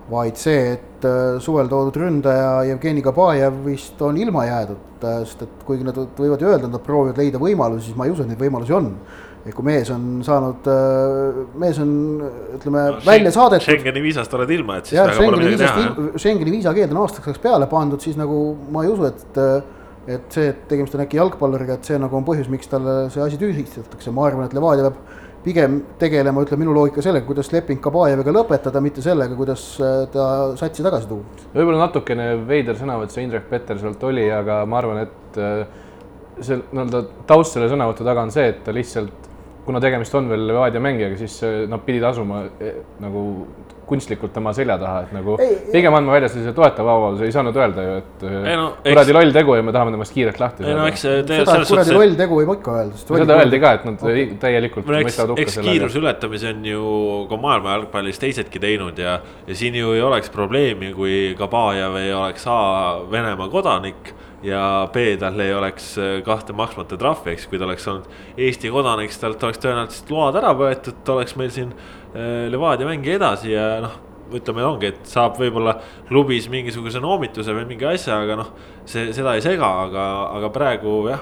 vaid 0.08 0.40
see, 0.40 0.74
et 0.76 1.08
äh, 1.08 1.36
suvel 1.44 1.68
toodud 1.68 1.96
ründaja 2.00 2.66
Jevgeni 2.68 3.04
Kabajev 3.04 3.64
vist 3.68 4.00
on 4.04 4.16
ilma 4.20 4.44
jäädud, 4.48 4.84
äh, 5.04 5.22
sest 5.28 5.44
et 5.44 5.64
kuigi 5.68 5.88
nad 5.88 5.96
võivad 5.96 6.44
ju 6.44 6.52
öelda, 6.52 6.68
et 6.68 6.76
nad 6.76 6.84
proovivad 6.84 7.20
leida 7.20 7.40
võimalusi, 7.40 7.90
siis 7.90 7.98
ma 7.98 8.08
ei 8.08 8.12
usu, 8.16 8.24
et 8.24 8.32
neid 8.32 8.44
võimalusi 8.44 8.76
on 8.76 8.92
et 9.48 9.56
kui 9.56 9.66
mees 9.66 9.88
on 9.94 10.06
saanud, 10.26 10.68
äh, 10.72 11.40
mees 11.62 11.80
on, 11.82 11.90
ütleme 12.58 12.84
no, 12.92 13.00
välja 13.06 13.32
saadetud. 13.34 13.66
Schengeni 13.68 14.04
viisast 14.04 14.36
oled 14.38 14.52
ilma, 14.58 14.78
et 14.80 14.90
siis 14.90 15.00
jah, 15.00 15.10
väga 15.10 15.24
pole 15.24 15.42
midagi 15.42 15.58
teha. 15.64 16.12
Schengeni 16.20 16.54
viisakeeld 16.58 16.94
on 16.94 17.02
aastaks 17.04 17.32
ajaks 17.32 17.42
peale 17.42 17.68
pandud, 17.70 18.02
siis 18.04 18.18
nagu 18.20 18.42
ma 18.74 18.84
ei 18.86 18.94
usu, 18.94 19.08
et 19.08 19.42
et 20.08 20.32
see, 20.32 20.48
et 20.48 20.60
tegemist 20.70 20.94
on 20.96 21.02
äkki 21.04 21.18
jalgpalluriga, 21.18 21.76
et 21.76 21.88
see 21.88 21.98
nagu 22.00 22.16
on 22.16 22.24
põhjus, 22.24 22.48
miks 22.48 22.70
talle 22.70 23.10
see 23.12 23.20
asi 23.20 23.36
tühistatakse, 23.40 24.12
ma 24.14 24.24
arvan, 24.24 24.46
et 24.48 24.54
Levadia 24.56 24.88
peab 24.88 25.18
pigem 25.44 25.78
tegelema, 26.00 26.42
ütleb 26.44 26.60
minu 26.62 26.72
loogika 26.74 27.02
sellega, 27.04 27.26
kuidas 27.28 27.50
leping 27.52 27.80
Kabajeviga 27.84 28.32
lõpetada, 28.34 28.80
mitte 28.84 29.04
sellega, 29.04 29.36
kuidas 29.38 29.64
äh, 29.84 30.00
ta 30.12 30.24
satsi 30.58 30.84
tagasi 30.84 31.10
tuua. 31.10 31.44
võib-olla 31.52 31.84
natukene 31.84 32.30
veider 32.48 32.78
sõnavõtt 32.78 33.14
see 33.14 33.26
Indrek 33.26 33.46
Petersolt 33.50 34.02
oli, 34.08 34.26
aga 34.32 34.62
ma 34.68 34.80
arvan, 34.80 35.04
et 35.04 35.40
äh, 35.44 35.62
see 36.40 36.58
nii-öelda 36.58 37.04
taust 37.28 37.56
selle 37.56 37.70
sõnavõtu 37.70 38.06
taga 38.06 38.26
on 38.26 38.34
see, 38.34 38.48
et 38.52 38.64
ta 38.66 38.74
lihtsalt 38.74 39.27
kuna 39.68 39.82
tegemist 39.84 40.14
on 40.16 40.30
veel 40.32 40.46
Levadia 40.48 40.80
mängijaga, 40.80 41.18
siis 41.20 41.40
nad 41.68 41.84
pidid 41.84 42.06
asuma 42.08 42.46
eh, 42.56 42.80
nagu 43.04 43.24
kunstlikult 43.88 44.32
tema 44.34 44.52
selja 44.56 44.76
taha, 44.80 45.04
et 45.06 45.12
nagu 45.16 45.36
ei, 45.40 45.54
pigem 45.72 45.94
andma 45.96 46.12
välja 46.16 46.28
sellise 46.32 46.52
toetava 46.56 46.94
avalduse, 46.98 47.28
ei 47.28 47.32
saanud 47.32 47.56
öelda 47.56 47.84
ju, 47.84 47.94
et 48.02 48.24
ei, 48.28 48.56
no, 48.58 48.66
kuradi 48.84 49.14
eks... 49.14 49.16
loll 49.16 49.34
tegu 49.36 49.56
ja 49.56 49.64
me 49.64 49.74
tahame 49.74 49.94
temast 49.94 50.14
kiirelt 50.16 50.40
lahti 50.42 50.66
saada. 50.66 50.76
No, 50.82 51.00
seda, 51.00 51.38
et 51.62 51.72
kuradi 51.72 51.96
loll 51.96 52.18
tegu 52.20 52.40
võib 52.42 52.52
ikka 52.58 52.76
öelda. 52.82 53.00
seda 53.00 53.38
öeldi 53.38 53.62
ka, 53.64 53.72
et 53.78 53.88
nad 53.88 54.04
okay. 54.04 54.26
täielikult 54.44 54.88
no, 54.88 55.00
mõistavad 55.08 55.34
hukka 55.34 55.56
selle. 55.56 55.72
kiiruse 55.72 56.02
ületamise 56.02 56.52
on 56.52 56.68
ju 56.68 56.94
ka 57.32 57.40
maailma 57.40 57.76
jalgpallis 57.78 58.22
teisedki 58.24 58.62
teinud 58.62 59.00
ja, 59.00 59.18
ja 59.48 59.58
siin 59.58 59.80
ju 59.80 59.96
ei 59.96 60.04
oleks 60.04 60.32
probleemi, 60.34 60.92
kui 60.96 61.18
Kabajev 61.38 62.00
ei 62.02 62.12
oleks 62.16 62.44
A 62.48 62.60
Venemaa 63.08 63.48
kodanik 63.52 64.12
ja 64.46 64.62
B 64.94 65.16
tal 65.18 65.40
ei 65.42 65.54
oleks 65.54 65.94
kahte 66.26 66.54
maksmata 66.54 66.98
trahvi, 67.00 67.32
eks, 67.34 67.46
kui 67.50 67.58
ta 67.58 67.66
oleks 67.66 67.88
olnud 67.90 68.38
Eesti 68.38 68.70
kodanik, 68.70 69.10
siis 69.10 69.22
talt 69.24 69.42
oleks 69.42 69.62
tõenäoliselt 69.64 70.12
load 70.14 70.38
ära 70.38 70.52
võetud, 70.54 71.00
oleks 71.14 71.34
meil 71.40 71.50
siin 71.54 71.72
Äh, 72.14 72.48
Levadia 72.48 72.86
mängi 72.88 73.12
edasi 73.18 73.50
ja 73.52 73.82
noh, 73.84 73.96
ütleme, 74.32 74.62
ongi, 74.64 74.88
et 74.94 75.08
saab 75.08 75.36
võib-olla 75.36 75.74
klubis 76.08 76.46
mingisuguse 76.48 77.02
noomituse 77.04 77.52
või 77.52 77.66
mingi 77.68 77.84
asja, 77.84 78.22
aga 78.24 78.38
noh, 78.40 78.52
see, 78.88 79.10
seda 79.16 79.34
ei 79.36 79.44
sega, 79.44 79.68
aga, 79.84 80.04
aga 80.38 80.50
praegu 80.52 80.94
jah 81.10 81.20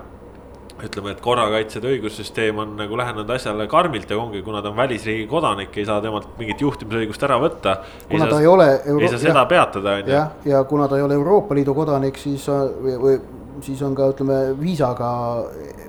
ütleme, 0.85 1.15
et 1.15 1.21
korrakaitsjate 1.25 1.89
õigussüsteem 1.95 2.59
on 2.61 2.75
nagu 2.77 2.99
lähenenud 2.99 3.31
asjale 3.33 3.65
karmilt 3.71 4.11
ja 4.13 4.19
ongi, 4.21 4.43
kuna 4.45 4.61
ta 4.63 4.69
on 4.73 4.77
välisriigi 4.77 5.25
kodanik, 5.31 5.73
ei 5.77 5.87
saa 5.89 6.03
temalt 6.05 6.35
mingit 6.41 6.61
juhtimisõigust 6.61 7.25
ära 7.25 7.39
võtta. 7.41 7.79
kuna 8.11 8.29
ta 8.29 8.41
ei 8.43 8.51
ole. 8.51 8.69
ei 8.85 9.09
saa 9.09 9.23
seda 9.23 9.41
jah, 9.41 9.49
peatada, 9.49 9.97
on 9.97 10.05
ju. 10.05 10.13
jah, 10.13 10.37
ja 10.45 10.63
kuna 10.69 10.89
ta 10.89 10.99
ei 11.01 11.07
ole 11.07 11.17
Euroopa 11.17 11.57
Liidu 11.57 11.75
kodanik, 11.75 12.21
siis 12.21 12.45
või, 12.51 12.99
või 13.01 13.17
siis 13.65 13.81
on 13.83 13.97
ka 13.97 14.11
ütleme 14.13 14.39
viisaga, 14.61 15.09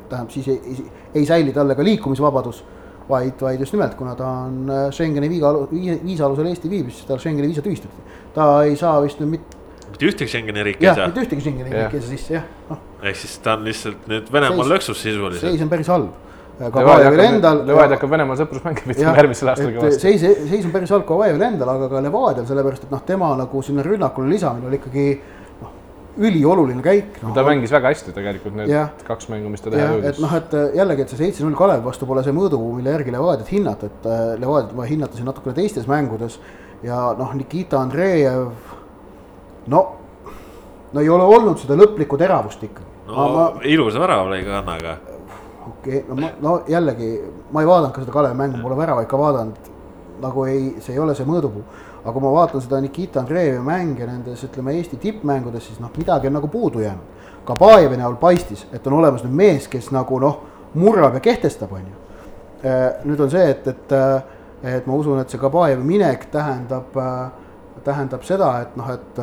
tähendab 0.08 0.32
siis 0.32 0.48
ei, 0.54 0.60
ei, 0.72 0.90
ei 1.22 1.28
säili 1.28 1.56
talle 1.56 1.76
ka 1.76 1.84
liikumisvabadus 1.84 2.64
vaid, 3.10 3.40
vaid 3.42 3.60
just 3.60 3.76
nimelt, 3.76 3.96
kuna 4.00 4.16
ta 4.16 4.28
on 4.48 4.72
äh, 4.72 4.90
Schengeni 4.92 5.30
viiga, 5.32 5.54
viisa 5.72 6.28
alusel 6.28 6.48
Eesti 6.52 6.72
viibib, 6.72 6.96
siis 6.96 7.08
tal 7.08 7.20
Schengeni 7.24 7.52
viisa 7.52 7.64
tühistati. 7.66 8.04
ta 8.36 8.50
ei 8.64 8.76
saa 8.80 9.00
vist 9.04 9.20
nüüd 9.24 9.38
mitte. 9.38 9.64
mitte 9.92 10.12
ühtegi 10.12 10.32
Schengeni 10.32 10.64
riiki 10.64 10.88
ei 10.88 10.96
saa. 10.96 11.08
mitte 11.12 11.26
ühtegi 11.28 11.44
Schengeni 11.44 11.74
riiki 11.74 12.00
ei 12.00 12.04
saa 12.04 12.16
sisse, 12.16 12.38
jah 12.40 12.48
no.. 12.70 12.80
Ehk 13.04 13.20
siis 13.20 13.38
ta 13.44 13.58
on 13.58 13.68
lihtsalt 13.68 14.08
nüüd 14.10 14.32
Venemaal 14.34 14.74
lõksus 14.76 15.04
sisuliselt. 15.04 15.44
seis 15.44 15.62
on 15.62 15.70
päris 15.70 15.92
halb. 15.94 16.16
Kavajevil 16.58 17.22
endal. 17.22 17.60
Levadia 17.68 17.98
hakkab 18.00 18.14
Venemaal 18.16 18.38
sõprusmänge 18.40 18.86
pidama 18.88 19.18
järgmisel 19.20 19.52
aastal 19.54 19.74
kõvasti. 19.76 20.02
seis, 20.02 20.24
seis 20.50 20.66
on 20.66 20.74
päris 20.74 20.94
halb 20.96 21.06
Kavajevil 21.10 21.48
endal, 21.52 21.74
aga 21.76 21.90
ka 21.92 22.02
Levadial, 22.02 22.48
sellepärast 22.50 22.88
et 22.88 22.94
noh, 22.96 23.04
tema 23.06 23.34
nagu 23.38 23.62
sinna 23.66 23.86
rünnakule 23.86 24.32
lisamine 24.34 24.72
oli 24.72 24.80
ikkagi 24.82 25.10
ülioluline 26.18 26.82
käik 26.82 27.20
no,. 27.22 27.32
ta 27.36 27.44
mängis 27.46 27.72
väga 27.74 27.92
hästi 27.92 28.14
tegelikult 28.16 28.56
need 28.58 28.72
ja, 28.72 28.88
kaks 29.08 29.30
mängu, 29.30 29.52
mis 29.54 29.62
ta 29.62 29.74
teha 29.74 29.92
jõudis. 29.92 30.16
et 30.16 30.22
noh, 30.24 30.34
et 30.40 30.56
äh, 30.58 30.66
jällegi, 30.80 31.06
et 31.06 31.14
see 31.14 31.20
seitse-null 31.22 31.58
Kalev 31.58 31.84
vastu 31.86 32.10
pole 32.10 32.24
see 32.26 32.34
mõõdupuu, 32.36 32.74
mille 32.80 32.96
järgi 32.96 33.14
Levadiat 33.14 33.52
hinnata, 33.54 33.92
et 33.92 34.08
äh, 34.10 34.24
Levadiat 34.42 34.74
ma 34.78 34.88
hinnata 34.90 35.18
siin 35.18 35.30
natukene 35.30 35.54
teistes 35.58 35.88
mängudes. 35.90 36.40
ja 36.86 36.98
noh, 37.18 37.34
Nikita 37.38 37.80
Andreev, 37.82 38.50
no, 39.74 39.84
no 40.94 41.06
ei 41.06 41.10
ole 41.10 41.30
olnud 41.38 41.62
seda 41.62 41.78
lõplikku 41.78 42.18
teravust 42.18 42.66
ikka. 42.66 42.87
No 43.08 43.28
ma, 43.34 43.48
ilusa 43.64 44.04
värava 44.04 44.30
lõi 44.34 44.44
ka 44.46 44.60
Annaga. 44.62 44.98
okei 45.68 46.04
okay,, 46.04 46.04
no 46.10 46.20
ma, 46.22 46.32
no 46.42 46.60
jällegi, 46.70 47.12
ma 47.52 47.64
ei 47.64 47.72
vaadanud 47.72 47.96
ka 47.96 48.06
seda 48.06 48.16
Kalevi 48.16 48.40
mängu, 48.44 48.62
pole 48.64 48.80
väravaid 48.80 49.08
ka 49.08 49.20
vaadanud. 49.20 49.74
nagu 50.22 50.46
ei, 50.50 50.76
see 50.82 50.96
ei 50.96 51.00
ole 51.00 51.16
see 51.16 51.28
mõõdupuu 51.28 51.66
aga 52.08 52.14
kui 52.14 52.24
ma 52.24 52.32
vaatan 52.32 52.62
seda 52.64 52.80
Nikita 52.80 53.20
Andreevi 53.20 53.60
mänge 53.60 54.06
nendes, 54.08 54.44
ütleme 54.48 54.72
Eesti 54.78 54.96
tippmängudes, 55.04 55.66
siis 55.68 55.80
noh, 55.84 55.92
midagi 55.98 56.30
on 56.30 56.38
nagu 56.38 56.48
puudu 56.48 56.80
jäänud. 56.80 57.16
Kabajevi 57.48 57.98
näol 58.00 58.16
paistis, 58.20 58.66
et 58.72 58.88
on 58.88 58.96
olemas 59.00 59.26
nüüd 59.26 59.36
mees, 59.36 59.68
kes 59.72 59.90
nagu 59.96 60.20
noh, 60.24 60.38
murrab 60.80 61.18
ja 61.18 61.24
kehtestab, 61.24 61.74
on 61.76 61.84
ju. 61.84 61.98
Äh, 62.64 63.04
nüüd 63.08 63.20
on 63.24 63.32
see, 63.32 63.44
et, 63.52 63.68
et, 63.68 63.92
äh, 63.96 64.72
et 64.78 64.88
ma 64.88 64.96
usun, 64.96 65.20
et 65.20 65.32
see 65.32 65.42
Kabajevi 65.42 65.84
minek 65.84 66.30
tähendab, 66.32 66.96
äh, 66.96 67.84
tähendab 67.84 68.24
seda, 68.28 68.54
et 68.64 68.80
noh, 68.80 68.94
et 68.96 69.22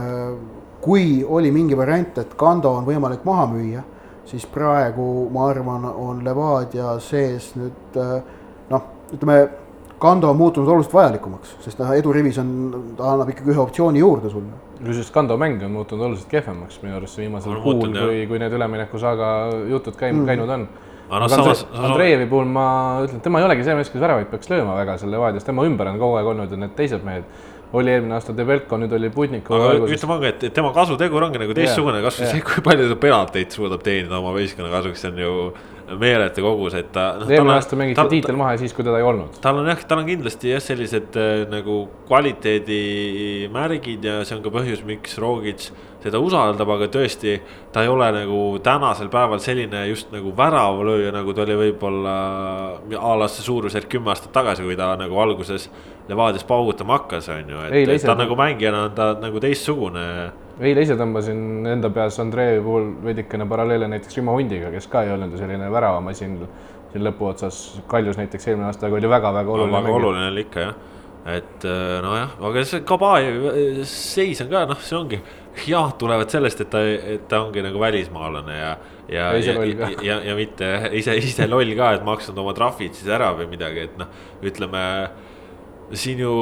kui 0.85 1.25
oli 1.25 1.51
mingi 1.55 1.77
variant, 1.77 2.19
et 2.21 2.35
Kando 2.37 2.75
on 2.77 2.85
võimalik 2.85 3.25
maha 3.25 3.49
müüa, 3.55 3.83
siis 4.29 4.45
praegu 4.53 5.29
ma 5.33 5.49
arvan, 5.49 5.87
on 5.89 6.25
Levadia 6.25 6.99
sees 7.01 7.53
nüüd 7.57 8.01
noh, 8.71 8.89
ütleme 9.15 9.39
Kando 10.05 10.29
on 10.31 10.37
muutunud 10.37 10.69
oluliselt 10.69 10.95
vajalikumaks, 10.95 11.55
sest 11.65 11.79
noh, 11.81 11.93
edurivis 11.97 12.37
on, 12.43 12.49
ta 12.99 13.15
annab 13.15 13.31
ikkagi 13.33 13.55
ühe 13.55 13.61
optsiooni 13.63 14.03
juurde 14.03 14.33
sulle. 14.33 14.59
kusjuures 14.81 15.13
Kando 15.15 15.39
mäng 15.41 15.63
on 15.65 15.73
muutunud 15.79 16.05
oluliselt 16.11 16.29
kehvemaks 16.29 16.83
minu 16.83 16.99
arust 16.99 17.21
viimasel 17.21 17.61
kuul, 17.65 17.87
kui, 17.95 18.27
kui 18.29 18.43
need 18.43 18.53
üleminekusaaga 18.53 19.31
jutud 19.71 19.97
käim, 19.97 20.19
mm. 20.19 20.27
käinud 20.29 20.53
on. 20.59 20.67
aga 21.09 21.29
samas. 21.33 21.65
Andreevi 21.73 22.27
puhul 22.29 22.51
ma 22.53 22.67
ütlen, 23.07 23.23
tema 23.25 23.41
ei 23.41 23.49
olegi 23.49 23.65
see 23.65 23.79
mees, 23.79 23.93
kes 23.93 24.03
väravaid 24.03 24.29
peaks 24.33 24.53
lööma 24.53 24.77
väga 24.83 24.99
seal 25.01 25.15
Levadias, 25.15 25.47
tema 25.47 25.65
ümber 25.65 25.89
on 25.89 26.01
kogu 26.03 26.19
aeg 26.21 26.31
olnud 26.35 26.53
ju 26.53 26.61
need 26.61 26.77
teised 26.77 27.07
mehed 27.07 27.25
oli 27.75 27.95
eelmine 27.95 28.17
aasta 28.17 28.35
Debelko, 28.37 28.79
nüüd 28.81 28.95
oli 28.97 29.11
Putnikov. 29.15 29.67
aga 29.69 29.91
ütleme 29.91 30.17
ongi, 30.17 30.33
et 30.33 30.49
tema 30.55 30.73
kasutegur 30.75 31.27
ongi 31.27 31.41
nagu 31.43 31.57
teistsugune, 31.57 32.01
kasvõi 32.05 32.31
see, 32.31 32.43
kui 32.47 32.65
palju 32.65 32.91
ta 32.93 32.99
penalteid 33.01 33.55
suudab 33.55 33.85
teenida 33.87 34.21
oma 34.21 34.35
võistkonna 34.37 34.71
kasuks, 34.73 35.05
see 35.05 35.13
on 35.13 35.23
ju 35.25 35.33
meeletu 36.01 36.45
kogus, 36.45 36.77
et 36.79 36.91
ta 36.95 37.11
no,. 37.21 37.29
eelmine 37.29 37.57
aasta 37.59 37.79
mängiti 37.79 37.99
ta, 37.99 38.07
tiitel 38.11 38.39
maha 38.41 38.55
ja 38.55 38.63
siis, 38.63 38.75
kui 38.77 38.87
teda 38.87 39.01
ei 39.01 39.07
olnud. 39.07 39.37
tal 39.45 39.61
on 39.61 39.69
jah, 39.69 39.83
tal 39.89 40.01
on 40.01 40.09
kindlasti 40.09 40.55
jah, 40.55 40.63
sellised 40.65 41.19
äh, 41.21 41.33
nagu 41.51 41.83
kvaliteedimärgid 42.09 44.09
ja 44.09 44.15
see 44.25 44.39
on 44.39 44.45
ka 44.47 44.55
põhjus, 44.55 44.85
miks 44.89 45.19
Rogic 45.23 45.69
teda 46.05 46.21
usaldab, 46.21 46.71
aga 46.77 46.89
tõesti. 46.93 47.39
ta 47.73 47.83
ei 47.83 47.89
ole 47.89 48.11
nagu 48.13 48.39
tänasel 48.63 49.09
päeval 49.13 49.41
selline 49.43 49.87
just 49.89 50.13
nagu 50.13 50.33
väravalööja, 50.37 51.13
nagu 51.15 51.35
ta 51.35 51.43
oli 51.47 51.59
võib-olla 51.63 52.15
a 53.01 53.17
la 53.19 53.29
see 53.29 53.47
suurusjärk 53.47 53.89
kümme 53.97 54.13
aastat 54.13 54.33
tagasi, 54.37 54.63
kui 54.63 54.77
ta 54.77 54.95
nagu 55.01 55.19
alguses 55.21 55.71
Levadias 56.09 56.45
paugutama 56.45 56.99
hakkas, 56.99 57.31
on 57.33 57.49
ju, 57.49 57.61
et, 57.71 57.89
et 57.89 58.03
ta 58.05 58.15
nagu 58.19 58.37
mängijana 58.37 58.89
on 58.91 58.97
ta 58.97 59.15
nagu 59.21 59.41
teistsugune 59.41 60.05
eile 60.63 60.85
ise 60.85 60.95
tõmbasin 60.99 61.67
enda 61.67 61.91
peas 61.91 62.19
Andrei 62.23 62.61
puhul 62.63 62.93
veidikene 63.05 63.47
paralleele 63.51 63.89
näiteks 63.91 64.21
Rimo 64.21 64.37
Hundiga, 64.37 64.71
kes 64.75 64.87
ka 64.91 65.03
ei 65.03 65.13
olnud 65.15 65.35
ju 65.35 65.41
selline 65.41 65.71
väravamasin 65.73 66.37
siin 66.93 67.07
lõpuotsas. 67.09 67.61
Kaljus 67.91 68.19
näiteks 68.21 68.49
eelmine 68.49 68.69
aasta 68.71 68.91
oli 68.91 69.11
väga-väga 69.11 69.51
oluline 69.51 69.75
no,. 69.75 69.83
väga 69.83 69.97
oluline 69.99 70.29
oli 70.31 70.45
ikka 70.47 70.67
jah, 70.67 70.77
et 71.35 71.67
äh, 71.67 71.97
nojah, 72.05 72.37
aga 72.51 72.65
see 72.71 72.85
Kabajev 72.87 73.49
äh, 73.51 73.81
seis 73.89 74.45
on 74.45 74.53
ka 74.53 74.63
noh, 74.71 74.85
see 74.85 74.99
ongi 74.99 75.21
head 75.55 75.99
tulevad 76.01 76.33
sellest, 76.33 76.65
et 76.65 76.71
ta, 76.73 76.83
ta 77.31 77.45
ongi 77.45 77.63
nagu 77.63 77.81
välismaalane 77.81 78.57
ja. 78.59 78.73
ja, 79.09 79.29
ja, 79.39 79.55
ja, 79.65 79.91
ja, 80.03 80.17
ja 80.31 80.35
mitte 80.39 80.73
ise, 80.99 81.15
ise 81.21 81.47
loll 81.51 81.77
ka, 81.79 81.93
et 81.99 82.07
maksnud 82.07 82.39
oma 82.43 82.55
trahvid 82.57 82.97
siis 82.97 83.11
ära 83.13 83.31
või 83.39 83.47
midagi, 83.53 83.87
et 83.89 84.01
noh, 84.01 84.11
ütleme 84.45 84.83
siin 85.93 86.21
ju 86.25 86.35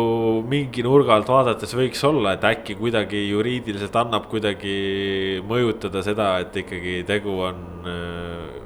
mingi 0.49 0.85
nurga 0.87 1.17
alt 1.17 1.31
vaadates 1.31 1.75
võiks 1.77 2.03
olla, 2.07 2.37
et 2.37 2.45
äkki 2.47 2.77
kuidagi 2.79 3.25
juriidiliselt 3.29 3.97
annab 3.99 4.29
kuidagi 4.31 5.41
mõjutada 5.49 6.03
seda, 6.07 6.35
et 6.45 6.57
ikkagi 6.63 7.01
tegu 7.09 7.35
on 7.49 7.89
äh, 7.91 8.61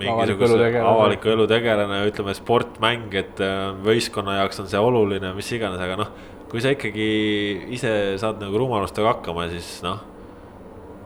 mingisuguse 0.00 0.68
avaliku 0.80 1.32
elu 1.34 1.46
tegelane, 1.50 2.02
ütleme 2.08 2.34
sportmäng, 2.36 3.14
et 3.16 3.40
äh, 3.44 3.70
võistkonna 3.84 4.40
jaoks 4.40 4.62
on 4.62 4.70
see 4.70 4.82
oluline, 4.90 5.32
mis 5.36 5.50
iganes, 5.56 5.80
aga 5.80 5.98
noh. 6.04 6.12
Kui 6.50 6.62
sa 6.62 6.74
ikkagi 6.74 7.10
ise 7.76 7.92
saad 8.20 8.40
nagu 8.42 8.58
rumalustega 8.58 9.14
hakkama, 9.14 9.48
siis 9.52 9.78
noh 9.86 10.10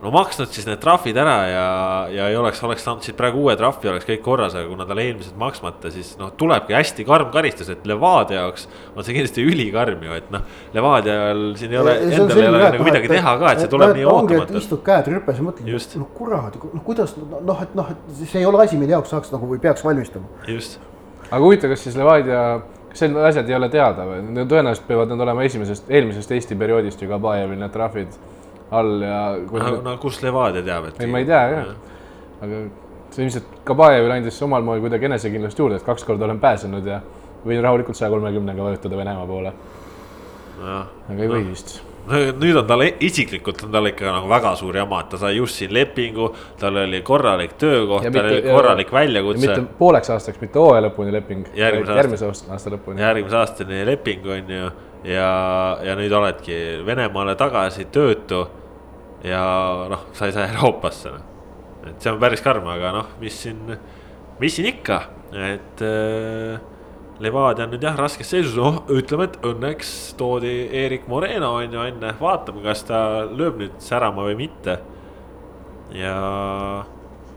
no 0.04 0.10
maksnud 0.12 0.50
siis 0.52 0.66
need 0.68 0.80
trahvid 0.82 1.16
ära 1.20 1.34
ja, 1.48 1.66
ja 2.12 2.26
ei 2.28 2.36
oleks, 2.36 2.60
oleks 2.66 2.84
saanud 2.84 3.04
siis 3.06 3.16
praegu 3.16 3.40
uue 3.46 3.54
trahvi, 3.56 3.88
oleks 3.88 4.06
kõik 4.08 4.20
korras, 4.24 4.56
aga 4.58 4.68
kuna 4.68 4.86
tal 4.88 5.00
eelmised 5.00 5.36
maksmata, 5.40 5.92
siis 5.94 6.12
noh, 6.20 6.32
tulebki 6.40 6.76
hästi 6.76 7.06
karm 7.08 7.30
karistus, 7.34 7.70
et 7.72 7.86
Levadia 7.88 8.42
jaoks 8.42 8.66
on 8.92 9.06
see 9.06 9.16
kindlasti 9.16 9.46
ülikarm 9.48 10.04
ju, 10.04 10.18
et 10.18 10.28
noh. 10.34 10.44
Levadial 10.76 11.44
siin 11.60 11.72
ei 11.72 11.80
ole, 11.80 11.96
endal 12.04 12.42
ei 12.42 12.50
ole 12.50 12.62
nagu 12.76 12.88
midagi 12.88 13.12
teha 13.14 13.34
ka, 13.40 13.54
et 13.54 13.64
see 13.64 13.72
tuleb 13.72 13.94
nii 13.96 14.08
ootamatult. 14.10 14.60
istud 14.60 14.84
käed 14.84 15.10
rüpes 15.14 15.40
ja 15.40 15.48
mõtled, 15.48 15.98
no 16.02 16.08
kurat, 16.18 16.60
noh 16.60 16.84
kuidas 16.84 17.16
noh, 17.22 17.64
et 17.64 17.76
noh, 17.78 17.92
et 17.94 18.24
see 18.24 18.42
ei 18.42 18.48
ole 18.50 18.60
asi, 18.64 18.80
mille 18.80 18.96
jaoks 18.98 19.14
saaks 19.14 19.32
nagu 19.32 19.48
või 19.48 19.62
peaks 19.62 19.84
valmistama. 19.86 20.28
just. 20.50 20.80
aga 21.30 21.40
huvitav, 21.40 21.72
kas 21.72 21.86
siis 21.88 21.96
Levadia 21.96 22.44
need 23.02 23.26
asjad 23.30 23.50
ei 23.50 23.56
ole 23.56 23.68
teada 23.72 24.06
või? 24.08 24.22
tõenäoliselt 24.44 24.86
peavad 24.88 25.10
need 25.10 25.24
olema 25.26 25.44
esimesest, 25.48 25.90
eelmisest 25.90 26.34
Eesti 26.36 26.58
perioodist 26.58 27.02
ju 27.02 27.08
Kabajevil 27.10 27.58
need 27.58 27.74
trahvid 27.74 28.18
all 28.74 29.02
ja. 29.02 29.20
no, 29.50 29.74
no 29.84 29.96
kust 30.02 30.22
Levadia 30.22 30.62
teab, 30.66 30.90
et. 30.90 31.00
ei, 31.02 31.10
ma 31.10 31.22
ei 31.22 31.28
tea 31.28 31.42
jah 31.52 31.68
ja., 31.68 32.02
aga 32.44 32.60
see 33.14 33.26
ilmselt 33.26 33.58
Kabajevile 33.66 34.18
andis 34.18 34.42
omal 34.46 34.66
moel 34.66 34.82
kuidagi 34.84 35.10
enesekindlust 35.10 35.58
juurde, 35.58 35.80
et 35.80 35.86
kaks 35.86 36.06
korda 36.06 36.28
olen 36.28 36.42
pääsenud 36.42 36.86
ja 36.90 37.00
võin 37.44 37.62
rahulikult 37.62 37.98
saja 37.98 38.12
kolmekümnega 38.14 38.70
vajutada 38.70 39.00
Venemaa 39.02 39.26
poole. 39.28 39.52
aga 40.62 41.18
ei 41.18 41.26
no. 41.28 41.34
või 41.34 41.50
vist 41.50 41.76
nüüd 42.10 42.58
on 42.60 42.66
tal 42.68 42.82
isiklikult 42.84 43.62
on 43.66 43.72
tal 43.72 43.88
ikka 43.88 44.10
nagu 44.12 44.28
väga 44.28 44.54
suur 44.60 44.76
jama, 44.76 45.00
et 45.04 45.12
ta 45.14 45.20
sai 45.20 45.36
just 45.38 45.60
siin 45.60 45.72
lepingu, 45.74 46.30
tal 46.60 46.76
oli 46.82 47.00
korralik 47.06 47.54
töökoht, 47.60 48.08
tal 48.12 48.28
oli 48.28 48.42
korralik 48.44 48.92
väljakutse. 48.92 49.46
mitte 49.46 49.76
pooleks 49.78 50.12
aastaks, 50.12 50.40
mitte 50.42 50.60
hooaja 50.60 50.84
lõpuni 50.88 51.14
leping, 51.14 51.46
järgmise, 51.56 51.96
järgmise 52.00 52.28
aasta, 52.28 52.50
aasta 52.56 52.74
lõpuni. 52.74 53.00
järgmise 53.00 53.40
aastani 53.40 53.80
leping 53.88 54.28
on 54.36 54.52
ju 54.56 54.68
ja, 55.14 55.30
ja 55.84 55.96
nüüd 55.98 56.12
oledki 56.12 56.58
Venemaale 56.86 57.36
tagasi 57.40 57.88
töötu 57.92 58.44
ja 59.24 59.44
noh, 59.90 60.08
sa 60.12 60.28
ei 60.28 60.36
saa 60.36 60.48
Euroopasse. 60.52 61.14
et 61.88 62.00
see 62.00 62.12
on 62.12 62.20
päris 62.20 62.44
karm, 62.44 62.68
aga 62.68 62.92
noh, 62.98 63.10
mis 63.20 63.42
siin, 63.46 63.60
mis 64.40 64.56
siin 64.56 64.70
ikka, 64.72 65.00
et 65.32 65.84
äh, 65.84 66.60
Levadia 67.22 67.68
on 67.68 67.70
nüüd 67.74 67.84
jah 67.86 67.94
raskes 67.98 68.32
seisus, 68.32 68.56
noh 68.58 68.80
ütleme, 68.90 69.28
et 69.28 69.36
õnneks 69.46 69.90
toodi 70.18 70.54
Erik 70.74 71.06
Moreno 71.10 71.52
on 71.60 71.76
ju 71.76 71.84
enne, 71.86 72.10
vaatame, 72.18 72.64
kas 72.64 72.82
ta 72.88 72.98
lööb 73.30 73.60
nüüd 73.60 73.76
särama 73.82 74.26
või 74.26 74.34
mitte. 74.46 74.80
ja, 75.94 76.16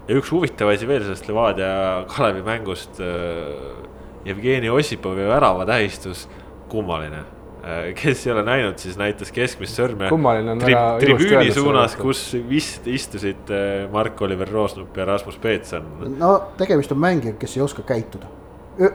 ja 0.07 0.17
üks 0.17 0.31
huvitav 0.33 0.71
asi 0.73 0.89
veel 0.89 1.05
sellest 1.05 1.29
Levadia 1.29 2.05
Kalevi 2.09 2.45
mängust 2.47 3.01
äh,. 3.03 3.85
Jevgeni 4.27 4.67
Ossipovi 4.69 5.23
värava 5.23 5.63
tähistus, 5.65 6.25
kummaline 6.67 7.21
äh, 7.63 7.93
kes 7.95 8.25
ei 8.27 8.33
ole 8.33 8.41
näinud, 8.43 8.75
siis 8.81 8.97
näitas 8.99 9.31
keskmist 9.31 9.77
sõrme. 9.77 10.09
kummaline 10.11 10.51
on 10.51 10.63
tri 10.63 10.73
tribüüni 10.99 11.53
suunas, 11.55 11.95
kus 11.95 12.23
vist 12.49 12.89
istusid 12.91 13.53
äh, 13.53 13.85
Mark-Oliver 13.93 14.51
Roosnup 14.51 14.97
ja 14.97 15.05
Rasmus 15.07 15.37
Peetson. 15.39 15.87
no 16.17 16.33
tegemist 16.59 16.91
on 16.91 16.99
mängijaga, 17.05 17.37
kes 17.45 17.55
ei 17.55 17.63
oska 17.63 17.85
käituda, 17.87 18.27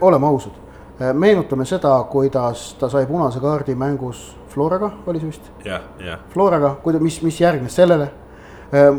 oleme 0.01 0.29
ausad. 0.29 0.59
Meenutame 0.99 1.65
seda, 1.65 1.95
kuidas 2.09 2.73
ta 2.79 2.89
sai 2.89 3.05
punase 3.05 3.39
kaardi 3.39 3.75
mängus 3.75 4.35
Floraga, 4.53 4.91
oli 5.07 5.19
see 5.19 5.31
vist? 5.31 5.47
jah, 5.65 5.81
jah. 5.99 6.19
Floraga, 6.29 6.75
kuida-, 6.83 7.01
mis, 7.01 7.21
mis 7.25 7.39
järgnes 7.41 7.75
sellele? 7.75 8.11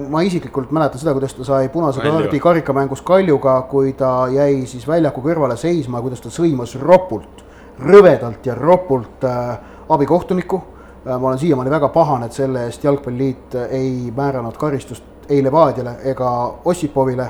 ma 0.09 0.21
isiklikult 0.23 0.71
mäletan 0.71 1.01
seda, 1.03 1.13
kuidas 1.15 1.35
ta 1.35 1.45
sai 1.47 1.69
punase 1.69 2.03
kaardi 2.03 2.39
karikamängus 2.41 3.03
Kaljuga, 3.03 3.61
kui 3.71 3.93
ta 3.99 4.29
jäi 4.31 4.67
siis 4.71 4.87
väljaku 4.87 5.23
kõrvale 5.23 5.57
seisma, 5.59 6.03
kuidas 6.03 6.23
ta 6.23 6.31
sõimas 6.31 6.77
ropult, 6.79 7.43
rõvedalt 7.83 8.47
ja 8.47 8.55
ropult 8.55 9.27
äh, 9.27 9.57
abikohtunikku 9.91 10.61
äh,. 10.61 11.19
ma 11.19 11.29
olen 11.29 11.39
siiamaani 11.39 11.71
väga 11.71 11.89
pahane, 11.95 12.27
et 12.27 12.39
selle 12.39 12.67
eest 12.69 12.85
Jalgpalliliit 12.85 13.55
ei 13.71 14.13
määranud 14.17 14.57
karistust 14.59 15.29
ei 15.29 15.43
Levadiale 15.43 15.97
ega 16.11 16.31
Ossipovile 16.65 17.23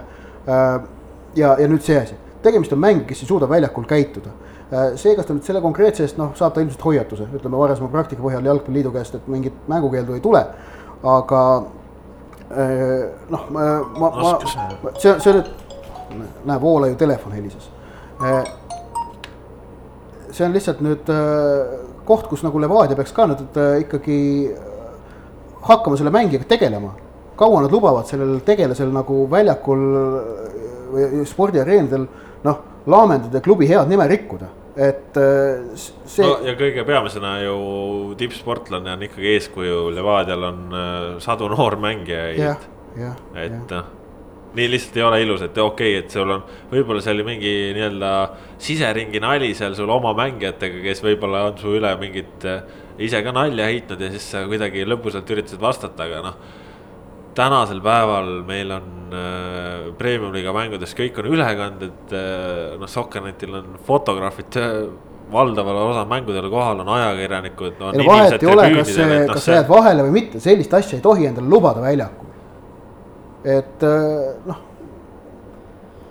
äh,. 0.49 0.81
ja, 1.37 1.57
ja 1.59 1.69
nüüd 1.69 1.85
see 1.85 1.97
asi, 2.01 2.17
tegemist 2.43 2.73
on 2.73 2.85
mängija, 2.85 3.09
kes 3.09 3.25
ei 3.25 3.33
suuda 3.33 3.49
väljakul 3.49 3.89
käituda 3.89 4.33
äh, 4.33 4.54
see, 4.71 5.15
kas 5.17 5.27
ta 5.29 5.37
nüüd 5.37 5.45
selle 5.47 5.61
konkreetse 5.65 6.07
eest, 6.07 6.19
noh, 6.19 6.33
saab 6.39 6.55
ta 6.55 6.63
ilmselt 6.65 6.85
hoiatuse, 6.85 7.29
ütleme 7.37 7.59
varasema 7.61 7.91
praktika 7.93 8.25
põhjal 8.25 8.47
Jalgpalliliidu 8.49 8.93
käest, 8.95 9.19
et 9.19 9.29
mingit 9.31 9.69
mängukeeldu 9.69 10.17
ei 10.17 10.23
tule. 10.25 10.45
aga 11.05 11.41
äh, 12.57 13.05
noh, 13.29 13.47
ma, 13.53 13.65
ma, 14.01 14.11
ma, 14.17 14.31
see, 14.97 15.13
see 15.21 15.35
nüüd, 15.37 15.51
näe, 16.49 16.61
Voola 16.63 16.89
ju 16.89 16.97
telefon 16.97 17.37
helises. 17.37 17.69
see 20.33 20.47
on 20.47 20.57
lihtsalt 20.57 20.81
nüüd 20.83 21.13
äh, 21.13 21.77
koht, 22.09 22.27
kus 22.31 22.43
nagu 22.47 22.61
Levadia 22.63 22.97
peaks 22.97 23.13
ka 23.13 23.29
nüüd 23.29 23.61
äh, 23.61 23.83
ikkagi 23.85 24.19
hakkama 25.65 26.01
selle 26.01 26.13
mängijaga 26.15 26.49
tegelema. 26.57 26.95
kaua 27.37 27.61
nad 27.61 27.73
lubavad 27.73 28.07
sellel 28.07 28.39
tegelasel 28.47 28.93
nagu 28.95 29.25
väljakul 29.31 29.81
või 30.95 31.25
spordiareenidel 31.27 32.05
noh, 32.07 32.24
laamendada 32.91 33.41
klubi 33.45 33.69
head 33.71 33.91
nime 33.91 34.07
rikkuda, 34.11 34.51
et 34.77 35.19
äh, 35.21 35.65
see 35.79 36.27
no 36.27 36.39
ja 36.45 36.55
kõige 36.59 36.85
peamisena 36.87 37.37
ju 37.45 37.59
tippsportlane 38.21 38.95
on 38.97 39.05
ikkagi 39.09 39.35
eeskuju, 39.35 39.83
Levadial 39.97 40.49
on 40.51 40.63
äh, 40.71 41.03
sadu 41.25 41.51
noormängijaid. 41.53 42.41
jah, 42.41 42.65
jah. 42.99 43.21
et 43.41 43.75
noh, 43.75 43.93
nii 44.55 44.71
lihtsalt 44.71 44.99
ei 44.99 45.07
ole 45.09 45.21
ilus, 45.25 45.43
et 45.47 45.59
okei 45.59 45.97
okay,, 45.97 46.05
et 46.05 46.15
sul 46.15 46.31
on, 46.31 46.45
võib-olla 46.71 47.03
see 47.03 47.15
oli 47.17 47.27
mingi 47.27 47.55
nii-öelda 47.75 48.11
siseringi 48.63 49.23
nali 49.23 49.51
seal 49.59 49.75
sul 49.79 49.91
oma 49.91 50.15
mängijatega, 50.19 50.83
kes 50.85 51.03
võib-olla 51.07 51.49
on 51.51 51.59
su 51.61 51.75
üle 51.79 51.95
mingit 52.01 52.47
äh, 52.49 52.63
ise 52.99 53.23
ka 53.25 53.33
nalja 53.35 53.67
heitnud 53.71 54.03
ja 54.03 54.11
siis 54.15 54.29
sa 54.35 54.45
kuidagi 54.49 54.85
lõbusalt 54.87 55.31
üritasid 55.35 55.63
vastata, 55.63 56.07
aga 56.07 56.23
noh. 56.29 56.37
Tänasel 57.35 57.81
päeval 57.85 58.31
meil 58.47 58.71
on 58.75 59.15
äh, 59.15 59.89
premium-liiga 59.99 60.55
mängudes 60.57 60.95
kõik 60.99 61.19
on 61.23 61.31
ülekanded 61.35 62.15
äh,, 62.15 62.77
noh, 62.81 62.91
Soccernetil 62.91 63.59
on 63.61 63.79
fotograafid 63.87 64.61
äh, 64.61 64.77
valdaval 65.33 65.81
osal 65.89 66.07
mängudel 66.11 66.51
kohal 66.53 66.85
on 66.85 66.93
ajakirjanikud 66.99 67.81
no,. 67.81 67.95
ei 67.95 68.03
no 68.03 68.11
vahet 68.11 68.43
ei 68.43 68.53
ole, 68.53 68.69
kas 68.77 68.93
see, 68.99 69.25
kas 69.33 69.49
sa 69.49 69.59
jääd 69.59 69.73
vahele 69.73 70.07
või 70.07 70.21
mitte, 70.21 70.43
sellist 70.45 70.77
asja 70.77 70.99
ei 70.99 71.05
tohi 71.05 71.27
endale 71.31 71.49
lubada 71.51 71.83
väljakul. 71.83 72.31
et 73.55 73.87
noh, 74.47 74.63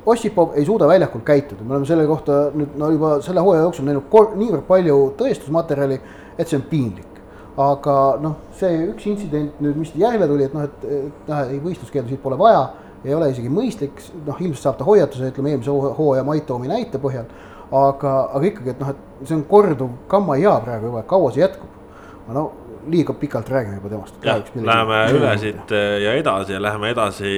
Ossipov 0.06 0.58
ei 0.60 0.66
suuda 0.66 0.88
väljakul 0.88 1.22
käituda, 1.24 1.64
me 1.64 1.78
oleme 1.78 1.88
selle 1.88 2.06
kohta 2.08 2.50
nüüd 2.52 2.76
no 2.80 2.90
juba 2.92 3.14
selle 3.24 3.44
hooaja 3.44 3.64
jooksul 3.64 3.86
näinud 3.88 4.36
niivõrd 4.36 4.66
palju 4.68 4.98
tõestusmaterjali, 5.20 6.00
et 6.36 6.50
see 6.50 6.60
on 6.60 6.66
piinlik. 6.68 7.13
Aga 7.58 7.98
noh, 8.24 8.38
see 8.58 8.88
üks 8.90 9.06
intsident 9.12 9.60
nüüd, 9.62 9.78
mis 9.78 9.94
järele 10.00 10.28
tuli, 10.30 10.48
et 10.48 10.54
noh, 10.56 10.66
et, 10.66 10.88
noh, 11.28 11.44
ei 11.50 11.60
võistluskeeldusid 11.62 12.22
pole 12.24 12.38
vaja, 12.40 12.66
ei 13.04 13.14
ole 13.14 13.30
isegi 13.34 13.52
mõistlik, 13.52 14.00
noh 14.26 14.40
ilmselt 14.40 14.64
saab 14.64 14.78
ta 14.80 14.88
hoiatuse, 14.88 15.30
ütleme 15.34 15.54
eelmise 15.54 15.74
hooaja 16.00 16.24
Mait 16.26 16.46
Toomi 16.48 16.72
näite 16.72 17.02
põhjal 17.04 17.28
aga, 17.74 18.12
aga 18.38 18.50
ikkagi, 18.50 18.74
et 18.74 18.82
noh, 18.82 18.92
et 18.94 19.28
see 19.28 19.38
on 19.38 19.46
korduv 19.50 19.96
kammaijaa 20.12 20.58
praegu 20.66 20.92
juba, 20.92 21.06
kaua 21.10 21.32
see 21.34 21.44
jätkub? 21.44 21.80
no 22.34 22.44
liiga 22.90 23.14
pikalt 23.20 23.50
räägime 23.52 23.80
juba 23.80 23.90
temast. 23.92 24.16
läheme 24.56 25.00
üle 25.12 25.32
siit 25.42 25.74
äh, 25.76 25.98
ja 26.04 26.14
edasi 26.20 26.56
ja 26.56 26.62
läheme 26.62 26.94
edasi 26.94 27.34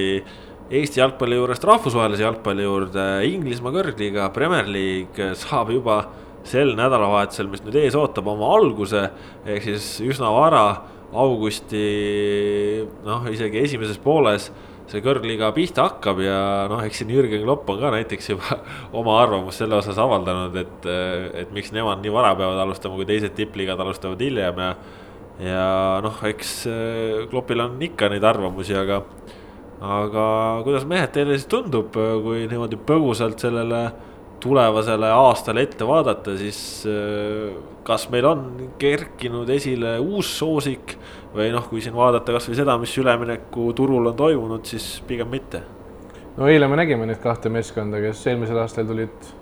Eesti 0.66 0.98
jalgpalli 0.98 1.36
juurest 1.38 1.62
rahvusvahelise 1.62 2.24
jalgpalli 2.24 2.64
juurde. 2.64 3.02
Inglismaa 3.28 3.70
kõrgliiga 3.70 4.24
Premier 4.34 4.66
League 4.66 5.28
saab 5.38 5.70
juba 5.70 6.00
sel 6.50 6.74
nädalavahetusel, 6.78 7.50
mis 7.50 7.64
nüüd 7.64 7.78
ees 7.80 7.96
ootab, 7.98 8.28
oma 8.32 8.52
alguse 8.56 9.08
ehk 9.46 9.66
siis 9.66 9.88
üsna 10.06 10.30
vara 10.34 10.66
augusti 11.16 11.82
noh, 13.06 13.26
isegi 13.30 13.62
esimeses 13.62 14.00
pooles 14.02 14.50
see 14.90 15.02
kõrgliiga 15.02 15.48
pihta 15.54 15.88
hakkab 15.88 16.20
ja 16.22 16.38
noh, 16.70 16.82
eks 16.86 17.00
siin 17.02 17.10
Jürgen 17.10 17.42
Klopp 17.42 17.70
on 17.72 17.80
ka 17.82 17.90
näiteks 17.94 18.30
juba 18.30 18.58
oma 18.98 19.18
arvamust 19.22 19.62
selle 19.62 19.78
osas 19.80 19.98
avaldanud, 20.02 20.54
et, 20.62 20.88
et 21.42 21.54
miks 21.54 21.72
nemad 21.74 22.02
nii 22.02 22.14
vara 22.14 22.34
peavad 22.38 22.62
alustama, 22.62 22.98
kui 22.98 23.08
teised 23.08 23.34
tippliigad 23.38 23.80
alustavad 23.82 24.22
hiljem 24.22 24.62
ja. 24.62 24.70
ja 25.42 25.68
noh, 26.04 26.20
eks 26.30 26.58
Kloppil 27.32 27.64
on 27.66 27.80
ikka 27.82 28.10
neid 28.12 28.26
arvamusi, 28.26 28.76
aga, 28.78 29.02
aga 29.82 30.26
kuidas 30.66 30.86
mehed 30.88 31.14
teile 31.16 31.38
siis 31.38 31.50
tundub, 31.50 31.90
kui 31.94 32.46
niimoodi 32.46 32.78
põgusalt 32.86 33.42
sellele 33.42 33.88
tulevasele 34.40 35.10
aastale 35.10 35.62
ette 35.66 35.86
vaadata, 35.88 36.36
siis 36.38 36.58
kas 37.86 38.08
meil 38.12 38.26
on 38.28 38.42
kerkinud 38.80 39.48
esile 39.54 39.96
uus 40.02 40.32
soosik 40.38 40.96
või 41.36 41.48
noh, 41.54 41.64
kui 41.70 41.80
siin 41.84 41.96
vaadata 41.96 42.34
kasvõi 42.36 42.58
seda, 42.58 42.76
mis 42.80 42.92
üleminekuturul 43.00 44.12
on 44.12 44.18
toimunud, 44.18 44.64
siis 44.68 45.00
pigem 45.08 45.30
mitte. 45.32 45.62
no 46.36 46.48
eile 46.52 46.68
me 46.68 46.76
nägime 46.76 47.06
neid 47.08 47.22
kahte 47.22 47.52
meeskonda, 47.52 48.00
kes 48.02 48.26
eelmisel 48.26 48.60
aastal 48.60 48.88
tulid 48.88 49.32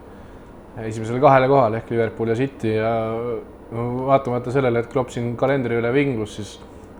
esimesele 0.84 1.20
kahele 1.22 1.48
kohale 1.50 1.80
ehk 1.80 1.90
Liverpool 1.90 2.32
ja 2.32 2.38
City 2.38 2.76
ja 2.76 2.92
vaatamata 4.06 4.52
sellele, 4.54 4.82
et 4.82 4.92
Klopp 4.92 5.10
siin 5.14 5.34
kalendri 5.38 5.78
üle 5.78 5.92
vinglus, 5.94 6.38
siis 6.38 6.56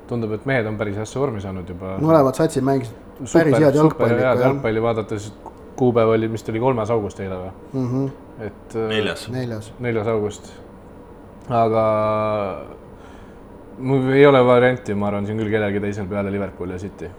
tundub, 0.09 0.35
et 0.37 0.47
mehed 0.49 0.67
on 0.69 0.79
päris 0.79 0.99
hästi 1.01 1.21
vormi 1.21 1.43
saanud 1.43 1.69
juba. 1.69 1.97
mõlemad 2.03 2.37
satsid 2.39 2.65
mängisid 2.67 3.05
päris 3.33 3.59
head 3.59 3.79
jalgpalli. 3.79 4.21
head 4.21 4.43
jalgpalli 4.43 4.83
vaadates 4.83 5.31
kuupäev 5.77 6.15
oli, 6.15 6.29
mis 6.29 6.43
ta 6.43 6.53
oli, 6.53 6.61
kolmas 6.63 6.91
august 6.91 7.21
eile 7.21 7.41
või 7.41 7.51
mm? 7.73 7.91
-hmm. 7.91 8.47
et. 8.47 8.79
neljas. 8.89 9.29
neljas. 9.33 9.73
neljas 9.81 10.07
august. 10.07 10.53
aga 11.49 11.85
mul 13.79 14.13
ei 14.13 14.27
ole 14.27 14.47
varianti, 14.47 14.95
ma 14.95 15.11
arvan, 15.11 15.27
siin 15.27 15.39
küll 15.39 15.51
kellelgi 15.51 15.81
teisel 15.81 16.07
peale 16.11 16.33
Liverpool 16.33 16.71
ja 16.71 16.79
City. 16.79 17.11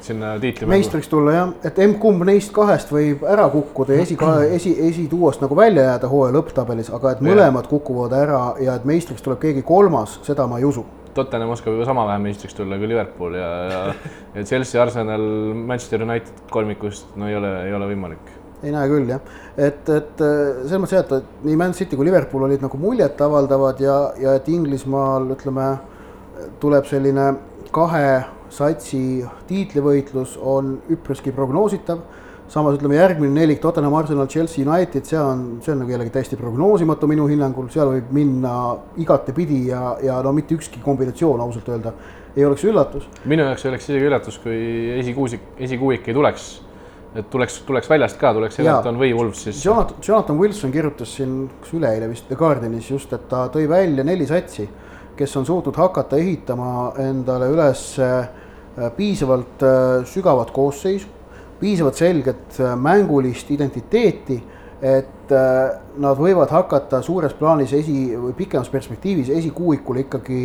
sinna 0.00 0.38
tiitli. 0.40 0.66
meistriks 0.66 1.08
tulla 1.08 1.32
jah, 1.32 1.52
et 1.64 1.78
emb-kumb 1.78 2.24
neist 2.28 2.52
kahest 2.52 2.92
võib 2.92 3.24
ära 3.24 3.48
kukkuda 3.48 3.96
ja 3.96 4.02
esi, 4.02 4.16
esi, 4.54 4.74
esituuast 4.88 5.40
nagu 5.40 5.56
välja 5.56 5.82
jääda 5.82 6.08
hooaja 6.08 6.34
lõpptabelis, 6.36 6.94
aga 6.94 7.12
et 7.16 7.20
mõlemad 7.24 7.68
kukuvad 7.68 8.12
ära 8.12 8.42
ja 8.60 8.74
et 8.74 8.84
meistriks 8.84 9.22
tuleb 9.22 9.40
keegi 9.40 9.62
kolmas, 9.62 10.18
seda 10.26 10.46
ma 10.46 10.58
ei 10.58 10.64
usu 10.68 10.84
Tottenham 11.14 11.52
oskab 11.54 11.74
juba 11.74 11.86
sama 11.88 12.06
vähe 12.08 12.22
meistriks 12.24 12.56
tulla 12.56 12.78
kui 12.80 12.90
Liverpool 12.90 13.36
ja, 13.38 13.50
ja, 13.70 13.80
ja 14.36 14.44
Chelsea, 14.44 14.82
Arsenal, 14.82 15.24
Manchester 15.54 16.04
United 16.06 16.44
kolmikust 16.50 17.16
no 17.20 17.28
ei 17.30 17.36
ole, 17.38 17.52
ei 17.68 17.74
ole 17.76 17.90
võimalik. 17.92 18.32
ei 18.62 18.74
näe 18.74 18.88
küll 18.90 19.08
jah, 19.08 19.22
et, 19.56 19.88
et 19.88 20.24
selles 20.24 20.82
mõttes 20.82 20.96
jah, 20.98 21.06
et 21.06 21.46
nii 21.46 21.60
Man 21.60 21.76
City 21.76 21.96
kui 21.96 22.08
Liverpool 22.08 22.44
olid 22.48 22.64
nagu 22.64 22.80
muljetavaldavad 22.80 23.80
ja, 23.80 24.00
ja 24.20 24.34
et 24.36 24.48
Inglismaal 24.52 25.30
ütleme, 25.36 25.70
tuleb 26.60 26.88
selline 26.88 27.30
kahe 27.72 28.20
satsi 28.50 29.22
tiitlivõitlus 29.48 30.36
on 30.42 30.74
üpriski 30.90 31.32
prognoositav 31.34 32.02
samas 32.50 32.78
ütleme, 32.78 32.96
järgmine 32.98 33.34
nelik 33.34 33.60
Tottenham, 33.62 33.94
Arsenal, 33.94 34.26
Chelsea, 34.30 34.64
United, 34.66 35.04
see 35.06 35.18
on, 35.18 35.42
see 35.62 35.74
on 35.74 35.84
nagu 35.84 35.92
jällegi 35.94 36.10
täiesti 36.14 36.38
prognoosimatu 36.38 37.08
minu 37.10 37.28
hinnangul, 37.30 37.68
seal 37.70 37.92
võib 37.92 38.08
minna 38.14 38.54
igatepidi 39.00 39.60
ja, 39.68 39.94
ja 40.02 40.18
no 40.24 40.32
mitte 40.34 40.56
ükski 40.58 40.82
kombinatsioon 40.82 41.42
ausalt 41.44 41.70
öelda 41.70 41.94
ei 42.36 42.46
oleks 42.46 42.64
üllatus. 42.66 43.06
minu 43.30 43.46
jaoks 43.46 43.66
oleks 43.70 43.86
isegi 43.90 44.08
üllatus, 44.08 44.40
kui 44.42 44.58
esikuusik, 44.96 45.46
esikuuik 45.68 46.10
ei 46.10 46.16
tuleks. 46.16 46.48
et 47.14 47.30
tuleks, 47.30 47.60
tuleks 47.66 47.88
väljast 47.90 48.18
ka, 48.18 48.30
tuleks 48.34 48.58
Everton 48.62 48.98
või 48.98 49.14
Wolves 49.14 49.46
siis. 49.46 49.64
Jonathan, 49.64 49.96
Jonathan 50.06 50.38
Wilson 50.38 50.74
kirjutas 50.74 51.14
siin, 51.16 51.38
kas 51.60 51.72
üleeile 51.74 52.10
vist 52.10 52.28
The 52.28 52.38
Guardianis 52.38 52.90
just, 52.90 53.12
et 53.12 53.28
ta 53.30 53.48
tõi 53.50 53.68
välja 53.70 54.04
neli 54.06 54.26
satsi, 54.26 54.68
kes 55.18 55.36
on 55.36 55.46
suutnud 55.46 55.78
hakata 55.78 56.18
ehitama 56.18 56.92
endale 57.02 57.50
üles 57.50 57.86
äh, 58.02 58.28
piisavalt 58.96 59.66
äh, 59.66 60.04
sügavat 60.06 60.54
koosseisu 60.54 61.19
piisavalt 61.60 62.00
selget 62.00 62.58
mängulist 62.80 63.50
identiteeti 63.52 64.40
et 64.80 65.32
äh, 65.32 65.72
nad 66.00 66.16
võivad 66.16 66.50
hakata 66.54 67.02
suures 67.04 67.34
plaanis 67.36 67.72
esi 67.76 68.14
või 68.16 68.32
pikemas 68.36 68.70
perspektiivis 68.72 69.28
esikuuikule 69.36 70.06
ikkagi 70.06 70.40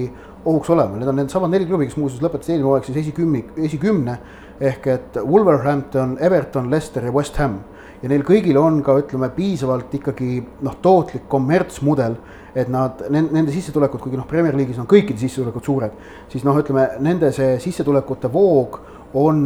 ohuks 0.46 0.70
olema, 0.76 1.00
need 1.00 1.10
on 1.10 1.22
needsamad 1.22 1.54
neli 1.54 1.68
klubi, 1.70 1.88
kes 1.88 1.96
muuseas 1.98 2.24
lõpetasid 2.24 2.58
eelmine 2.58 2.68
hooaeg 2.68 2.90
siis 2.90 3.00
esikümni, 3.06 3.46
esikümne 3.70 4.18
ehk 4.60 4.92
et 4.92 5.18
Wolverhampton, 5.24 6.18
Everton, 6.24 6.70
Leicester 6.72 7.08
ja 7.08 7.16
West 7.16 7.40
Ham. 7.42 7.62
Ja 8.04 8.12
neil 8.12 8.26
kõigil 8.28 8.60
on 8.60 8.82
ka 8.86 8.94
ütleme 9.00 9.32
piisavalt 9.34 9.94
ikkagi 9.98 10.38
noh, 10.68 10.76
tootlik 10.84 11.26
kommertsmudel, 11.32 12.20
et 12.56 12.68
nad, 12.72 13.02
nende 13.10 13.50
sissetulekud, 13.56 14.04
kuigi 14.04 14.20
noh, 14.20 14.28
Premier 14.30 14.56
League'is 14.56 14.78
on 14.84 14.88
kõikide 14.88 15.20
sissetulekud 15.20 15.66
suured, 15.66 15.96
siis 16.32 16.44
noh, 16.46 16.60
ütleme 16.60 16.90
nende 17.04 17.32
see 17.36 17.56
sissetulekute 17.64 18.30
voog 18.32 18.78
on, 19.16 19.42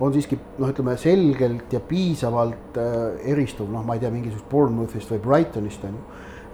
on 0.00 0.12
siiski 0.14 0.38
noh, 0.58 0.70
ütleme 0.70 0.96
selgelt 1.00 1.72
ja 1.72 1.80
piisavalt 1.80 2.78
äh, 2.80 3.30
eristuv, 3.32 3.70
noh, 3.72 3.84
ma 3.86 3.96
ei 3.96 4.02
tea, 4.02 4.12
mingisugust 4.12 4.48
Bournemouthist 4.50 5.12
või 5.14 5.22
Brightonist 5.24 5.84
on 5.88 5.96
ju 5.96 6.04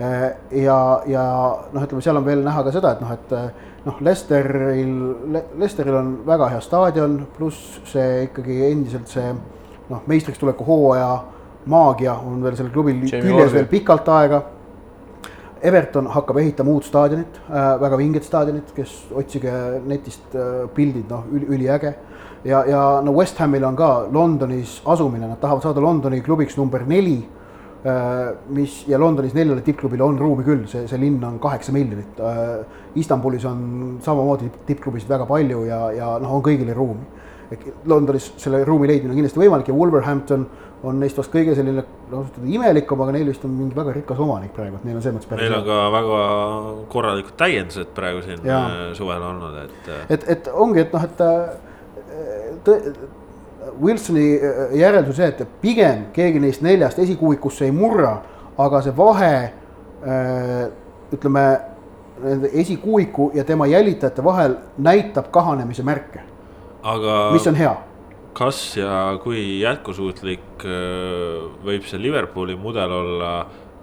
äh, 0.07 0.28
ja, 0.62 0.78
ja 1.11 1.26
noh, 1.72 1.82
ütleme 1.82 2.05
seal 2.05 2.20
on 2.20 2.26
veel 2.26 2.45
näha 2.47 2.64
ka 2.66 2.74
seda, 2.74 2.95
et 2.95 3.05
noh, 3.05 3.12
et 3.16 3.36
äh, 3.38 3.68
noh, 3.86 4.01
Lesteril 4.07 4.97
Le, 5.34 5.45
Lesteril 5.59 5.99
on 5.99 6.14
väga 6.26 6.53
hea 6.55 6.62
staadion, 6.64 7.20
pluss 7.36 7.80
see 7.90 8.26
ikkagi 8.28 8.62
endiselt 8.70 9.11
see 9.11 9.34
noh, 9.90 10.03
meistriks 10.07 10.40
tuleku 10.40 10.66
hooaja 10.66 11.12
maagia 11.70 12.14
on 12.26 12.43
veel 12.43 12.57
sellel 12.59 12.72
klubil 12.74 12.99
küljes 13.07 13.55
veel 13.55 13.68
pikalt 13.70 14.09
aega. 14.11 14.43
Everton 15.62 16.09
hakkab 16.11 16.40
ehitama 16.43 16.72
uut 16.74 16.86
staadionit 16.88 17.36
äh,, 17.47 17.66
väga 17.78 17.99
vinget 18.01 18.24
staadionit, 18.26 18.72
kes 18.74 18.97
otsige 19.14 19.53
netist 19.86 20.34
äh, 20.34 20.64
pildid, 20.74 21.07
noh 21.11 21.28
üli, 21.30 21.47
üliäge. 21.55 21.93
Ja, 22.45 22.64
ja 22.68 22.82
no 23.05 23.14
West 23.16 23.38
Hamil 23.38 23.64
on 23.64 23.76
ka 23.76 23.93
Londonis 24.12 24.80
asumine, 24.86 25.28
nad 25.28 25.40
tahavad 25.40 25.62
saada 25.62 25.80
Londoni 25.80 26.20
klubiks 26.20 26.57
number 26.57 26.86
neli 26.86 27.18
äh,. 27.86 28.34
mis 28.49 28.84
ja 28.88 28.99
Londonis 28.99 29.34
neljale 29.34 29.62
tippklubile 29.62 30.05
on 30.05 30.18
ruumi 30.18 30.45
küll, 30.47 30.66
see, 30.70 30.86
see 30.88 31.01
linn 31.01 31.22
on 31.24 31.38
kaheksa 31.43 31.72
miljonit 31.72 32.20
äh,. 32.20 32.55
Istanbulis 32.95 33.45
on 33.49 33.99
samamoodi 34.05 34.51
tippklubisid 34.66 35.09
väga 35.09 35.26
palju 35.26 35.64
ja, 35.64 35.82
ja 35.97 36.14
noh, 36.20 36.38
on 36.38 36.45
kõigile 36.45 36.74
ruumi 36.76 37.20
Londonis 37.86 38.32
selle 38.40 38.62
ruumi 38.64 38.88
leidmine 38.88 39.12
on 39.12 39.18
kindlasti 39.18 39.40
võimalik 39.40 39.68
ja 39.68 39.74
Wolverhampton 39.76 40.45
on 40.82 40.99
neist 40.99 41.18
vast 41.18 41.30
kõige 41.32 41.55
selline 41.55 41.84
öelda 42.11 42.45
imelikum, 42.49 43.03
aga 43.05 43.14
neil 43.14 43.28
vist 43.30 43.45
on 43.47 43.53
mingi 43.55 43.76
väga 43.76 43.93
rikas 43.95 44.22
omanik 44.22 44.55
praegu, 44.57 44.78
et 44.80 44.86
neil 44.88 44.99
on 44.99 45.05
selles 45.05 45.18
mõttes 45.18 45.30
päris. 45.30 45.47
Neil 45.47 45.59
on 45.61 45.66
ka 45.68 45.76
väga 45.95 46.22
korralikud 46.93 47.36
täiendused 47.38 47.93
praegu 47.95 48.24
siin 48.24 48.49
ja. 48.49 48.62
Äh, 48.62 48.80
suvel 48.99 49.22
olnud, 49.28 49.61
et. 49.62 49.93
Et, 50.16 50.26
et 50.34 50.51
ongi, 50.53 50.82
et 50.82 50.97
noh, 50.97 51.07
et 51.07 51.22
Wilsoni 53.82 54.24
järeldus 54.76 55.16
see, 55.16 55.28
et 55.30 55.59
pigem 55.62 56.09
keegi 56.14 56.40
neist 56.42 56.64
neljast 56.66 56.98
esikuuikusse 56.98 57.68
ei 57.68 57.74
murra, 57.74 58.16
aga 58.59 58.80
see 58.82 58.94
vahe 58.96 59.36
ütleme, 61.14 61.44
nende 62.24 62.50
esikuuiku 62.59 63.30
ja 63.38 63.44
tema 63.46 63.68
jälitajate 63.70 64.24
vahel 64.24 64.57
näitab 64.82 65.30
kahanemise 65.30 65.86
märke 65.86 66.24
aga. 66.82 67.30
mis 67.32 67.46
on 67.46 67.55
hea 67.55 67.76
kas 68.36 68.76
ja 68.76 69.18
kui 69.22 69.61
jätkusuutlik 69.61 70.64
äh, 70.64 71.44
võib 71.64 71.86
see 71.88 72.00
Liverpooli 72.00 72.57
mudel 72.59 72.92
olla, 72.96 73.32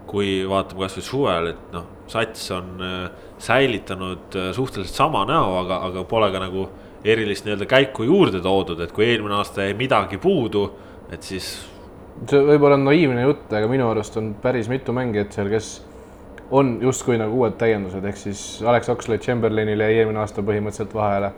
kui 0.10 0.42
vaatame 0.50 0.88
kasvõi 0.88 1.06
suvel, 1.06 1.52
et 1.54 1.74
noh, 1.74 1.86
sats 2.10 2.50
on 2.56 2.72
äh, 2.82 3.26
säilitanud 3.42 4.38
äh, 4.38 4.50
suhteliselt 4.58 4.98
sama 4.98 5.24
näo, 5.30 5.54
aga, 5.62 5.84
aga 5.90 6.06
pole 6.10 6.32
ka 6.34 6.42
nagu 6.42 6.66
erilist 7.04 7.46
nii-öelda 7.46 7.66
käiku 7.70 8.04
juurde 8.04 8.42
toodud, 8.44 8.80
et 8.84 8.92
kui 8.92 9.06
eelmine 9.08 9.38
aasta 9.40 9.68
jäi 9.68 9.76
midagi 9.80 10.18
puudu, 10.18 10.66
et 11.12 11.24
siis. 11.24 11.52
see 12.28 12.42
võib-olla 12.44 12.76
on 12.76 12.84
naiivne 12.90 13.22
jutt, 13.24 13.54
aga 13.54 13.68
minu 13.72 13.88
arust 13.90 14.18
on 14.20 14.34
päris 14.42 14.68
mitu 14.70 14.96
mängijat 14.96 15.38
seal, 15.38 15.52
kes 15.52 15.70
on 16.52 16.78
justkui 16.82 17.18
nagu 17.22 17.38
uued 17.40 17.56
täiendused, 17.62 18.04
ehk 18.04 18.18
siis 18.18 18.42
Alex 18.66 18.90
Oxlade-Chamberlainile 18.90 19.88
jäi 19.88 20.02
eelmine 20.02 20.20
aasta 20.24 20.44
põhimõtteliselt 20.44 20.96
vahele 20.98 21.32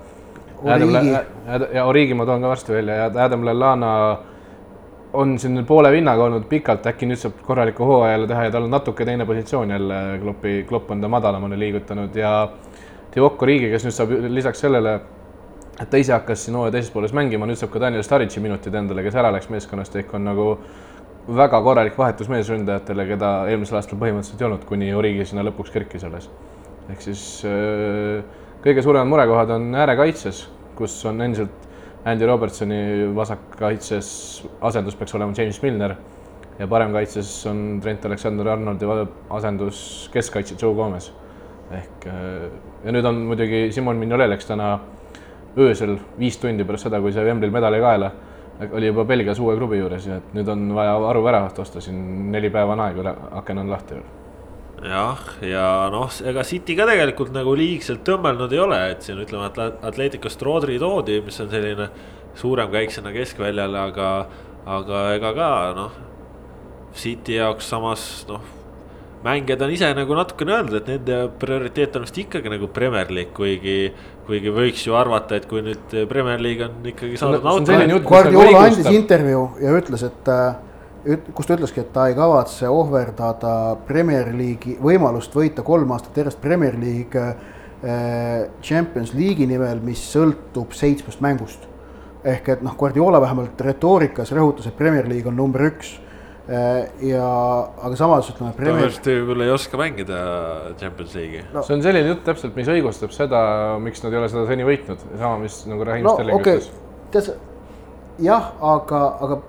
ja 1.74 1.86
Origi 1.86 2.14
ma 2.14 2.26
toon 2.26 2.42
ka 2.42 2.48
varsti 2.52 2.74
välja 2.74 2.96
ja 2.96 3.12
Adam 3.26 3.46
Lallana 3.46 4.18
on 5.14 5.40
siin 5.40 5.66
poole 5.66 5.92
vinnaga 5.92 6.24
olnud 6.24 6.46
pikalt, 6.50 6.86
äkki 6.88 7.08
nüüd 7.10 7.20
saab 7.20 7.42
korraliku 7.46 7.86
hooaja 7.86 8.14
jälle 8.14 8.28
teha 8.28 8.44
ja 8.44 8.52
tal 8.52 8.68
on 8.68 8.72
natuke 8.72 9.06
teine 9.06 9.26
positsioon 9.26 9.72
jälle, 9.72 10.20
Kloppi, 10.22 10.66
Klopp 10.70 10.92
on 10.92 11.02
ta 11.02 11.08
madalamale 11.08 11.60
liigutanud 11.60 12.16
ja 12.16 12.50
Divock 13.16 13.42
Origi, 13.44 13.70
kes 13.74 13.86
nüüd 13.88 13.96
saab 13.96 14.14
lisaks 14.30 14.62
sellele, 14.64 15.00
et 15.82 15.90
ta 15.90 15.98
ise 15.98 16.14
hakkas 16.14 16.46
siin 16.46 16.56
hooaja 16.58 16.76
teises 16.76 16.92
pooles 16.94 17.14
mängima, 17.16 17.48
nüüd 17.50 17.58
saab 17.60 17.72
ka 17.74 17.82
Daniel 17.82 18.04
Staric'i 18.06 18.42
minutid 18.44 18.76
endale, 18.78 19.04
kes 19.06 19.18
ära 19.18 19.32
läks 19.34 19.50
meeskonnast, 19.54 19.96
ehk 19.98 20.14
on 20.18 20.28
nagu 20.30 20.48
väga 21.38 21.62
korralik 21.62 21.98
vahetus 21.98 22.30
meesründajatele, 22.32 23.06
keda 23.14 23.32
eelmisel 23.50 23.80
aastal 23.80 24.00
põhimõtteliselt 24.02 24.42
ei 24.42 24.48
olnud, 24.48 24.66
kuni 24.70 24.92
Origi 24.98 25.26
sinna 25.30 25.46
lõpuks 25.48 25.74
kerkis 25.74 26.06
alles. 26.06 26.30
ehk 26.92 27.02
siis 27.02 27.24
äh, 27.48 28.22
kõige 28.64 28.84
suuremad 28.86 29.10
murekohad 29.10 29.54
on 29.58 29.70
äärekaitses, 29.76 30.48
kus 30.78 30.96
on 31.10 31.22
endiselt 31.22 31.70
Andy 32.06 32.26
Robertsoni 32.26 33.12
vasakkaitses 33.16 34.08
asendus 34.66 34.96
peaks 34.98 35.14
olema 35.16 35.34
James 35.38 35.62
Milner 35.62 35.96
ja 36.60 36.68
paremkaitses 36.68 37.30
on 37.50 37.80
Trent 37.82 38.06
Alexander-Arnoldi 38.06 38.90
asendus 39.30 40.10
keskkaitse 40.14 40.58
Joe 40.62 40.76
Gomez. 40.76 41.12
ehk 41.72 42.08
äh, 42.08 42.50
ja 42.84 42.92
nüüd 42.92 43.06
on 43.06 43.22
muidugi 43.30 43.70
Simon 43.72 44.02
Mignolet 44.02 44.30
läks 44.30 44.50
täna 44.50 44.80
öösel 45.58 45.98
viis 46.20 46.38
tundi 46.40 46.64
pärast 46.68 46.88
seda, 46.88 47.02
kui 47.02 47.12
sai 47.12 47.26
Wembley'l 47.28 47.54
medali 47.54 47.82
kaela, 47.84 48.12
oli 48.72 48.88
juba 48.92 49.06
Belgias 49.10 49.40
uue 49.42 49.58
klubi 49.58 49.82
juures 49.82 50.08
ja 50.08 50.22
et 50.22 50.34
nüüd 50.38 50.50
on 50.54 50.70
vaja 50.78 50.96
Aru 51.10 51.24
väravat 51.26 51.60
osta, 51.60 51.82
siin 51.82 52.32
neli 52.32 52.50
päeva 52.54 52.78
on 52.78 52.84
aega, 52.86 53.16
aken 53.42 53.64
on 53.64 53.72
lahti 53.74 53.98
veel 53.98 54.10
jah, 54.82 55.20
ja 55.46 55.66
noh, 55.94 56.10
ega 56.26 56.44
City 56.48 56.76
ka 56.78 56.88
tegelikult 56.90 57.34
nagu 57.36 57.54
liigselt 57.58 58.04
tõmmelnud 58.08 58.54
ei 58.54 58.62
ole, 58.62 58.80
et 58.94 59.06
siin 59.06 59.20
ütleme, 59.22 59.50
et 59.52 59.86
Atleticust 59.86 60.42
Rodri 60.46 60.80
toodi, 60.82 61.20
mis 61.26 61.38
on 61.44 61.52
selline 61.52 61.90
suurem 62.38 62.72
käik 62.74 62.94
sinna 62.94 63.12
keskväljale, 63.14 63.78
aga, 63.92 64.08
aga 64.80 65.04
ega 65.18 65.36
ka 65.38 65.52
noh. 65.78 66.00
City 66.98 67.38
jaoks 67.38 67.70
samas 67.72 68.02
noh, 68.28 68.42
mängijad 69.24 69.62
on 69.64 69.72
ise 69.72 69.92
nagu 69.96 70.18
natukene 70.18 70.58
öelnud, 70.58 70.80
et 70.82 70.90
nende 70.90 71.20
prioriteet 71.40 71.96
on 71.96 72.08
vist 72.08 72.18
ikkagi 72.20 72.52
nagu 72.52 72.68
Premier 72.74 73.14
League, 73.14 73.36
kuigi. 73.38 73.94
Kuigi 74.32 74.52
võiks 74.56 74.88
ju 74.88 74.96
arvata, 74.96 75.38
et 75.38 75.48
kui 75.50 75.64
nüüd 75.66 75.96
Premier 76.10 76.42
League 76.42 76.66
on 76.66 76.92
ikkagi 76.94 77.20
saanud 77.20 77.44
no, 77.44 77.56
nautida. 77.60 78.02
Guardiola 78.08 78.66
andis 78.70 78.92
intervjuu 78.92 79.48
ja 79.62 79.74
ütles, 79.76 80.06
et 80.08 80.32
äh, 80.32 81.16
kus 81.36 81.50
ta 81.50 81.58
ütleski, 81.58 81.84
et 81.84 81.90
ta 81.94 82.08
ei 82.10 82.16
kavatse 82.18 82.70
ohverdada 82.72 83.56
Premier 83.88 84.30
League'i 84.36 84.78
võimalust 84.82 85.36
võita 85.36 85.66
kolm 85.66 85.92
aastat 85.96 86.22
järjest 86.22 86.42
Premier 86.44 86.78
League 86.80 87.26
äh, 87.26 88.48
Champions 88.64 89.16
League'i 89.18 89.50
nimel, 89.50 89.82
mis 89.84 90.04
sõltub 90.14 90.76
seitsmest 90.78 91.24
mängust. 91.24 91.68
ehk 92.24 92.50
et 92.54 92.62
noh, 92.62 92.76
Guardiola 92.78 93.18
vähemalt 93.22 93.62
retoorikas 93.66 94.30
rõhutas, 94.38 94.68
et 94.70 94.78
Premier 94.78 95.08
League 95.10 95.28
on 95.28 95.36
number 95.36 95.64
üks 95.66 95.96
ja, 96.52 97.28
aga 97.88 97.96
samas 98.00 98.32
ütleme. 98.34 98.52
Vist 98.82 99.06
küll 99.06 99.46
ei 99.46 99.54
oska 99.54 99.80
mängida 99.80 100.18
Champions 100.80 101.14
League'i 101.16 101.46
no.. 101.54 101.64
see 101.64 101.78
on 101.78 101.86
selline 101.86 102.12
jutt 102.12 102.26
täpselt, 102.28 102.58
mis 102.58 102.72
õigustab 102.72 103.14
seda, 103.16 103.40
miks 103.84 104.04
nad 104.04 104.12
ei 104.12 104.20
ole 104.20 104.32
seda 104.34 104.44
seni 104.50 104.68
võitnud, 104.68 105.06
sama, 105.14 105.38
mis 105.44 105.62
nagu 105.70 105.88
Rahim 105.88 106.08
no, 106.10 106.18
Sterling 106.18 106.42
okay. 106.42 106.60
ütles. 107.12 107.32
jah, 108.22 108.52
aga, 108.74 109.06
aga 109.24 109.40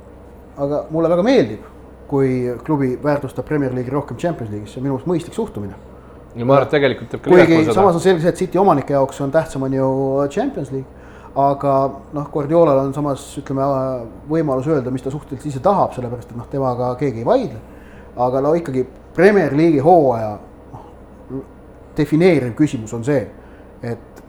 aga 0.57 0.83
mulle 0.93 1.11
väga 1.13 1.25
meeldib, 1.27 1.69
kui 2.11 2.33
klubi 2.67 2.93
väärtustab 3.03 3.47
Premier 3.49 3.73
League'i 3.75 3.95
rohkem 3.95 4.19
Champions 4.21 4.53
League'is, 4.53 4.75
see 4.75 4.81
on 4.81 4.87
minu 4.87 4.97
meelest 4.97 5.11
mõistlik 5.11 5.37
suhtumine. 5.39 5.79
ja 6.37 6.45
ma 6.49 6.57
arvan, 6.57 6.69
et 6.69 6.75
tegelikult 6.77 7.13
teeb 7.13 7.23
ka 7.25 7.31
kuigi 7.33 7.73
samas 7.73 7.97
on 7.99 8.05
selge 8.05 8.25
see, 8.25 8.33
et 8.33 8.41
City 8.41 8.61
omanike 8.61 8.95
jaoks 8.95 9.21
on 9.25 9.33
tähtsam, 9.33 9.65
on 9.69 9.77
ju 9.77 9.87
Champions 10.33 10.73
League. 10.73 11.01
Aga 11.37 11.75
noh, 12.13 12.27
Guardiolal 12.33 12.83
on 12.83 12.95
samas 12.95 13.25
ütleme 13.41 13.65
võimalus 14.29 14.69
öelda, 14.69 14.91
mis 14.93 15.05
ta 15.05 15.11
suhteliselt 15.11 15.49
ise 15.49 15.63
tahab, 15.65 15.95
sellepärast 15.97 16.31
et 16.33 16.37
noh, 16.37 16.49
temaga 16.51 16.93
keegi 17.01 17.23
ei 17.23 17.29
vaidle. 17.29 17.61
aga 18.17 18.41
no 18.41 18.53
ikkagi 18.55 18.85
Premier 19.15 19.57
League'i 19.57 19.81
hooaja 19.81 20.37
noh, 20.73 21.41
defineeriv 21.97 22.55
küsimus 22.55 22.93
on 22.93 23.05
see, 23.05 23.25
et 23.83 24.23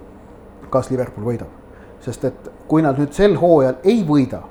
kas 0.69 0.89
Liverpool 0.91 1.25
võidab. 1.33 1.51
sest 1.99 2.23
et 2.25 2.49
kui 2.67 2.81
nad 2.81 2.97
nüüd 2.99 3.13
sel 3.13 3.35
hooajal 3.39 3.79
ei 3.83 4.03
võida 4.07 4.43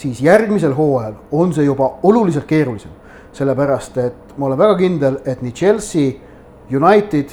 siis 0.00 0.20
järgmisel 0.22 0.74
hooajal 0.74 1.14
on 1.32 1.52
see 1.54 1.64
juba 1.64 1.98
oluliselt 2.02 2.44
keerulisem. 2.44 2.90
sellepärast, 3.32 3.96
et 3.96 4.38
ma 4.38 4.46
olen 4.46 4.58
väga 4.58 4.74
kindel, 4.74 5.16
et 5.24 5.42
nii 5.42 5.52
Chelsea, 5.54 6.16
United, 6.74 7.30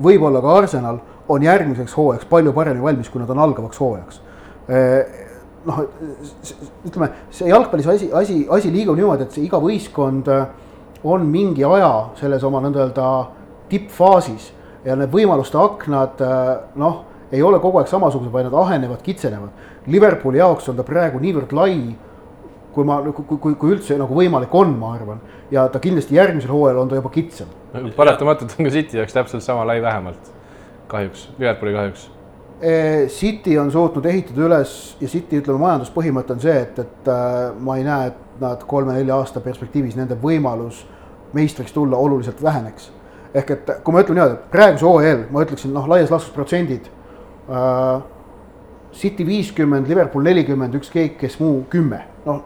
võib-olla 0.00 0.40
ka 0.40 0.54
Arsenal 0.56 1.00
on 1.28 1.42
järgmiseks 1.42 1.94
hooajaks 1.96 2.28
palju 2.30 2.52
paremini 2.52 2.84
valmis, 2.84 3.10
kui 3.10 3.22
nad 3.22 3.30
on 3.30 3.42
algavaks 3.42 3.80
hooajaks. 3.80 4.22
noh, 5.64 5.78
ütleme, 6.86 7.08
see 7.30 7.48
jalgpallis 7.48 7.86
asi, 7.86 8.10
asi, 8.12 8.40
asi 8.50 8.72
liigub 8.72 8.98
niimoodi, 8.98 9.28
et 9.28 9.36
see 9.36 9.44
iga 9.46 9.60
võistkond 9.62 10.30
on 11.04 11.26
mingi 11.26 11.64
aja 11.66 11.92
selles 12.18 12.42
oma 12.46 12.60
nõnda-öelda 12.64 13.08
tippfaasis 13.70 14.50
ja 14.84 14.96
need 14.98 15.12
võimaluste 15.14 15.58
aknad 15.58 16.22
noh, 16.78 17.02
ei 17.32 17.42
ole 17.42 17.60
kogu 17.62 17.78
aeg 17.80 17.90
samasugused, 17.90 18.32
vaid 18.32 18.48
nad 18.50 18.56
ahenevad, 18.58 19.02
kitsenevad 19.06 19.70
Liverpooli 19.86 20.38
jaoks 20.38 20.68
on 20.70 20.78
ta 20.78 20.84
praegu 20.86 21.18
niivõrd 21.22 21.54
lai 21.56 21.76
kui 22.72 22.86
ma, 22.88 22.98
kui, 23.04 23.36
kui, 23.36 23.54
kui 23.58 23.72
üldse 23.74 23.96
nagu 24.00 24.16
võimalik 24.16 24.52
on, 24.56 24.76
ma 24.78 24.94
arvan. 24.96 25.18
ja 25.52 25.66
ta 25.68 25.80
kindlasti 25.82 26.16
järgmisel 26.16 26.52
hooajal 26.52 26.82
on 26.82 26.92
ta 26.92 27.00
juba 27.00 27.10
kitsam. 27.12 27.50
paratamatult 27.96 28.54
on 28.58 28.68
ka 28.68 28.72
City 28.72 29.00
jaoks 29.00 29.16
täpselt 29.16 29.44
sama 29.44 29.66
lai 29.68 29.82
vähemalt, 29.82 30.32
kahjuks, 30.92 31.30
Liverpooli 31.38 31.76
kahjuks 31.76 32.10
City 33.08 33.58
on 33.58 33.72
suutnud 33.72 34.04
ehitada 34.06 34.44
üles 34.46 34.72
ja 35.00 35.08
City 35.10 35.40
ütleme, 35.40 35.58
majanduspõhimõte 35.64 36.36
on 36.36 36.42
see, 36.44 36.54
et, 36.62 36.76
et 36.78 37.08
äh, 37.10 37.48
ma 37.58 37.74
ei 37.80 37.86
näe, 37.86 38.12
et 38.12 38.42
nad 38.42 38.62
kolme-nelja 38.70 39.16
aasta 39.18 39.42
perspektiivis 39.42 39.96
nende 39.98 40.14
võimalus 40.22 40.84
meistriks 41.34 41.74
tulla 41.74 41.98
oluliselt 41.98 42.42
väheneks. 42.42 42.92
ehk 43.34 43.50
et 43.50 43.70
kui 43.82 43.94
ma 43.94 44.02
ütlen 44.04 44.18
niimoodi, 44.18 44.34
et 44.36 44.50
praeguse 44.52 44.84
hooajal 44.84 45.24
ma 45.32 45.42
ütleksin 45.42 45.72
noh, 45.74 45.88
laias 45.88 46.10
laastus 46.12 46.34
protsendid 46.34 46.88
äh,. 47.50 48.02
City 48.92 49.24
viiskümmend, 49.24 49.88
Liverpool 49.88 50.22
nelikümmend, 50.22 50.74
ükskõik 50.76 51.14
kes 51.16 51.38
muu 51.40 51.62
kümme, 51.72 52.02
noh 52.26 52.42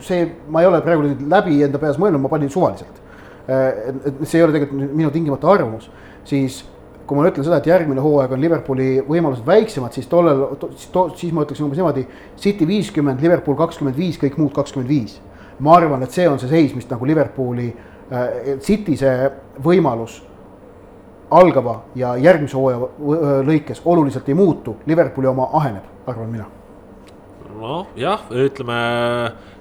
see, 0.00 0.22
ma 0.48 0.62
ei 0.62 0.66
ole 0.66 0.80
praegu 0.80 1.10
läbi 1.28 1.58
enda 1.62 1.78
peas 1.78 1.98
mõelnud, 2.00 2.24
ma 2.24 2.30
panin 2.32 2.50
suvaliselt 2.50 3.02
äh,. 3.46 3.92
et 4.08 4.26
see 4.26 4.40
ei 4.40 4.48
ole 4.48 4.56
tegelikult 4.56 4.96
minu 4.96 5.12
tingimata 5.14 5.52
arvamus, 5.52 5.90
siis 6.24 6.64
kui 7.06 7.18
ma 7.18 7.26
ütlen 7.28 7.44
seda, 7.46 7.58
et 7.60 7.68
järgmine 7.68 8.02
hooaeg 8.02 8.32
on 8.34 8.42
Liverpooli 8.42 8.88
võimalused 9.06 9.46
väiksemad, 9.46 9.94
siis 9.96 10.08
tollel, 10.10 10.44
to, 10.58 11.06
siis 11.18 11.32
ma 11.34 11.44
ütleksin 11.44 11.66
umbes 11.66 11.80
niimoodi. 11.80 12.06
City 12.40 12.66
viiskümmend, 12.68 13.22
Liverpool 13.22 13.58
kakskümmend 13.58 13.98
viis, 13.98 14.18
kõik 14.20 14.38
muud 14.40 14.54
kakskümmend 14.56 14.90
viis. 14.90 15.20
ma 15.58 15.76
arvan, 15.76 16.02
et 16.02 16.10
see 16.10 16.24
on 16.26 16.38
see 16.42 16.48
seis, 16.50 16.72
mis 16.74 16.88
nagu 16.90 17.06
Liverpooli 17.06 17.68
äh,, 17.70 18.56
City 18.58 18.96
see 18.98 19.28
võimalus 19.62 20.16
algava 21.30 21.76
ja 21.94 22.16
järgmise 22.18 22.56
hooaja 22.58 23.44
lõikes 23.46 23.84
oluliselt 23.84 24.28
ei 24.28 24.34
muutu, 24.34 24.74
Liverpooli 24.86 25.30
oma 25.30 25.46
aheneb, 25.60 25.86
arvan 26.10 26.32
mina. 26.32 26.48
noh, 27.54 27.86
jah, 27.96 28.26
ütleme 28.34 28.80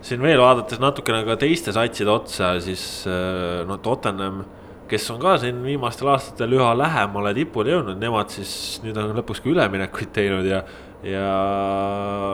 siin 0.02 0.22
veel 0.22 0.42
vaadates 0.42 0.82
natukene 0.82 1.22
ka 1.28 1.38
teiste 1.40 1.72
satside 1.76 2.10
otsa, 2.10 2.56
siis 2.64 3.06
äh, 3.06 3.62
no 3.70 3.78
Tottenham 3.78 4.42
kes 4.90 5.12
on 5.14 5.20
ka 5.22 5.36
siin 5.42 5.62
viimastel 5.64 6.10
aastatel 6.14 6.56
üha 6.58 6.72
lähemale 6.78 7.34
tipule 7.38 7.74
jõudnud, 7.74 8.00
nemad 8.02 8.34
siis 8.34 8.82
nüüd 8.84 8.98
on 9.00 9.14
lõpuks 9.18 9.42
ka 9.44 9.52
üleminekuid 9.52 10.12
teinud 10.16 10.48
ja. 10.48 10.64
ja 11.08 11.28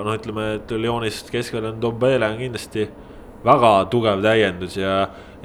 noh, 0.06 0.16
ütleme, 0.16 0.54
et 0.60 0.72
Lyonist 0.74 1.32
keskel 1.34 1.70
on 1.70 1.82
Dombele 1.82 2.28
on 2.28 2.40
kindlasti 2.40 2.88
väga 3.46 3.74
tugev 3.92 4.24
täiendus 4.26 4.78
ja. 4.80 4.96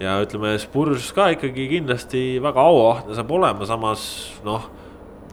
ja 0.01 0.17
ütleme, 0.25 0.57
Spurs 0.63 1.13
ka 1.15 1.31
ikkagi 1.37 1.69
kindlasti 1.77 2.25
väga 2.43 2.65
auahne 2.65 3.17
saab 3.17 3.37
olema, 3.37 3.69
samas 3.69 4.07
noh. 4.47 4.71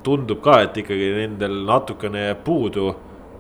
tundub 0.04 0.42
ka, 0.42 0.64
et 0.66 0.78
ikkagi 0.82 1.14
nendel 1.14 1.64
natukene 1.68 2.28
jääb 2.28 2.44
puudu 2.46 2.92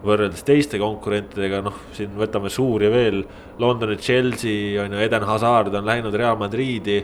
võrreldes 0.01 0.41
teiste 0.45 0.79
konkurentidega, 0.81 1.59
noh, 1.65 1.75
siin 1.93 2.13
võtame 2.17 2.49
suuri 2.49 2.89
veel. 2.89 3.19
Londoni 3.61 3.99
Chelsea 4.01 4.79
on 4.81 4.95
ju, 4.95 5.01
Eden 5.01 5.25
Hazard 5.29 5.75
on 5.77 5.85
läinud 5.85 6.15
Real 6.17 6.39
Madridi 6.41 6.97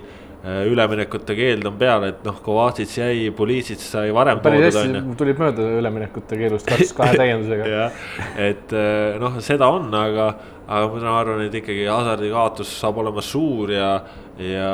üleminekute 0.48 1.36
keeld 1.36 1.66
on 1.68 1.78
peal, 1.80 2.06
et 2.08 2.22
noh, 2.26 2.38
Kovacic 2.44 2.92
jäi, 3.00 3.32
Pulisic 3.36 3.82
sai 3.84 4.12
varem 4.16 4.40
päris 4.44 4.70
hästi 4.70 5.02
tulid 5.20 5.40
mööda 5.42 5.66
üleminekute 5.80 6.38
keelust 6.40 6.70
kaks 6.70 6.94
kahe 6.98 7.18
täiendusega 7.22 7.68
jah, 7.72 7.98
et 8.40 8.76
äh, 8.76 9.18
noh, 9.22 9.42
seda 9.44 9.68
on, 9.74 9.90
aga, 9.98 10.30
aga 10.68 11.02
ma 11.02 11.18
arvan, 11.20 11.44
et 11.48 11.58
ikkagi 11.60 11.90
Hasardi 11.90 12.32
kaotus 12.32 12.72
saab 12.80 13.02
olema 13.04 13.24
suur 13.26 13.74
ja. 13.76 13.92
ja 14.38 14.72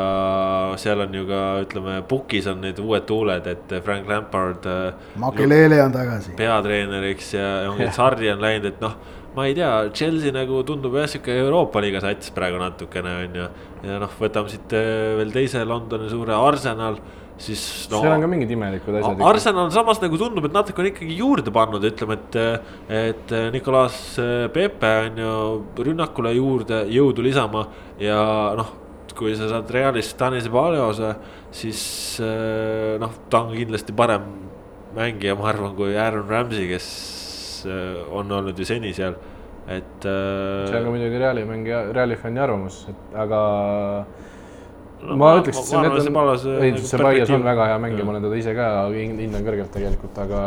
seal 0.81 1.01
on 1.05 1.17
ju 1.17 1.25
ka 1.29 1.41
ütleme, 1.63 1.97
pukis 2.09 2.51
on 2.51 2.61
need 2.65 2.81
uued 2.83 3.07
tuuled, 3.09 3.47
et 3.47 3.75
Frank 3.85 4.09
Lampard. 4.11 4.67
Äh, 4.69 5.09
Makelele 5.23 5.81
on 5.85 5.95
tagasi. 5.95 6.37
peatreeneriks 6.37 7.33
ja, 7.37 7.49
ja 7.63 7.73
ongi 7.73 7.89
Sarri 7.95 8.29
on 8.35 8.43
läinud, 8.43 8.73
et 8.73 8.83
noh 8.83 8.97
ma 9.35 9.47
ei 9.49 9.55
tea, 9.57 9.71
Chelsea 9.95 10.33
nagu 10.35 10.61
tundub 10.67 10.95
jah, 10.99 11.09
sihuke 11.09 11.33
Euroopa 11.41 11.81
liiga 11.83 12.01
sats 12.03 12.33
praegu 12.35 12.61
natukene 12.61 13.17
on 13.23 13.39
ju. 13.41 13.49
ja 13.89 13.99
noh, 14.03 14.15
võtame 14.19 14.51
siit 14.51 14.77
äh, 14.77 15.13
veel 15.19 15.33
teise 15.33 15.63
Londoni 15.67 16.11
suure 16.11 16.35
Arsenal, 16.37 16.99
siis 17.41 17.63
no,. 17.91 18.03
seal 18.03 18.13
on 18.13 18.23
ka 18.25 18.29
mingid 18.29 18.53
imelikud 18.53 18.99
asjad. 18.99 19.25
Arsenal 19.31 19.73
samas 19.73 20.03
nagu 20.03 20.19
tundub, 20.21 20.45
et 20.49 20.55
natuke 20.55 20.83
on 20.83 20.91
ikkagi 20.91 21.17
juurde 21.17 21.55
pannud, 21.55 21.89
ütleme, 21.89 22.19
et. 22.19 22.39
et 22.93 23.35
Nicolas 23.53 23.97
Pepe 24.53 24.93
on 25.07 25.19
ju 25.23 25.33
rünnakule 25.89 26.35
juurde 26.37 26.85
jõudu 26.93 27.25
lisama 27.25 27.67
ja 28.01 28.21
noh 28.59 28.79
kui 29.13 29.35
sa 29.37 29.47
saad 29.49 29.69
Realist 29.71 30.15
Tanis 30.17 30.47
Paljose, 30.51 31.13
siis 31.53 31.81
äh, 32.23 32.95
noh, 33.01 33.13
ta 33.29 33.43
on 33.45 33.53
kindlasti 33.55 33.95
parem 33.95 34.25
mängija, 34.97 35.35
ma 35.37 35.49
arvan, 35.51 35.75
kui 35.77 35.95
Aaron 35.97 36.29
Ramsey, 36.29 36.67
kes 36.69 36.87
Äh, 37.65 38.03
on 38.11 38.31
olnud 38.31 38.59
ju 38.59 38.67
seni 38.67 38.93
seal, 38.95 39.15
et. 39.67 40.05
Äh, 40.05 40.67
see 40.69 40.77
on 40.79 40.85
ka 40.85 40.91
muidugi 40.91 41.21
Reali 41.21 41.47
mängija, 41.47 41.85
Reali 41.95 42.19
fänni 42.19 42.43
arvamus, 42.43 42.83
et 42.91 43.17
aga 43.25 43.41
no,. 45.01 45.17
ma 45.19 45.33
ütleks, 45.39 45.59
et 45.59 45.71
see 45.71 45.79
on, 45.79 45.89
ei, 46.59 46.77
see 46.79 47.01
Raias 47.01 47.33
on 47.33 47.45
väga 47.45 47.71
hea 47.73 47.81
mängija, 47.85 48.07
ma 48.07 48.15
olen 48.15 48.27
teda 48.27 48.39
ise 48.39 48.55
ka 48.57 48.69
hindan 48.93 49.49
kõrgelt 49.49 49.73
tegelikult, 49.75 50.23
aga. 50.27 50.45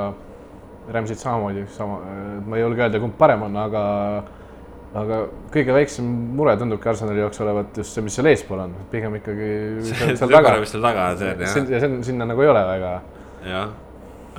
Ramsit 0.87 1.19
samamoodi, 1.19 1.64
sama, 1.75 1.97
ma 2.47 2.55
ei 2.55 2.61
julge 2.62 2.85
öelda, 2.85 3.01
kumb 3.03 3.17
parem 3.19 3.41
on, 3.43 3.57
aga 3.59 3.81
aga 4.97 5.17
kõige 5.53 5.75
väiksem 5.75 6.07
mure 6.39 6.55
tundubki 6.61 6.89
Arsenali 6.91 7.21
jaoks 7.21 7.41
olevat 7.45 7.81
just 7.81 7.97
see, 7.97 8.05
mis 8.07 8.14
seal 8.17 8.29
eespool 8.31 8.62
on, 8.62 8.77
pigem 8.93 9.17
ikkagi 9.19 9.49
seal, 9.89 10.14
seal 10.21 10.33
taga. 10.33 10.55
mis 10.62 10.73
seal 10.73 10.85
taga 10.85 11.09
on, 11.11 11.19
see 11.21 11.33
on 11.33 11.43
jah. 11.43 11.59
ja 11.75 11.81
see 11.83 11.91
on, 11.91 11.99
sinna 12.07 12.29
nagu 12.31 12.45
ei 12.45 12.53
ole 12.53 12.62
väga. 12.71 12.93
jah, 13.51 13.75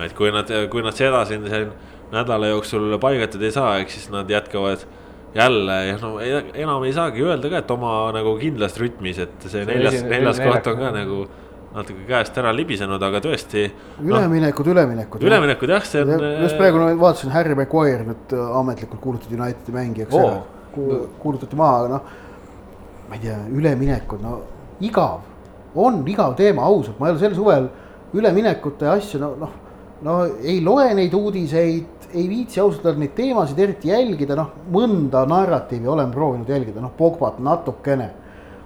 et 0.05 0.15
kui 0.17 0.31
nad, 0.33 0.55
kui 0.71 0.85
nad 0.85 0.97
seda 0.97 1.25
siin, 1.29 1.45
siin 1.51 1.75
nädala 2.11 2.53
jooksul 2.53 2.95
paigatud 3.01 3.41
ei 3.43 3.51
saa, 3.51 3.77
ehk 3.81 3.91
siis 3.91 4.07
nad 4.13 4.29
jätkavad 4.31 4.85
jälle 5.35 5.85
ja 5.85 5.97
no 6.01 6.13
enam 6.53 6.83
ei 6.87 6.93
saagi 6.93 7.23
öelda 7.23 7.49
ka, 7.51 7.63
et 7.63 7.71
oma 7.71 7.97
nagu 8.15 8.37
kindlas 8.39 8.77
rütmis, 8.79 9.19
et 9.21 9.35
see, 9.43 9.51
see 9.59 9.67
neljas, 9.67 9.99
neljas 10.07 10.39
koht 10.41 10.71
on 10.71 10.79
ka 10.81 10.93
nagu 10.95 11.19
natuke 11.77 12.05
käest 12.07 12.37
ära 12.39 12.51
libisenud, 12.55 13.01
aga 13.03 13.19
tõesti. 13.21 13.67
üleminekud 14.01 14.65
no,, 14.69 14.73
üleminekud. 14.73 15.25
üleminekud 15.27 15.73
jah, 15.75 15.83
see 15.85 16.03
on. 16.05 16.23
just 16.45 16.57
praegu 16.57 16.79
no, 16.81 16.87
vaatasin, 17.01 17.33
Harry 17.35 17.57
Maguire 17.59 18.07
nüüd 18.07 18.33
äh, 18.33 18.55
ametlikult 18.61 19.03
kuulutati 19.03 19.37
Unitedi 19.37 19.75
mängijaks 19.75 20.15
oh. 20.15 20.29
ära. 20.31 21.01
kuulutati 21.19 21.59
maha, 21.59 21.83
aga 21.83 21.91
noh, 21.97 22.15
ma 23.09 23.19
ei 23.19 23.25
tea, 23.27 23.37
üleminekud, 23.59 24.23
no 24.23 24.39
igav, 24.83 25.21
on 25.77 26.01
igav 26.09 26.33
teema, 26.39 26.65
ausalt, 26.65 26.97
ma 27.01 27.11
ei 27.11 27.15
ole 27.17 27.21
sel 27.21 27.37
suvel 27.37 27.69
üleminekute 28.17 28.89
asju, 28.95 29.21
no 29.21 29.33
noh, 29.43 29.55
no 30.01 30.17
ei 30.41 30.59
loe 30.63 30.93
neid 30.93 31.13
uudiseid 31.13 31.93
ei 32.13 32.29
viitsi 32.29 32.59
ausalt 32.59 32.85
öelda 32.85 33.01
neid 33.03 33.15
teemasid 33.17 33.59
eriti 33.59 33.89
jälgida, 33.91 34.35
noh, 34.37 34.53
mõnda 34.71 35.25
narratiivi 35.27 35.89
olen 35.91 36.11
proovinud 36.11 36.49
jälgida, 36.49 36.81
noh, 36.81 36.93
Pogbat 36.97 37.39
natukene. 37.43 38.11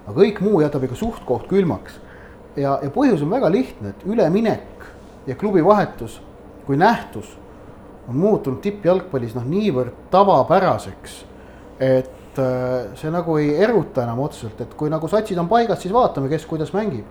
aga 0.06 0.18
kõik 0.18 0.42
muu 0.42 0.62
jätab 0.62 0.84
ikka 0.84 0.96
suht-koht 0.96 1.48
külmaks. 1.48 2.00
ja, 2.56 2.80
ja 2.84 2.90
põhjus 2.90 3.24
on 3.24 3.32
väga 3.32 3.52
lihtne, 3.52 3.90
et 3.90 4.06
üleminek 4.06 4.86
ja 5.28 5.36
klubi 5.36 5.66
vahetus 5.66 6.22
kui 6.66 6.78
nähtus 6.78 7.38
on 8.10 8.18
muutunud 8.18 8.62
tippjalgpallis 8.64 9.36
noh, 9.36 9.46
niivõrd 9.46 9.96
tavapäraseks, 10.12 11.18
et 11.80 12.40
äh, 12.40 12.92
see 12.96 13.12
nagu 13.14 13.38
ei 13.42 13.56
eruta 13.64 14.06
enam 14.06 14.22
otseselt, 14.26 14.62
et 14.64 14.74
kui 14.78 14.92
nagu 14.92 15.10
satsid 15.12 15.40
on 15.42 15.50
paigas, 15.52 15.82
siis 15.84 15.94
vaatame, 15.94 16.30
kes 16.32 16.46
kuidas 16.50 16.74
mängib. 16.76 17.06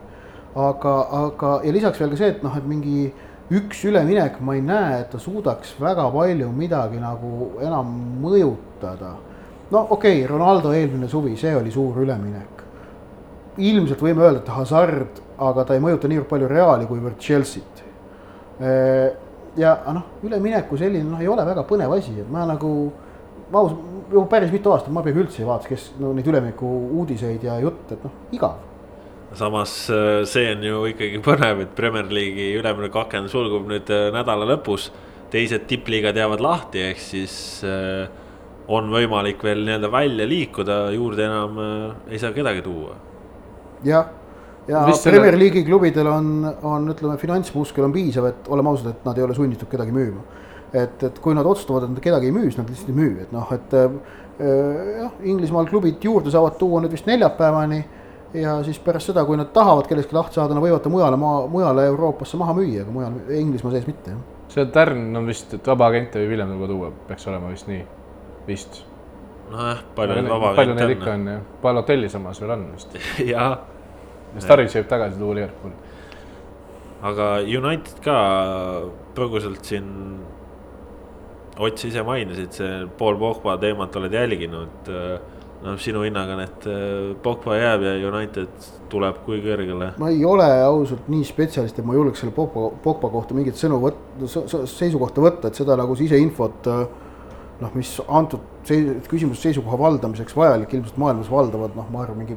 aga, 0.51 0.93
aga 1.15 1.51
ja 1.63 1.73
lisaks 1.73 2.01
veel 2.01 2.11
ka 2.11 2.17
see, 2.19 2.31
et 2.33 2.41
noh, 2.43 2.57
et 2.59 2.65
mingi 2.67 3.13
üks 3.51 3.85
üleminek, 3.85 4.39
ma 4.41 4.55
ei 4.55 4.63
näe, 4.63 5.01
et 5.03 5.11
ta 5.11 5.19
suudaks 5.19 5.75
väga 5.81 6.07
palju 6.15 6.51
midagi 6.55 7.01
nagu 7.03 7.51
enam 7.63 7.91
mõjutada. 8.23 9.17
no 9.71 9.87
okei 9.91 10.23
okay,, 10.23 10.27
Ronaldo 10.27 10.73
eelmine 10.73 11.09
suvi, 11.09 11.37
see 11.37 11.57
oli 11.57 11.71
suur 11.71 11.99
üleminek. 12.05 12.63
ilmselt 13.59 14.01
võime 14.01 14.23
öelda, 14.23 14.41
et 14.41 14.49
Hazard, 14.55 15.21
aga 15.39 15.65
ta 15.65 15.75
ei 15.75 15.83
mõjuta 15.83 16.09
niivõrd 16.09 16.29
palju 16.31 16.49
Reali 16.49 16.87
kuivõrd 16.87 17.19
Chelsea't. 17.19 17.85
ja 19.57 19.77
noh, 19.93 20.03
ülemineku 20.23 20.79
selline 20.79 21.11
noh, 21.11 21.21
ei 21.21 21.29
ole 21.29 21.45
väga 21.45 21.67
põnev 21.67 21.99
asi, 21.99 22.21
et 22.21 22.31
ma 22.31 22.47
nagu, 22.47 22.93
ma 23.51 23.65
ausalt, 23.65 23.87
juba 24.11 24.27
päris 24.31 24.53
mitu 24.53 24.71
aastat 24.71 24.95
ma 24.95 25.03
peaaegu 25.03 25.27
üldse 25.27 25.43
ei 25.43 25.47
vaata, 25.47 25.67
kes 25.67 25.93
no 25.99 26.15
neid 26.15 26.27
ülemineku 26.27 26.67
uudiseid 27.01 27.43
ja 27.43 27.59
jutte, 27.59 27.99
et 27.99 28.05
noh, 28.07 28.15
igav 28.31 28.70
samas 29.35 29.91
äh, 29.91 30.25
see 30.25 30.51
on 30.53 30.65
ju 30.65 30.81
ikkagi 30.91 31.21
põnev, 31.27 31.65
et 31.65 31.75
Premier 31.77 32.09
League'i 32.11 32.55
ülemineku 32.59 33.03
aken 33.05 33.29
sulgub 33.31 33.69
nüüd 33.71 33.91
äh, 33.93 34.09
nädala 34.15 34.49
lõpus. 34.55 34.91
teised 35.31 35.69
tippliigad 35.71 36.17
jäävad 36.19 36.41
lahti, 36.43 36.81
ehk 36.91 36.99
siis 36.99 37.35
äh, 37.63 38.09
on 38.71 38.89
võimalik 38.91 39.43
veel 39.47 39.63
nii-öelda 39.63 39.91
välja 39.93 40.27
liikuda, 40.27 40.79
juurde 40.95 41.23
enam 41.27 41.61
ei 42.11 42.19
saa 42.19 42.35
kedagi 42.35 42.63
tuua. 42.67 42.97
jah, 43.87 44.11
ja, 44.67 44.83
ja 44.89 44.97
Premier 45.05 45.39
League'i 45.39 45.65
klubidel 45.67 46.11
on, 46.11 46.33
on 46.67 46.91
ütleme, 46.91 47.17
finantsmuskel 47.19 47.87
on 47.87 47.95
piisav, 47.95 48.27
et 48.27 48.51
oleme 48.51 48.75
ausad, 48.75 48.91
et 48.91 49.07
nad 49.07 49.19
ei 49.19 49.27
ole 49.27 49.39
sunnitud 49.39 49.71
kedagi 49.71 49.95
müüma. 49.95 50.27
et, 50.73 51.03
et 51.03 51.23
kui 51.23 51.35
nad 51.35 51.47
otsustavad, 51.47 51.87
et 51.87 51.95
nad 51.95 52.03
kedagi 52.03 52.31
ei 52.31 52.35
müü, 52.35 52.49
siis 52.49 52.59
nad 52.59 52.69
lihtsalt 52.71 52.91
ei 52.91 52.99
müü, 52.99 53.15
et 53.23 53.33
noh, 53.35 53.55
et 53.55 53.79
jah, 54.41 55.17
Inglismaal 55.27 55.67
klubid 55.71 56.03
juurde 56.03 56.31
saavad 56.33 56.59
tuua 56.59 56.83
nüüd 56.83 56.95
vist 56.95 57.07
neljapäevani 57.11 57.83
ja 58.35 58.59
siis 58.65 58.79
pärast 58.79 59.11
seda, 59.11 59.25
kui 59.27 59.39
nad 59.39 59.51
tahavad 59.55 59.89
kellestki 59.91 60.15
lahti 60.15 60.39
saada, 60.39 60.55
nad 60.55 60.65
võivad 60.65 60.83
ta 60.85 60.93
mujale 60.93 61.19
maa, 61.21 61.43
mujale 61.51 61.87
Euroopasse 61.91 62.39
maha 62.41 62.55
müüa, 62.59 62.85
aga 62.85 62.95
mujal 62.95 63.19
Inglismaa 63.41 63.75
sees 63.75 63.89
mitte, 63.91 64.15
see 64.53 64.67
Tärn 64.75 65.17
on 65.19 65.27
vist, 65.31 65.55
et 65.57 65.67
vaba 65.73 65.91
agente 65.91 66.23
võib 66.23 66.35
hiljem 66.37 66.55
tuua 66.55 66.71
tuua, 66.71 66.93
peaks 67.09 67.27
olema 67.31 67.51
vist 67.51 67.71
nii, 67.71 67.83
vist. 68.47 68.81
nojah, 69.51 69.85
palju 69.99 70.19
neid 70.19 70.31
vaba 70.31 70.55
palju 70.59 70.79
neid 70.79 70.97
ikka 70.97 71.13
on 71.15 71.29
jah, 71.35 71.45
Balotelli 71.63 72.11
samas 72.13 72.43
veel 72.43 72.55
on 72.57 72.67
vist. 72.75 72.99
jah. 73.33 73.61
Starich 74.39 74.77
võib 74.79 74.91
tagasi 74.91 75.19
tuua 75.19 75.41
Liverpooli. 75.41 75.75
aga 77.11 77.31
United 77.43 78.05
ka 78.05 78.19
põgusalt 79.17 79.67
siin, 79.67 79.89
Ott, 81.61 81.77
sa 81.77 81.91
ise 81.91 82.01
mainisid, 82.07 82.55
see 82.57 82.77
Paul 82.97 83.19
Pogba 83.21 83.59
teemat 83.61 83.97
oled 83.99 84.15
jälginud. 84.17 84.87
Noh, 85.65 85.77
sinu 85.81 86.05
hinnaga 86.07 86.37
need 86.39 86.69
Pogba 87.25 87.59
jääb 87.59 87.85
ja 87.85 87.93
United 88.09 88.71
tuleb 88.93 89.21
kui 89.27 89.43
kõrgele? 89.45 89.93
ma 90.01 90.09
ei 90.13 90.25
ole 90.25 90.49
ausalt 90.65 91.11
nii 91.13 91.27
spetsialist, 91.29 91.79
et 91.79 91.87
ma 91.87 91.99
julgeks 91.99 92.25
selle 92.25 92.35
Pogba, 92.37 92.71
Pogba 92.85 93.13
kohta 93.13 93.37
mingit 93.37 93.61
sõnu 93.61 93.81
võtta, 93.83 94.31
seisukohta 94.71 95.25
võtta, 95.25 95.51
et 95.51 95.61
seda 95.61 95.77
nagu 95.81 95.97
siseinfot 95.99 96.71
noh, 97.61 97.75
mis 97.77 97.93
antud 98.09 98.43
küsimuse 99.11 99.49
seisukoha 99.49 99.79
valdamiseks 99.81 100.37
vajalik, 100.37 100.75
ilmselt 100.75 100.99
maailmas 101.01 101.31
valdavad 101.33 101.77
noh, 101.77 101.89
ma 101.93 102.05
arvan, 102.05 102.21
mingi 102.23 102.37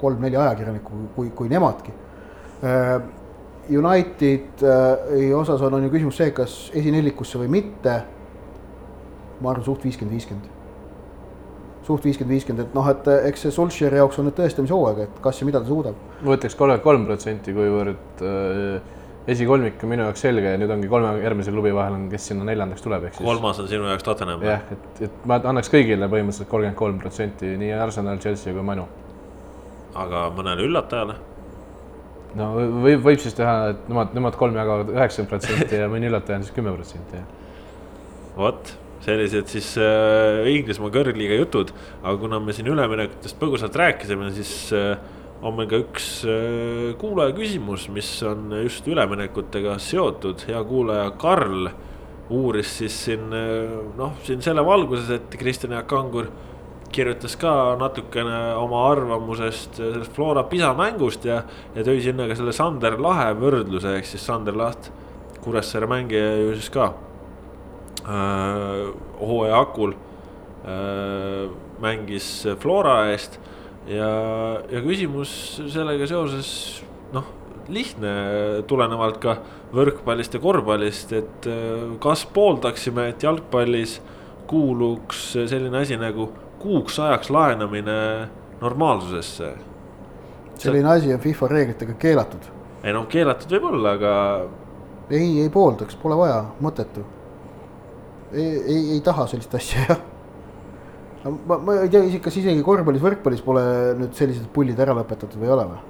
kolm-neli 0.00 0.36
ajakirjanikku, 0.36 1.04
kui, 1.16 1.30
kui 1.36 1.52
nemadki. 1.52 1.94
Äh, 2.64 2.96
Unitedi 3.64 5.30
osas 5.32 5.62
on, 5.64 5.78
on 5.78 5.86
ju 5.86 5.92
küsimus 5.94 6.18
see, 6.20 6.32
kas 6.36 6.56
esineljikusse 6.76 7.40
või 7.40 7.48
mitte. 7.60 8.02
ma 9.40 9.50
arvan 9.50 9.64
suht 9.64 9.84
viiskümmend, 9.84 10.14
viiskümmend. 10.14 10.53
Suht 11.84 12.04
viiskümmend, 12.06 12.32
viiskümmend, 12.32 12.66
et 12.68 12.76
noh, 12.76 12.86
et 12.90 13.08
eks 13.30 13.46
see 13.46 13.54
Solskjaeri 13.54 14.00
jaoks 14.00 14.18
on 14.20 14.28
nüüd 14.28 14.36
tõestamishooaeg, 14.38 15.00
et 15.04 15.22
kas 15.24 15.40
ja 15.40 15.48
mida 15.48 15.60
ta 15.60 15.68
suudab. 15.68 15.98
ma 16.22 16.36
ütleks 16.38 16.56
kolmkümmend 16.56 16.84
kolm 16.84 17.06
protsenti, 17.08 17.54
kuivõrd 17.56 18.22
äh, 18.24 18.94
esikolmik 19.34 19.82
on 19.84 19.92
minu 19.92 20.06
jaoks 20.06 20.24
selge 20.26 20.54
ja 20.54 20.60
nüüd 20.60 20.72
ongi 20.72 20.88
kolme 20.92 21.12
järgmise 21.22 21.52
klubi 21.54 21.72
vahel 21.76 21.96
on, 21.96 22.06
kes 22.12 22.30
sinna 22.30 22.46
neljandaks 22.48 22.84
tuleb, 22.84 23.08
ehk 23.08 23.18
siis. 23.18 23.26
kolmas 23.26 23.60
on 23.60 23.68
sinu 23.70 23.88
jaoks 23.88 24.06
Tottenham? 24.06 24.44
jah, 24.44 24.64
et, 24.72 25.02
et 25.08 25.26
ma 25.28 25.38
annaks 25.52 25.72
kõigile 25.72 26.08
põhimõtteliselt 26.12 26.50
kolmkümmend 26.50 26.80
kolm 26.80 27.00
protsenti, 27.02 27.54
nii 27.60 27.72
Arsenal, 27.86 28.20
Chelsea 28.24 28.56
kui 28.56 28.64
Manu. 28.64 28.86
aga 30.04 30.26
mõnele 30.36 30.68
üllatajale? 30.68 31.18
no 32.38 32.50
võib, 32.56 33.04
võib 33.04 33.20
siis 33.24 33.36
teha, 33.36 33.56
et 33.74 33.90
nemad, 33.92 34.16
nemad 34.16 34.40
kolm 34.40 34.56
jagavad 34.60 34.92
üheksakümmend 34.92 35.32
protsenti 35.32 35.82
ja 35.82 35.90
mõni 35.92 36.08
üllataja 36.08 36.40
on 36.40 36.48
siis 36.48 36.56
kümme 36.56 36.72
protsenti, 36.76 37.20
jah. 37.20 37.28
vot 38.36 38.74
sellised 39.04 39.50
siis 39.52 39.74
äh, 39.80 40.44
Inglismaa 40.54 40.92
kõrgliiga 40.94 41.38
jutud, 41.38 41.74
aga 42.02 42.16
kuna 42.20 42.40
me 42.40 42.54
siin 42.56 42.70
üleminekutest 42.72 43.38
põgusalt 43.40 43.76
rääkisime, 43.78 44.30
siis 44.36 44.54
äh, 44.76 44.96
on 45.44 45.58
meil 45.58 45.68
ka 45.68 45.80
üks 45.82 46.08
äh, 46.28 46.94
kuulaja 47.00 47.34
küsimus, 47.36 47.88
mis 47.92 48.10
on 48.26 48.54
just 48.62 48.88
üleminekutega 48.88 49.76
seotud, 49.82 50.46
hea 50.48 50.62
kuulaja 50.68 51.10
Karl 51.20 51.68
uuris 52.32 52.78
siis 52.80 52.96
siin 53.08 53.28
äh, 53.36 53.76
noh, 53.98 54.16
siin 54.24 54.42
selle 54.44 54.64
valguses, 54.64 55.12
et 55.18 55.38
Kristjan 55.40 55.76
Jaak 55.76 55.88
Kangur 55.92 56.30
kirjutas 56.94 57.34
ka 57.36 57.74
natukene 57.80 58.54
oma 58.60 58.84
arvamusest 58.92 59.80
sellest 59.80 60.12
Flora 60.14 60.44
Pisa 60.48 60.70
mängust 60.78 61.26
ja, 61.26 61.42
ja 61.74 61.86
tõi 61.86 61.98
sinna 62.04 62.28
ka 62.30 62.38
selle 62.38 62.54
Sander 62.54 63.00
Lahe 63.02 63.32
võrdluse, 63.38 63.96
ehk 63.98 64.08
siis 64.08 64.24
Sander 64.24 64.56
Laht, 64.56 64.92
Kuressaare 65.44 65.90
mängija 65.90 66.36
ju 66.40 66.54
siis 66.54 66.70
ka. 66.72 66.92
äh, 66.92 67.03
hooaja 68.04 69.60
hakul 69.62 69.94
äh, 69.94 71.50
mängis 71.80 72.28
Flora 72.60 72.98
eest 73.12 73.38
ja, 73.88 74.08
ja 74.70 74.82
küsimus 74.84 75.32
sellega 75.72 76.08
seoses 76.08 76.48
noh, 77.14 77.26
lihtne 77.72 78.14
tulenevalt 78.68 79.20
ka 79.22 79.38
võrkpallist 79.74 80.36
ja 80.36 80.40
korvpallist, 80.42 81.12
et 81.16 81.48
äh, 81.50 81.94
kas 82.02 82.24
pooldaksime, 82.34 83.10
et 83.12 83.24
jalgpallis 83.24 83.98
kuuluks 84.50 85.30
selline 85.48 85.80
asi 85.80 85.96
nagu 86.00 86.28
kuuks 86.62 86.98
ajaks 87.00 87.30
laenamine 87.32 87.96
normaalsusesse? 88.60 89.54
selline 90.60 90.88
asi 90.88 91.12
on 91.14 91.20
FIFA 91.20 91.48
reeglitega 91.48 91.96
keelatud. 91.98 92.46
ei 92.84 92.92
noh, 92.94 93.08
keelatud 93.10 93.50
võib-olla, 93.56 93.96
aga. 93.98 94.12
ei, 95.10 95.40
ei 95.42 95.50
pooldaks, 95.52 95.96
pole 96.00 96.16
vaja, 96.18 96.40
mõttetu. 96.62 97.04
Ei, 98.32 98.50
ei, 98.62 98.82
ei 98.96 99.00
taha 99.04 99.28
sellist 99.30 99.54
asja 99.54 99.86
jah 99.88 100.02
ma, 101.30 101.56
ma 101.58 101.80
ei 101.82 101.88
tea, 101.92 102.04
kas 102.22 102.36
isegi 102.40 102.62
korvpallis, 102.64 103.02
võrkpallis 103.04 103.42
pole 103.44 103.64
nüüd 104.00 104.14
sellised 104.16 104.46
pullid 104.54 104.80
ära 104.80 104.96
lõpetatud 104.98 105.40
või 105.40 105.48
ei 105.48 105.56
ole 105.56 105.66
või? 105.72 105.82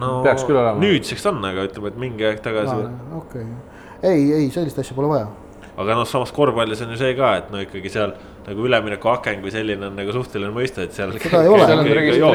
no 0.00 0.10
peaks 0.24 0.44
küll 0.48 0.58
olema. 0.58 0.80
nüüdseks 0.82 1.30
on, 1.30 1.40
aga 1.46 1.68
ütleme, 1.68 1.92
et 1.92 2.02
mingi 2.02 2.26
aeg 2.26 2.42
tagasi. 2.44 2.76
okei 3.20 3.46
okay., 3.46 4.12
ei, 4.14 4.28
ei 4.40 4.52
sellist 4.54 4.78
asja 4.82 4.96
pole 4.96 5.10
vaja. 5.12 5.28
aga 5.74 5.98
noh, 6.00 6.06
samas 6.08 6.32
korvpallis 6.34 6.82
on 6.84 6.94
ju 6.94 7.00
see 7.00 7.12
ka, 7.18 7.34
et 7.42 7.52
no 7.54 7.62
ikkagi 7.62 7.92
seal 7.94 8.16
nagu 8.44 8.66
üleminekuaken 8.68 9.38
kui 9.44 9.52
selline 9.54 9.86
on 9.88 9.94
nagu 9.96 10.16
suhteline 10.16 10.50
mõiste, 10.54 10.88
et 10.88 10.96
seal. 10.96 11.14
seda 11.22 11.44
ei 11.44 11.52
ole, 11.52 11.68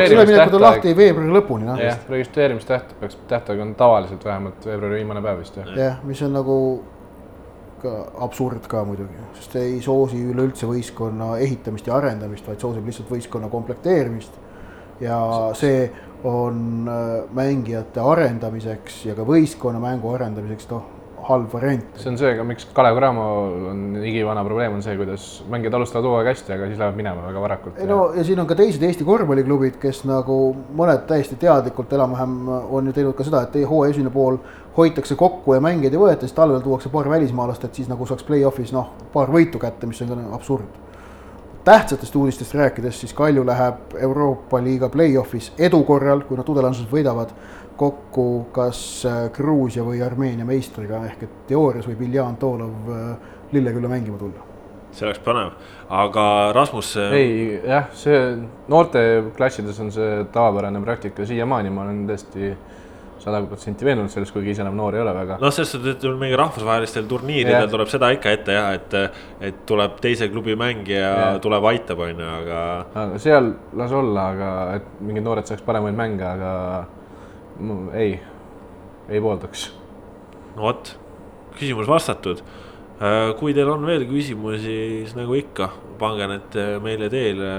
üleminekud 0.07 0.55
on 0.57 0.65
lahti 0.65 0.95
veebruari 0.97 1.35
lõpuni, 1.35 1.67
noh. 1.67 1.83
jah, 1.83 1.99
registreerimistähtaeg 2.09 3.03
peaks, 3.03 3.19
tähtaeg 3.29 3.65
on 3.65 3.75
tavaliselt 3.79 4.23
vähemalt 4.25 4.71
veebruari 4.71 5.03
viimane 5.03 5.25
päev 5.25 5.43
vist 5.43 5.59
jah. 5.59 5.75
jah, 5.75 5.99
mis 6.07 6.23
on 6.25 6.33
nagu 6.39 6.55
ka 7.81 7.95
absurd 8.25 8.67
ka 8.69 8.83
muidugi, 8.87 9.17
sest 9.39 9.55
ei 9.61 9.79
soosi 9.83 10.19
üleüldse 10.31 10.69
võistkonna 10.69 11.33
ehitamist 11.39 11.87
ja 11.87 11.97
arendamist, 11.97 12.47
vaid 12.47 12.61
soosib 12.61 12.85
lihtsalt 12.87 13.11
võistkonna 13.11 13.49
komplekteerimist. 13.49 14.45
ja 14.99 15.17
see 15.55 15.89
on 16.27 16.87
äh, 16.91 17.23
mängijate 17.33 18.03
arendamiseks 18.03 19.05
ja 19.05 19.15
ka 19.15 19.23
võistkonna 19.23 19.79
mängu 19.79 20.11
arendamiseks 20.11 20.67
noh 20.73 20.98
halb 21.27 21.53
variant. 21.53 21.85
see 21.95 22.11
on 22.11 22.17
see 22.17 22.35
ka, 22.37 22.43
miks 22.47 22.67
Kalev 22.73 22.97
Cramo 22.97 23.25
on 23.71 23.83
igivana 24.03 24.43
probleem, 24.45 24.73
on 24.77 24.83
see, 24.85 24.95
kuidas 24.97 25.27
mängijad 25.49 25.77
alustavad 25.79 26.07
hooaeg 26.09 26.31
hästi, 26.31 26.53
aga 26.55 26.69
siis 26.69 26.79
lähevad 26.79 26.97
minema 26.97 27.25
väga 27.27 27.41
varakult. 27.41 27.79
ei 27.79 27.87
no 27.89 27.99
ja 28.15 28.23
siin 28.23 28.39
on 28.39 28.47
ka 28.47 28.57
teised 28.59 28.83
Eesti 28.83 29.07
korvpalliklubid, 29.07 29.77
kes 29.81 30.03
nagu 30.09 30.39
mõned 30.77 31.05
täiesti 31.09 31.39
teadlikult 31.39 31.93
enam-vähem 31.97 32.39
on 32.69 32.91
ju 32.91 32.95
teinud 32.95 33.17
ka 33.17 33.27
seda, 33.27 33.43
et 33.47 33.59
hooaja 33.69 33.95
esimene 33.95 34.13
pool 34.13 34.39
hoitakse 34.77 35.15
kokku 35.15 35.53
ja 35.53 35.61
mängijaid 35.61 35.95
ei 35.95 36.01
võeta, 36.01 36.27
siis 36.27 36.35
talvel 36.37 36.61
tuuakse 36.63 36.89
paar 36.89 37.09
välismaalast, 37.09 37.65
et 37.65 37.75
siis 37.75 37.89
nagu 37.89 38.05
saaks 38.07 38.23
play-off'is 38.27 38.71
noh, 38.75 38.93
paar 39.13 39.31
võitu 39.33 39.59
kätte, 39.59 39.89
mis 39.89 40.01
on 40.05 40.13
ka 40.13 40.21
absurd. 40.37 40.85
tähtsatest 41.63 42.15
uudistest 42.15 42.53
rääkides, 42.55 42.99
siis 42.99 43.13
Kalju 43.13 43.45
läheb 43.45 43.95
Euroopa 43.99 44.61
liiga 44.63 44.89
play-off'is 44.89 45.51
edu 45.57 45.83
korral, 45.83 46.23
kui 46.25 46.37
nad 46.37 46.45
tudelansused 46.45 46.89
võidavad 46.91 47.33
kokku 47.79 48.27
kas 48.55 48.81
äh, 49.07 49.25
Gruusia 49.35 49.85
või 49.87 50.01
Armeenia 50.03 50.47
meistriga, 50.47 51.03
ehk 51.07 51.25
et 51.25 51.35
teoorias 51.51 51.87
võib 51.87 52.03
Ilja 52.09 52.27
Antolov 52.27 52.89
äh, 52.91 53.35
Lillekülla 53.55 53.91
mängima 53.91 54.19
tulla. 54.19 54.47
see 54.91 55.05
oleks 55.05 55.21
põnev, 55.21 55.53
aga 55.93 56.23
Rasmus. 56.55 56.95
Äh, 56.97 57.13
ei, 57.15 57.61
jah, 57.61 57.87
see 57.95 58.17
noorteklassides 58.73 59.79
on 59.85 59.93
see 59.95 60.25
tavapärane 60.33 60.81
praktika 60.83 61.27
siiamaani, 61.29 61.71
ma 61.71 61.85
olen 61.85 62.03
tõesti 62.09 62.51
sada 63.19 63.41
protsenti 63.43 63.83
veendunud 63.83 64.11
selles, 64.11 64.31
kuigi 64.31 64.53
ise 64.53 64.63
enam 64.63 64.77
noor 64.79 64.95
ei 64.95 65.03
ole 65.03 65.13
väga. 65.15 65.37
noh, 65.41 65.53
selles 65.55 65.71
suhtes, 65.75 65.95
et 65.95 66.19
mingi 66.19 66.35
rahvusvahelistel 66.39 67.07
turniiridel 67.07 67.61
yeah. 67.61 67.71
tuleb 67.71 67.91
seda 67.91 68.11
ikka 68.15 68.35
ette 68.35 68.55
jah, 68.55 68.69
et, 68.75 69.17
et 69.49 69.65
tuleb 69.69 69.99
teise 70.03 70.27
klubi 70.31 70.55
mängija 70.59 71.09
yeah., 71.09 71.41
tuleb, 71.43 71.67
aitab, 71.71 72.03
on 72.07 72.23
ju, 72.23 72.29
aga. 72.43 72.61
aga 73.05 73.19
seal 73.23 73.51
las 73.79 73.95
olla, 73.95 74.29
aga 74.35 74.53
et 74.79 74.95
mingid 75.03 75.27
noored 75.27 75.51
saaks 75.51 75.63
paremaid 75.67 75.99
mänge, 75.99 76.25
aga 76.27 76.55
ei, 77.93 78.19
ei 79.09 79.21
pooldaks. 79.21 79.69
no 80.55 80.63
vot, 80.63 80.95
küsimus 81.57 81.87
vastatud. 81.89 82.43
Äh, 82.99 83.33
kui 83.39 83.53
teil 83.55 83.69
on 83.71 83.85
veel 83.87 84.05
küsimusi, 84.09 84.75
siis 85.05 85.15
nagu 85.15 85.35
ikka, 85.39 85.69
pange 85.99 86.27
need 86.27 86.59
äh, 86.59 86.75
meile 86.83 87.09
teele. 87.11 87.53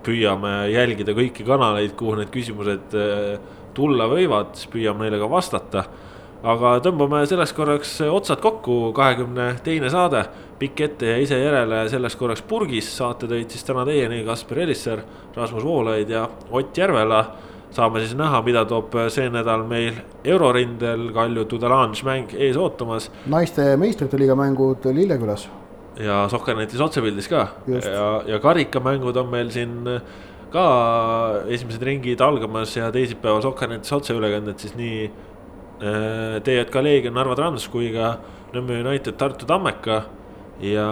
püüame 0.00 0.70
jälgida 0.72 1.12
kõiki 1.12 1.44
kanaleid, 1.44 1.92
kuhu 1.92 2.14
need 2.16 2.30
küsimused 2.32 2.94
äh, 2.96 3.34
tulla 3.76 4.06
võivad, 4.08 4.54
siis 4.56 4.70
püüame 4.72 5.04
neile 5.04 5.20
ka 5.20 5.28
vastata. 5.30 5.84
aga 6.40 6.78
tõmbame 6.80 7.26
selleks 7.28 7.52
korraks 7.52 8.00
otsad 8.00 8.40
kokku, 8.40 8.94
kahekümne 8.96 9.58
teine 9.62 9.90
saade, 9.92 10.24
pikk 10.58 10.80
ette 10.80 11.06
ja 11.06 11.18
ise 11.20 11.36
järele 11.36 11.82
selleks 11.88 12.16
korraks 12.16 12.42
purgis. 12.42 12.88
saate 12.96 13.26
tõid 13.26 13.50
siis 13.50 13.64
täna 13.64 13.84
teieni 13.84 14.24
Kaspar 14.24 14.58
Elisser, 14.58 15.02
Rasmus 15.36 15.64
Voolaid 15.64 16.10
ja 16.10 16.28
Ott 16.50 16.78
Järvela 16.78 17.24
saame 17.74 18.02
siis 18.02 18.16
näha, 18.18 18.42
mida 18.46 18.64
toob 18.68 18.94
see 19.12 19.28
nädal 19.32 19.62
meil 19.68 20.00
eurorindel, 20.24 21.08
Kalju 21.14 21.46
Tudelange 21.50 22.04
mäng 22.06 22.34
ees 22.34 22.58
ootamas. 22.58 23.10
naiste 23.30 23.76
meistrite 23.80 24.18
liiga 24.18 24.36
mängud 24.38 24.86
Lillekülas. 24.94 25.48
ja 26.00 26.24
Sohkernetis 26.28 26.80
otsepildis 26.80 27.28
ka 27.28 27.48
Just. 27.66 27.86
ja, 27.86 28.22
ja 28.26 28.38
karikamängud 28.40 29.16
on 29.16 29.30
meil 29.30 29.50
siin 29.50 29.86
ka 30.50 30.66
esimesed 31.48 31.82
ringid 31.82 32.20
algamas 32.20 32.76
ja 32.76 32.90
teisipäeval 32.92 33.42
Sohkernetis 33.42 33.92
otseülekanded 33.92 34.58
siis 34.58 34.74
nii 34.78 35.04
äh, 35.06 36.40
TJK 36.42 36.82
Leegion 36.82 37.14
Narva 37.14 37.36
Trans 37.38 37.68
kui 37.70 37.92
ka 37.94 38.16
Nõmme 38.50 38.80
United 38.82 39.14
Tartu 39.14 39.46
Tammeka 39.46 40.02
ja 40.60 40.86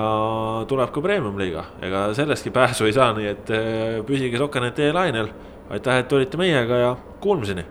tuleb 0.71 0.93
ka 0.95 1.03
premium-liiga, 1.03 1.65
ega 1.85 2.07
sellestki 2.17 2.53
pääsu 2.55 2.87
ei 2.87 2.95
saa, 2.95 3.11
nii 3.17 3.27
et 3.33 3.51
äh, 3.51 3.99
püsige 4.07 4.39
Sohkerneti 4.39 4.93
lainel 4.95 5.33
aitäh, 5.71 5.99
et 5.99 6.13
olite 6.13 6.37
meiega 6.37 6.77
ja 6.77 6.97
kuulmiseni 7.21 7.65